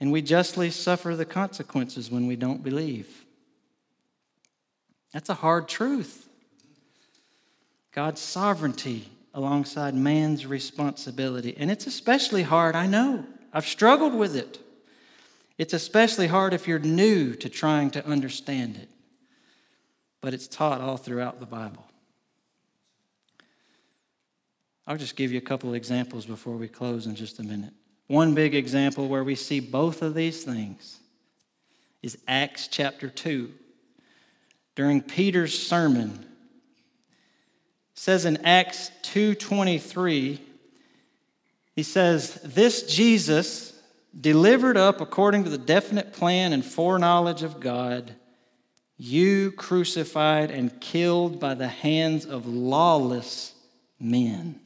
And 0.00 0.10
we 0.12 0.22
justly 0.22 0.70
suffer 0.70 1.14
the 1.14 1.26
consequences 1.26 2.10
when 2.10 2.26
we 2.26 2.36
don't 2.36 2.62
believe. 2.62 3.19
That's 5.12 5.28
a 5.28 5.34
hard 5.34 5.68
truth. 5.68 6.28
God's 7.92 8.20
sovereignty 8.20 9.10
alongside 9.34 9.94
man's 9.94 10.46
responsibility. 10.46 11.56
And 11.56 11.70
it's 11.70 11.86
especially 11.86 12.42
hard, 12.42 12.76
I 12.76 12.86
know. 12.86 13.24
I've 13.52 13.66
struggled 13.66 14.14
with 14.14 14.36
it. 14.36 14.58
It's 15.58 15.72
especially 15.72 16.28
hard 16.28 16.54
if 16.54 16.68
you're 16.68 16.78
new 16.78 17.34
to 17.34 17.48
trying 17.48 17.90
to 17.92 18.06
understand 18.06 18.76
it 18.76 18.88
but 20.20 20.34
it's 20.34 20.48
taught 20.48 20.80
all 20.80 20.96
throughout 20.96 21.40
the 21.40 21.46
Bible. 21.46 21.86
I'll 24.86 24.96
just 24.96 25.16
give 25.16 25.32
you 25.32 25.38
a 25.38 25.42
couple 25.42 25.74
examples 25.74 26.26
before 26.26 26.56
we 26.56 26.68
close 26.68 27.06
in 27.06 27.14
just 27.14 27.38
a 27.38 27.42
minute. 27.42 27.72
One 28.08 28.34
big 28.34 28.54
example 28.54 29.08
where 29.08 29.22
we 29.22 29.36
see 29.36 29.60
both 29.60 30.02
of 30.02 30.14
these 30.14 30.42
things 30.42 30.98
is 32.02 32.18
Acts 32.26 32.66
chapter 32.66 33.08
2. 33.08 33.52
During 34.74 35.02
Peter's 35.02 35.58
sermon, 35.58 36.24
says 37.94 38.24
in 38.24 38.38
Acts 38.46 38.90
2:23, 39.02 40.40
he 41.74 41.82
says, 41.82 42.38
"This 42.42 42.82
Jesus 42.82 43.74
delivered 44.18 44.76
up 44.76 45.00
according 45.00 45.44
to 45.44 45.50
the 45.50 45.58
definite 45.58 46.12
plan 46.12 46.52
and 46.52 46.64
foreknowledge 46.64 47.42
of 47.42 47.60
God, 47.60 48.14
you 48.96 49.52
crucified 49.52 50.50
and 50.50 50.80
killed 50.80 51.40
by 51.40 51.54
the 51.54 51.68
hands 51.68 52.26
of 52.26 52.46
lawless 52.46 53.54
men. 53.98 54.60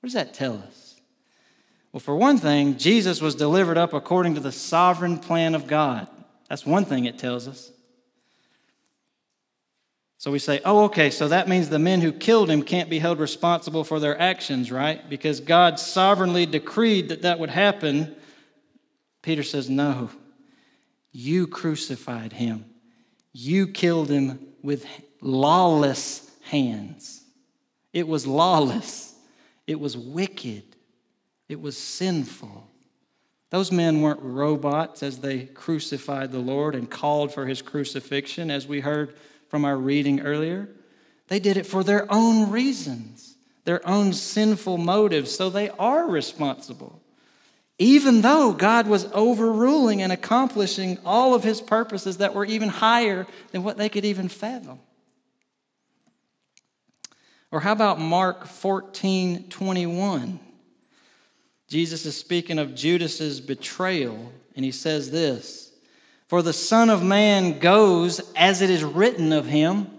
What 0.00 0.08
does 0.08 0.14
that 0.14 0.34
tell 0.34 0.58
us? 0.58 0.94
Well, 1.92 2.00
for 2.00 2.14
one 2.14 2.38
thing, 2.38 2.76
Jesus 2.76 3.20
was 3.20 3.34
delivered 3.34 3.78
up 3.78 3.92
according 3.92 4.34
to 4.34 4.40
the 4.40 4.52
sovereign 4.52 5.18
plan 5.18 5.54
of 5.54 5.66
God. 5.66 6.08
That's 6.48 6.66
one 6.66 6.84
thing 6.84 7.06
it 7.06 7.18
tells 7.18 7.48
us. 7.48 7.72
So 10.26 10.32
we 10.32 10.40
say, 10.40 10.60
oh, 10.64 10.86
okay, 10.86 11.10
so 11.10 11.28
that 11.28 11.46
means 11.46 11.68
the 11.68 11.78
men 11.78 12.00
who 12.00 12.10
killed 12.10 12.50
him 12.50 12.64
can't 12.64 12.90
be 12.90 12.98
held 12.98 13.20
responsible 13.20 13.84
for 13.84 14.00
their 14.00 14.20
actions, 14.20 14.72
right? 14.72 15.08
Because 15.08 15.38
God 15.38 15.78
sovereignly 15.78 16.46
decreed 16.46 17.10
that 17.10 17.22
that 17.22 17.38
would 17.38 17.50
happen. 17.50 18.16
Peter 19.22 19.44
says, 19.44 19.70
no, 19.70 20.10
you 21.12 21.46
crucified 21.46 22.32
him. 22.32 22.64
You 23.32 23.68
killed 23.68 24.10
him 24.10 24.40
with 24.62 24.84
lawless 25.20 26.28
hands. 26.42 27.22
It 27.92 28.08
was 28.08 28.26
lawless, 28.26 29.14
it 29.68 29.78
was 29.78 29.96
wicked, 29.96 30.64
it 31.48 31.60
was 31.60 31.78
sinful. 31.78 32.68
Those 33.50 33.70
men 33.70 34.02
weren't 34.02 34.22
robots 34.22 35.04
as 35.04 35.20
they 35.20 35.44
crucified 35.44 36.32
the 36.32 36.40
Lord 36.40 36.74
and 36.74 36.90
called 36.90 37.32
for 37.32 37.46
his 37.46 37.62
crucifixion, 37.62 38.50
as 38.50 38.66
we 38.66 38.80
heard 38.80 39.14
from 39.48 39.64
our 39.64 39.76
reading 39.76 40.20
earlier. 40.20 40.68
They 41.28 41.40
did 41.40 41.56
it 41.56 41.66
for 41.66 41.82
their 41.82 42.10
own 42.12 42.50
reasons, 42.50 43.36
their 43.64 43.86
own 43.86 44.12
sinful 44.12 44.78
motives, 44.78 45.34
so 45.34 45.50
they 45.50 45.70
are 45.70 46.08
responsible 46.08 47.02
even 47.78 48.22
though 48.22 48.52
God 48.52 48.86
was 48.86 49.04
overruling 49.12 50.00
and 50.00 50.10
accomplishing 50.10 50.98
all 51.04 51.34
of 51.34 51.44
his 51.44 51.60
purposes 51.60 52.18
that 52.18 52.34
were 52.34 52.44
even 52.44 52.68
higher 52.68 53.26
than 53.52 53.62
what 53.62 53.76
they 53.76 53.88
could 53.88 54.04
even 54.04 54.28
fathom. 54.28 54.78
Or 57.50 57.60
how 57.60 57.72
about 57.72 58.00
Mark 58.00 58.46
14 58.46 59.48
21? 59.48 60.40
Jesus 61.68 62.06
is 62.06 62.16
speaking 62.16 62.58
of 62.58 62.74
Judas's 62.74 63.40
betrayal, 63.40 64.32
and 64.54 64.64
he 64.64 64.70
says 64.70 65.10
this 65.10 65.65
For 66.28 66.42
the 66.42 66.52
Son 66.52 66.90
of 66.90 67.02
Man 67.02 67.58
goes 67.58 68.20
as 68.34 68.60
it 68.60 68.70
is 68.70 68.82
written 68.82 69.32
of 69.32 69.46
him, 69.46 69.90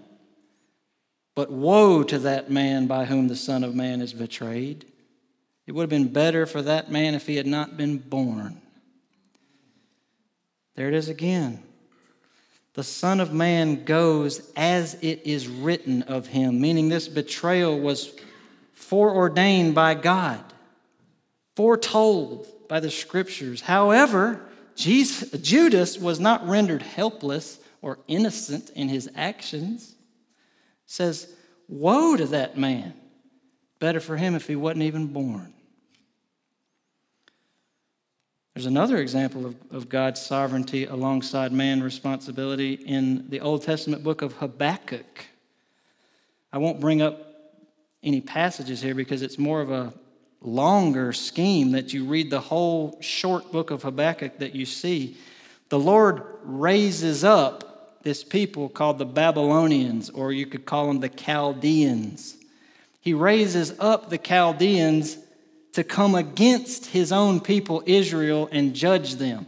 but 1.34 1.50
woe 1.50 2.02
to 2.02 2.18
that 2.18 2.50
man 2.50 2.86
by 2.86 3.06
whom 3.06 3.28
the 3.28 3.36
Son 3.36 3.64
of 3.64 3.74
Man 3.74 4.00
is 4.00 4.12
betrayed. 4.12 4.84
It 5.66 5.72
would 5.72 5.82
have 5.82 5.90
been 5.90 6.12
better 6.12 6.44
for 6.46 6.60
that 6.62 6.90
man 6.90 7.14
if 7.14 7.26
he 7.26 7.36
had 7.36 7.46
not 7.46 7.76
been 7.76 7.98
born. 7.98 8.60
There 10.74 10.88
it 10.88 10.94
is 10.94 11.08
again. 11.08 11.62
The 12.74 12.84
Son 12.84 13.20
of 13.20 13.32
Man 13.32 13.84
goes 13.84 14.50
as 14.54 14.94
it 15.02 15.22
is 15.24 15.48
written 15.48 16.02
of 16.02 16.28
him, 16.28 16.60
meaning 16.60 16.88
this 16.88 17.08
betrayal 17.08 17.78
was 17.78 18.12
foreordained 18.74 19.74
by 19.74 19.94
God, 19.94 20.44
foretold 21.56 22.46
by 22.68 22.80
the 22.80 22.90
scriptures. 22.90 23.62
However, 23.62 24.47
Jesus, 24.78 25.28
Judas 25.40 25.98
was 25.98 26.20
not 26.20 26.46
rendered 26.46 26.82
helpless 26.82 27.58
or 27.82 27.98
innocent 28.06 28.70
in 28.76 28.88
his 28.88 29.10
actions. 29.16 29.90
It 29.90 29.96
says, 30.86 31.34
Woe 31.66 32.16
to 32.16 32.26
that 32.26 32.56
man. 32.56 32.94
Better 33.80 33.98
for 33.98 34.16
him 34.16 34.36
if 34.36 34.46
he 34.46 34.54
wasn't 34.54 34.84
even 34.84 35.08
born. 35.08 35.52
There's 38.54 38.66
another 38.66 38.98
example 38.98 39.46
of, 39.46 39.56
of 39.72 39.88
God's 39.88 40.20
sovereignty 40.20 40.84
alongside 40.84 41.50
man's 41.50 41.82
responsibility 41.82 42.74
in 42.74 43.28
the 43.30 43.40
Old 43.40 43.62
Testament 43.62 44.04
book 44.04 44.22
of 44.22 44.34
Habakkuk. 44.34 45.26
I 46.52 46.58
won't 46.58 46.78
bring 46.78 47.02
up 47.02 47.20
any 48.04 48.20
passages 48.20 48.80
here 48.80 48.94
because 48.94 49.22
it's 49.22 49.38
more 49.38 49.60
of 49.60 49.72
a 49.72 49.92
longer 50.40 51.12
scheme 51.12 51.72
that 51.72 51.92
you 51.92 52.04
read 52.04 52.30
the 52.30 52.40
whole 52.40 52.98
short 53.00 53.50
book 53.50 53.70
of 53.70 53.82
Habakkuk 53.82 54.38
that 54.38 54.54
you 54.54 54.64
see. 54.64 55.16
The 55.68 55.78
Lord 55.78 56.22
raises 56.42 57.24
up 57.24 58.02
this 58.02 58.22
people 58.24 58.68
called 58.68 58.98
the 58.98 59.04
Babylonians, 59.04 60.10
or 60.10 60.32
you 60.32 60.46
could 60.46 60.64
call 60.64 60.86
them 60.86 61.00
the 61.00 61.08
Chaldeans. 61.08 62.36
He 63.00 63.12
raises 63.12 63.78
up 63.78 64.08
the 64.08 64.18
Chaldeans 64.18 65.18
to 65.72 65.84
come 65.84 66.14
against 66.14 66.86
his 66.86 67.12
own 67.12 67.40
people, 67.40 67.82
Israel, 67.86 68.48
and 68.50 68.74
judge 68.74 69.16
them. 69.16 69.46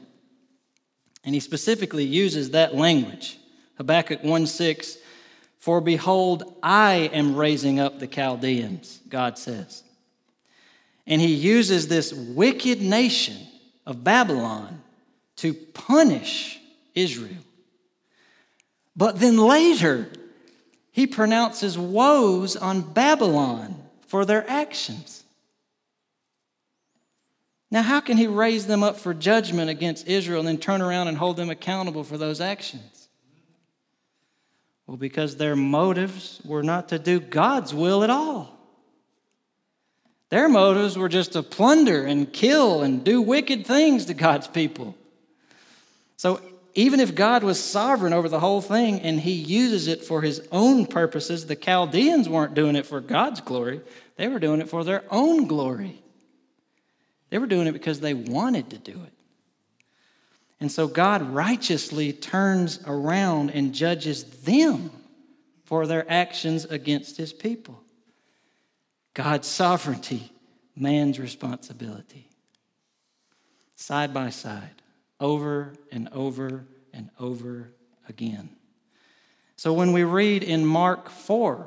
And 1.24 1.34
he 1.34 1.40
specifically 1.40 2.04
uses 2.04 2.50
that 2.50 2.74
language. 2.74 3.38
Habakkuk 3.76 4.22
1 4.22 4.46
6, 4.46 4.98
for 5.58 5.80
behold, 5.80 6.56
I 6.62 7.10
am 7.12 7.36
raising 7.36 7.78
up 7.80 7.98
the 7.98 8.06
Chaldeans, 8.06 9.00
God 9.08 9.38
says. 9.38 9.82
And 11.06 11.20
he 11.20 11.34
uses 11.34 11.88
this 11.88 12.12
wicked 12.12 12.80
nation 12.80 13.36
of 13.86 14.04
Babylon 14.04 14.82
to 15.36 15.54
punish 15.54 16.60
Israel. 16.94 17.44
But 18.94 19.18
then 19.18 19.38
later, 19.38 20.08
he 20.92 21.06
pronounces 21.06 21.78
woes 21.78 22.56
on 22.56 22.82
Babylon 22.82 23.74
for 24.06 24.24
their 24.24 24.48
actions. 24.48 25.24
Now, 27.70 27.82
how 27.82 28.00
can 28.00 28.16
he 28.16 28.26
raise 28.26 28.66
them 28.66 28.82
up 28.82 28.98
for 28.98 29.14
judgment 29.14 29.70
against 29.70 30.08
Israel 30.08 30.40
and 30.40 30.48
then 30.48 30.58
turn 30.58 30.82
around 30.82 31.08
and 31.08 31.16
hold 31.16 31.36
them 31.36 31.50
accountable 31.50 32.02
for 32.02 32.18
those 32.18 32.40
actions? 32.40 33.08
Well, 34.86 34.96
because 34.96 35.36
their 35.36 35.54
motives 35.54 36.40
were 36.44 36.64
not 36.64 36.88
to 36.88 36.98
do 36.98 37.20
God's 37.20 37.72
will 37.72 38.02
at 38.02 38.10
all. 38.10 38.59
Their 40.30 40.48
motives 40.48 40.96
were 40.96 41.08
just 41.08 41.32
to 41.32 41.42
plunder 41.42 42.04
and 42.04 42.32
kill 42.32 42.82
and 42.82 43.04
do 43.04 43.20
wicked 43.20 43.66
things 43.66 44.06
to 44.06 44.14
God's 44.14 44.48
people. 44.48 44.96
So, 46.16 46.40
even 46.74 47.00
if 47.00 47.16
God 47.16 47.42
was 47.42 47.62
sovereign 47.62 48.12
over 48.12 48.28
the 48.28 48.38
whole 48.38 48.60
thing 48.60 49.00
and 49.00 49.18
he 49.18 49.32
uses 49.32 49.88
it 49.88 50.04
for 50.04 50.22
his 50.22 50.46
own 50.52 50.86
purposes, 50.86 51.46
the 51.46 51.56
Chaldeans 51.56 52.28
weren't 52.28 52.54
doing 52.54 52.76
it 52.76 52.86
for 52.86 53.00
God's 53.00 53.40
glory, 53.40 53.80
they 54.16 54.28
were 54.28 54.38
doing 54.38 54.60
it 54.60 54.68
for 54.68 54.84
their 54.84 55.04
own 55.10 55.48
glory. 55.48 56.00
They 57.30 57.38
were 57.38 57.46
doing 57.46 57.66
it 57.66 57.72
because 57.72 58.00
they 58.00 58.14
wanted 58.14 58.70
to 58.70 58.78
do 58.78 58.92
it. 58.92 59.12
And 60.60 60.70
so 60.70 60.86
God 60.86 61.22
righteously 61.22 62.12
turns 62.12 62.80
around 62.86 63.50
and 63.50 63.74
judges 63.74 64.24
them 64.24 64.90
for 65.64 65.86
their 65.86 66.08
actions 66.10 66.66
against 66.66 67.16
his 67.16 67.32
people. 67.32 67.80
God's 69.22 69.48
sovereignty, 69.48 70.32
man's 70.74 71.20
responsibility. 71.20 72.26
Side 73.74 74.14
by 74.14 74.30
side, 74.30 74.80
over 75.20 75.74
and 75.92 76.08
over 76.08 76.64
and 76.94 77.10
over 77.20 77.70
again. 78.08 78.48
So 79.56 79.74
when 79.74 79.92
we 79.92 80.04
read 80.04 80.42
in 80.42 80.64
Mark 80.64 81.10
4, 81.10 81.66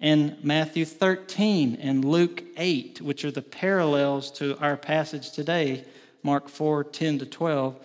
and 0.00 0.42
Matthew 0.42 0.84
13 0.84 1.78
and 1.80 2.04
Luke 2.04 2.42
8, 2.56 3.00
which 3.00 3.24
are 3.24 3.30
the 3.30 3.42
parallels 3.42 4.32
to 4.32 4.58
our 4.58 4.76
passage 4.76 5.30
today, 5.30 5.84
Mark 6.24 6.48
4 6.48 6.82
10 6.82 7.20
to 7.20 7.26
12. 7.26 7.76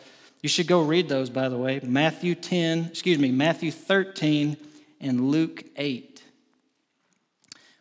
You 0.41 0.49
should 0.49 0.65
go 0.65 0.81
read 0.81 1.07
those, 1.07 1.29
by 1.29 1.49
the 1.49 1.57
way. 1.57 1.79
Matthew 1.83 2.33
10, 2.33 2.85
excuse 2.85 3.19
me, 3.19 3.29
Matthew 3.29 3.69
13 3.69 4.57
and 5.01 5.29
Luke 5.29 5.65
8. 5.75 6.23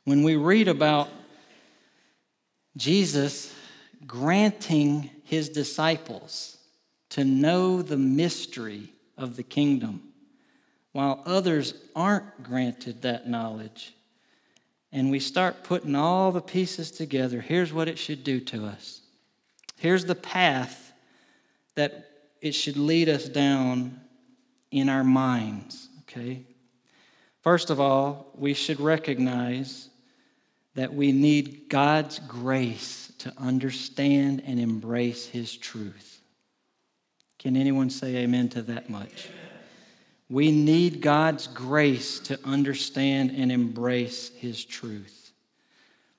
When 0.04 0.22
we 0.24 0.36
read 0.36 0.68
about 0.68 1.08
Jesus 2.76 3.54
granting 4.06 5.10
his 5.24 5.48
disciples 5.48 6.56
to 7.10 7.24
know 7.24 7.82
the 7.82 7.96
mystery 7.96 8.92
of 9.18 9.36
the 9.36 9.42
kingdom, 9.42 10.02
while 10.92 11.22
others 11.26 11.74
aren't 11.94 12.42
granted 12.42 13.02
that 13.02 13.28
knowledge, 13.28 13.94
and 14.90 15.10
we 15.10 15.18
start 15.18 15.62
putting 15.62 15.94
all 15.94 16.32
the 16.32 16.40
pieces 16.40 16.90
together, 16.90 17.40
here's 17.40 17.72
what 17.72 17.88
it 17.88 17.98
should 17.98 18.24
do 18.24 18.40
to 18.40 18.66
us. 18.66 19.00
Here's 19.78 20.04
the 20.04 20.14
path 20.14 20.92
that 21.74 22.08
it 22.40 22.52
should 22.52 22.76
lead 22.76 23.08
us 23.08 23.28
down 23.28 24.00
in 24.70 24.88
our 24.88 25.04
minds, 25.04 25.88
okay? 26.02 26.42
First 27.42 27.70
of 27.70 27.80
all, 27.80 28.30
we 28.34 28.54
should 28.54 28.80
recognize 28.80 29.88
that 30.74 30.94
we 30.94 31.12
need 31.12 31.68
God's 31.68 32.18
grace 32.20 33.12
to 33.18 33.32
understand 33.38 34.42
and 34.46 34.58
embrace 34.58 35.26
His 35.26 35.56
truth. 35.56 36.20
Can 37.38 37.56
anyone 37.56 37.90
say 37.90 38.16
amen 38.16 38.48
to 38.50 38.62
that 38.62 38.88
much? 38.88 39.28
We 40.28 40.50
need 40.50 41.00
God's 41.02 41.46
grace 41.46 42.18
to 42.20 42.38
understand 42.44 43.32
and 43.32 43.52
embrace 43.52 44.30
His 44.30 44.64
truth. 44.64 45.32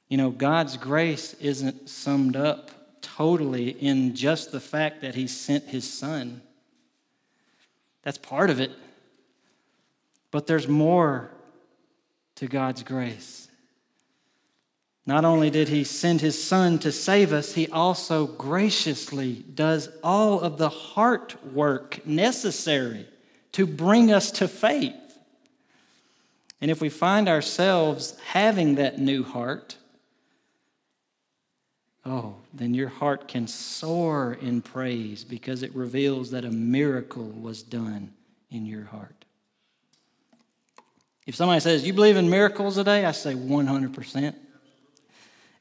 You 0.07 0.17
know, 0.17 0.29
God's 0.29 0.77
grace 0.77 1.33
isn't 1.35 1.89
summed 1.89 2.35
up 2.35 3.01
totally 3.01 3.69
in 3.69 4.15
just 4.15 4.51
the 4.51 4.59
fact 4.59 5.01
that 5.01 5.15
He 5.15 5.27
sent 5.27 5.63
His 5.65 5.91
Son. 5.91 6.41
That's 8.03 8.17
part 8.17 8.49
of 8.49 8.59
it. 8.59 8.71
But 10.29 10.45
there's 10.45 10.67
more 10.67 11.31
to 12.35 12.47
God's 12.47 12.83
grace. 12.83 13.42
Not 15.05 15.25
only 15.25 15.49
did 15.49 15.67
He 15.67 15.83
send 15.83 16.21
His 16.21 16.41
Son 16.41 16.79
to 16.79 16.91
save 16.91 17.33
us, 17.33 17.53
He 17.53 17.67
also 17.67 18.25
graciously 18.25 19.43
does 19.53 19.89
all 20.03 20.39
of 20.39 20.57
the 20.57 20.69
heart 20.69 21.35
work 21.53 22.05
necessary 22.05 23.07
to 23.53 23.67
bring 23.67 24.11
us 24.11 24.31
to 24.31 24.47
faith. 24.47 24.95
And 26.61 26.71
if 26.71 26.79
we 26.79 26.87
find 26.87 27.27
ourselves 27.27 28.17
having 28.27 28.75
that 28.75 28.97
new 28.97 29.23
heart, 29.23 29.75
oh, 32.05 32.35
then 32.53 32.73
your 32.73 32.87
heart 32.87 33.27
can 33.27 33.47
soar 33.47 34.37
in 34.39 34.61
praise 34.61 35.25
because 35.25 35.63
it 35.63 35.75
reveals 35.75 36.31
that 36.31 36.45
a 36.45 36.51
miracle 36.51 37.25
was 37.25 37.61
done 37.63 38.13
in 38.49 38.65
your 38.65 38.85
heart. 38.85 39.25
If 41.25 41.35
somebody 41.35 41.59
says, 41.59 41.85
You 41.85 41.91
believe 41.91 42.15
in 42.15 42.29
miracles 42.29 42.75
today? 42.75 43.05
I 43.05 43.11
say 43.11 43.33
100%. 43.33 44.35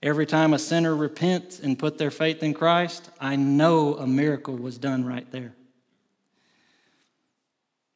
Every 0.03 0.27
time 0.27 0.53
a 0.53 0.59
sinner 0.59 0.97
repents 0.97 1.61
and 1.61 1.79
put 1.79 1.97
their 1.97 2.11
faith 2.11 2.43
in 2.43 2.55
Christ, 2.55 3.09
I 3.21 3.37
know 3.37 3.95
a 3.95 4.07
miracle 4.07 4.57
was 4.57 4.77
done 4.77 5.05
right 5.05 5.31
there. 5.31 5.55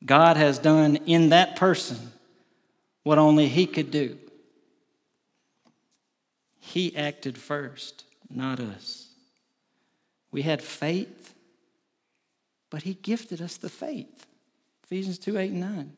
God 0.04 0.36
has 0.36 0.60
done 0.60 0.96
in 1.06 1.30
that 1.30 1.56
person 1.56 1.98
what 3.02 3.18
only 3.18 3.48
He 3.48 3.66
could 3.66 3.90
do. 3.90 4.18
He 6.60 6.96
acted 6.96 7.36
first, 7.36 8.04
not 8.30 8.60
us. 8.60 9.08
We 10.30 10.42
had 10.42 10.62
faith, 10.62 11.34
but 12.70 12.82
He 12.82 12.94
gifted 12.94 13.42
us 13.42 13.56
the 13.56 13.68
faith. 13.68 14.26
Ephesians 14.84 15.18
2 15.18 15.38
8 15.38 15.50
and 15.50 15.60
9. 15.60 15.92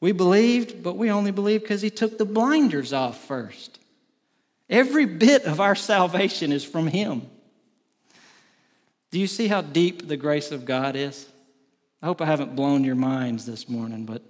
We 0.00 0.10
believed, 0.10 0.82
but 0.82 0.96
we 0.96 1.10
only 1.10 1.30
believed 1.30 1.62
because 1.62 1.82
He 1.82 1.90
took 1.90 2.18
the 2.18 2.24
blinders 2.24 2.92
off 2.92 3.24
first. 3.24 3.78
Every 4.68 5.06
bit 5.06 5.44
of 5.44 5.60
our 5.60 5.74
salvation 5.74 6.52
is 6.52 6.64
from 6.64 6.86
Him. 6.86 7.22
Do 9.10 9.18
you 9.18 9.26
see 9.26 9.48
how 9.48 9.60
deep 9.60 10.08
the 10.08 10.16
grace 10.16 10.50
of 10.50 10.64
God 10.64 10.96
is? 10.96 11.26
I 12.02 12.06
hope 12.06 12.20
I 12.20 12.26
haven't 12.26 12.56
blown 12.56 12.84
your 12.84 12.96
minds 12.96 13.46
this 13.46 13.68
morning, 13.68 14.04
but 14.04 14.22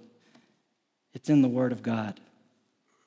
it's 1.13 1.29
in 1.29 1.41
the 1.41 1.47
Word 1.47 1.71
of 1.71 1.81
God. 1.81 2.19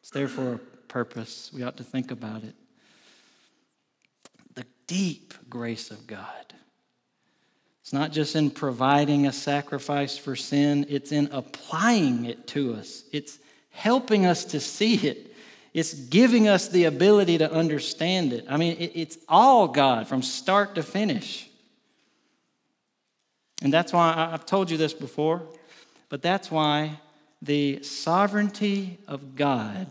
It's 0.01 0.11
there 0.11 0.29
for 0.29 0.55
a 0.55 0.59
purpose. 0.89 1.51
We 1.55 1.63
ought 1.63 1.77
to 1.77 1.85
think 1.85 2.11
about 2.11 2.43
it. 2.43 2.55
The 4.55 4.67
deep 4.87 5.35
grace 5.49 5.91
of 5.91 6.07
God. 6.07 6.55
It's 7.83 7.93
not 7.93 8.13
just 8.13 8.37
in 8.37 8.51
providing 8.51 9.27
a 9.27 9.33
sacrifice 9.33 10.19
for 10.19 10.37
sin, 10.37 10.87
it's 10.89 11.13
in 11.13 11.29
applying 11.33 12.25
it 12.27 12.47
to 12.49 12.75
us. 12.75 13.05
It's 13.13 13.39
helping 13.71 14.27
us 14.27 14.45
to 14.47 14.61
see 14.61 14.97
it. 14.97 15.30
It's 15.73 15.95
giving 15.95 16.49
us 16.49 16.69
the 16.69 16.85
ability 16.85 17.39
to 17.39 17.51
understand 17.51 18.33
it. 18.33 18.45
I 18.49 18.57
mean, 18.57 18.77
it's 18.79 19.19
all 19.29 19.69
God 19.69 20.09
from 20.09 20.23
start 20.23 20.75
to 20.75 20.83
finish. 20.83 21.49
And 23.63 23.73
that's 23.73 23.93
why 23.93 24.31
I've 24.33 24.47
told 24.47 24.71
you 24.71 24.77
this 24.77 24.93
before, 24.93 25.43
but 26.09 26.23
that's 26.23 26.51
why 26.51 26.99
the 27.43 27.83
sovereignty 27.83 28.99
of 29.07 29.37
God 29.37 29.87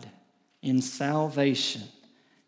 in 0.62 0.82
salvation 0.82 1.82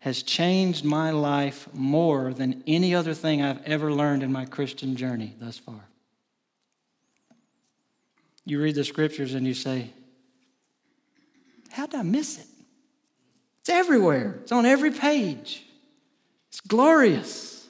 has 0.01 0.23
changed 0.23 0.85
my 0.85 1.11
life 1.11 1.69
more 1.73 2.35
than 2.35 2.63
any 2.67 2.95
other 2.95 3.15
thing 3.15 3.41
I've 3.41 3.63
ever 3.65 3.93
learned 3.93 4.23
in 4.23 4.33
my 4.33 4.45
Christian 4.45 4.97
journey 4.97 5.35
thus 5.39 5.59
far. 5.59 5.81
You 8.45 8.61
read 8.61 8.75
the 8.75 8.85
scriptures 8.85 9.35
and 9.35 9.47
you 9.47 9.55
say, 9.55 9.91
How 11.71 11.87
did 11.87 12.01
I 12.01 12.03
miss 12.03 12.39
it? 12.41 12.47
It's 13.63 13.69
everywhere, 13.69 14.41
it's 14.43 14.51
on 14.51 14.67
every 14.67 14.91
page. 14.91 15.65
It's 16.49 16.61
glorious. 16.61 17.69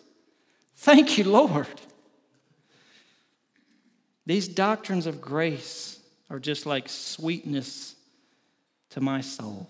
Thank 0.76 1.18
you, 1.18 1.24
Lord. 1.24 1.68
These 4.24 4.49
doctrines 4.49 5.07
of 5.07 5.20
grace 5.20 6.01
are 6.30 6.38
just 6.38 6.64
like 6.64 6.88
sweetness 6.88 7.95
to 8.90 9.03
my 9.03 9.20
soul. 9.20 9.68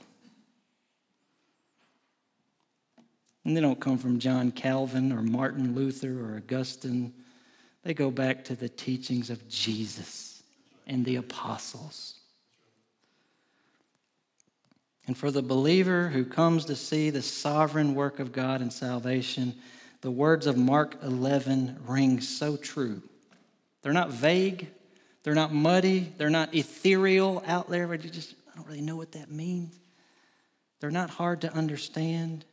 And 3.44 3.56
they 3.56 3.60
don't 3.60 3.80
come 3.80 3.98
from 3.98 4.20
John 4.20 4.52
Calvin 4.52 5.12
or 5.12 5.22
Martin 5.22 5.74
Luther 5.74 6.20
or 6.20 6.36
Augustine. 6.36 7.12
They 7.82 7.94
go 7.94 8.12
back 8.12 8.44
to 8.44 8.54
the 8.54 8.68
teachings 8.68 9.28
of 9.28 9.48
Jesus 9.48 10.44
and 10.86 11.04
the 11.04 11.16
apostles. 11.16 12.20
And 15.06 15.16
for 15.16 15.30
the 15.30 15.42
believer 15.42 16.08
who 16.08 16.24
comes 16.24 16.64
to 16.66 16.76
see 16.76 17.10
the 17.10 17.22
sovereign 17.22 17.94
work 17.94 18.20
of 18.20 18.32
God 18.32 18.62
in 18.62 18.70
salvation, 18.70 19.54
the 20.00 20.10
words 20.10 20.46
of 20.46 20.56
Mark 20.56 20.96
11 21.02 21.80
ring 21.86 22.20
so 22.20 22.56
true. 22.56 23.02
They're 23.82 23.92
not 23.92 24.10
vague, 24.10 24.68
they're 25.22 25.34
not 25.34 25.52
muddy, 25.52 26.12
they're 26.18 26.30
not 26.30 26.54
ethereal 26.54 27.42
out 27.46 27.68
there 27.68 27.88
where 27.88 27.96
you 27.96 28.10
just, 28.10 28.34
I 28.52 28.56
don't 28.56 28.66
really 28.66 28.80
know 28.80 28.96
what 28.96 29.12
that 29.12 29.30
means. 29.30 29.76
They're 30.80 30.90
not 30.90 31.10
hard 31.10 31.40
to 31.42 31.52
understand. 31.52 32.44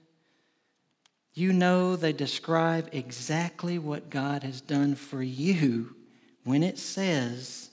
You 1.34 1.54
know 1.54 1.96
they 1.96 2.14
describe 2.14 2.90
exactly 2.92 3.80
what 3.80 4.10
God 4.10 4.44
has 4.44 4.62
done 4.62 4.96
for 4.96 5.22
you 5.22 5.96
when 6.44 6.64
it 6.64 6.78
says, 6.78 7.70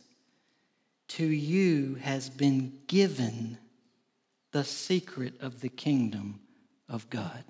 To 1.09 1.27
you 1.27 1.97
has 1.97 2.29
been 2.31 2.79
given 2.87 3.59
the 4.57 4.65
secret 4.65 5.35
of 5.43 5.61
the 5.61 5.69
kingdom 5.69 6.41
of 6.89 7.11
God. 7.11 7.45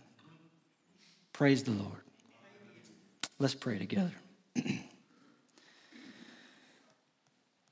Praise 1.33 1.63
the 1.63 1.71
Lord. 1.71 2.03
Let's 3.39 3.55
pray 3.55 3.79
together. 3.79 4.11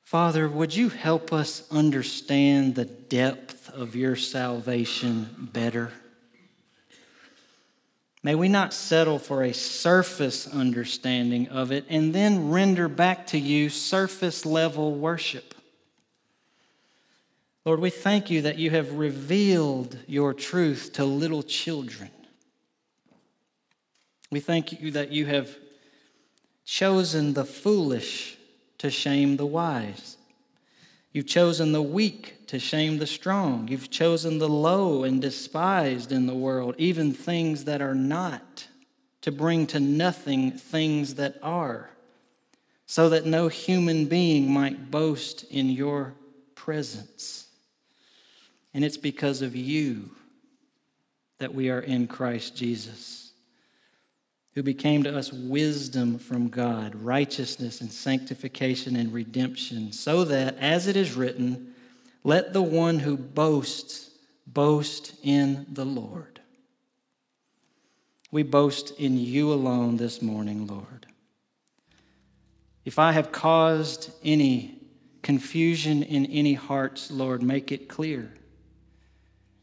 Father, 0.05 0.49
would 0.49 0.77
you 0.77 0.89
help 0.89 1.33
us 1.33 1.69
understand 1.73 2.77
the 2.77 2.85
depth 2.85 3.71
of 3.71 3.97
your 3.97 4.15
salvation 4.15 5.49
better? 5.53 5.91
May 8.23 8.37
we 8.37 8.49
not 8.49 8.73
settle 8.73 9.19
for 9.19 9.43
a 9.43 9.53
surface 9.53 10.47
understanding 10.47 11.49
of 11.49 11.73
it 11.73 11.87
and 11.89 12.15
then 12.15 12.53
render 12.53 12.89
back 12.89 13.27
to 13.29 13.39
you 13.41 13.69
surface 13.69 14.47
level 14.47 14.95
worship. 14.95 15.54
Lord, 17.65 17.81
we 17.81 17.91
thank 17.91 18.31
you 18.31 18.43
that 18.43 18.59
you 18.59 18.71
have 18.71 18.93
revealed 18.93 19.97
your 20.07 20.35
truth 20.35 20.93
to 20.95 21.05
little 21.05 21.43
children. 21.43 22.11
We 24.31 24.41
thank 24.41 24.73
you 24.81 24.91
that 24.91 25.13
you 25.13 25.25
have 25.27 25.57
chosen 26.65 27.33
the 27.33 27.45
foolish 27.45 28.37
to 28.79 28.91
shame 28.91 29.37
the 29.37 29.47
wise. 29.47 30.19
You've 31.13 31.27
chosen 31.27 31.73
the 31.73 31.81
weak 31.83 32.47
to 32.49 32.59
shame 32.59 32.99
the 32.99 33.07
strong. 33.07 33.69
You've 33.69 33.91
chosen 33.91 34.39
the 34.39 34.49
low 34.49 35.05
and 35.05 35.23
despised 35.23 36.13
in 36.13 36.27
the 36.27 36.35
world, 36.35 36.75
even 36.77 37.15
things 37.15 37.65
that 37.65 37.81
are 37.81 37.95
not, 37.95 38.67
to 39.23 39.33
bring 39.33 39.67
to 39.69 39.81
nothing 39.81 40.51
things 40.51 41.15
that 41.15 41.39
are, 41.43 41.89
so 42.85 43.09
that 43.09 43.25
no 43.25 43.49
human 43.49 44.05
being 44.05 44.51
might 44.51 44.91
boast 44.91 45.45
in 45.45 45.71
your 45.71 46.13
presence. 46.55 47.44
And 48.75 48.85
it's 48.85 48.97
because 48.97 49.41
of 49.41 49.55
you 49.55 50.11
that 51.39 51.55
we 51.55 51.71
are 51.71 51.81
in 51.81 52.09
Christ 52.09 52.57
Jesus, 52.57 53.33
who 54.55 54.63
became 54.63 55.05
to 55.05 55.17
us 55.17 55.33
wisdom 55.33 56.19
from 56.19 56.49
God, 56.49 56.95
righteousness 56.97 57.81
and 57.81 57.91
sanctification 57.91 58.97
and 58.97 59.13
redemption, 59.13 59.93
so 59.93 60.25
that, 60.25 60.59
as 60.59 60.89
it 60.89 60.97
is 60.97 61.15
written, 61.15 61.75
let 62.25 62.53
the 62.53 62.63
one 62.63 62.99
who 62.99 63.17
boasts 63.17 64.11
boast 64.47 65.15
in 65.23 65.67
the 65.73 65.85
Lord. 65.85 66.41
We 68.31 68.43
boast 68.43 68.99
in 68.99 69.17
you 69.17 69.53
alone 69.53 69.97
this 69.97 70.21
morning, 70.21 70.67
Lord. 70.67 71.07
If 72.85 72.99
I 72.99 73.13
have 73.13 73.31
caused 73.31 74.11
any 74.25 74.81
confusion 75.23 76.03
in 76.03 76.27
any 76.27 76.55
hearts, 76.55 77.11
Lord, 77.11 77.43
make 77.43 77.71
it 77.71 77.89
clear. 77.89 78.33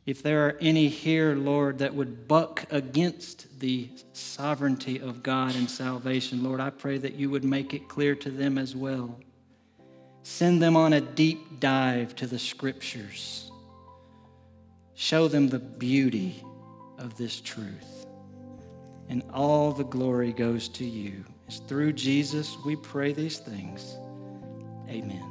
If 0.05 0.23
there 0.23 0.47
are 0.47 0.57
any 0.59 0.87
here, 0.87 1.35
Lord, 1.35 1.79
that 1.79 1.93
would 1.93 2.27
buck 2.27 2.65
against 2.71 3.59
the 3.59 3.89
sovereignty 4.13 4.99
of 4.99 5.21
God 5.21 5.55
and 5.55 5.69
salvation, 5.69 6.43
Lord, 6.43 6.59
I 6.59 6.71
pray 6.71 6.97
that 6.97 7.13
you 7.13 7.29
would 7.29 7.43
make 7.43 7.73
it 7.73 7.87
clear 7.87 8.15
to 8.15 8.31
them 8.31 8.57
as 8.57 8.75
well. 8.75 9.19
Send 10.23 10.61
them 10.61 10.75
on 10.75 10.93
a 10.93 11.01
deep 11.01 11.59
dive 11.59 12.15
to 12.15 12.27
the 12.27 12.39
scriptures. 12.39 13.51
Show 14.95 15.27
them 15.27 15.49
the 15.49 15.59
beauty 15.59 16.43
of 16.97 17.17
this 17.17 17.39
truth. 17.39 18.05
And 19.09 19.23
all 19.33 19.71
the 19.71 19.83
glory 19.83 20.31
goes 20.31 20.67
to 20.69 20.85
you. 20.85 21.25
It's 21.47 21.57
through 21.57 21.93
Jesus 21.93 22.57
we 22.65 22.75
pray 22.75 23.13
these 23.13 23.39
things. 23.39 23.97
Amen. 24.87 25.30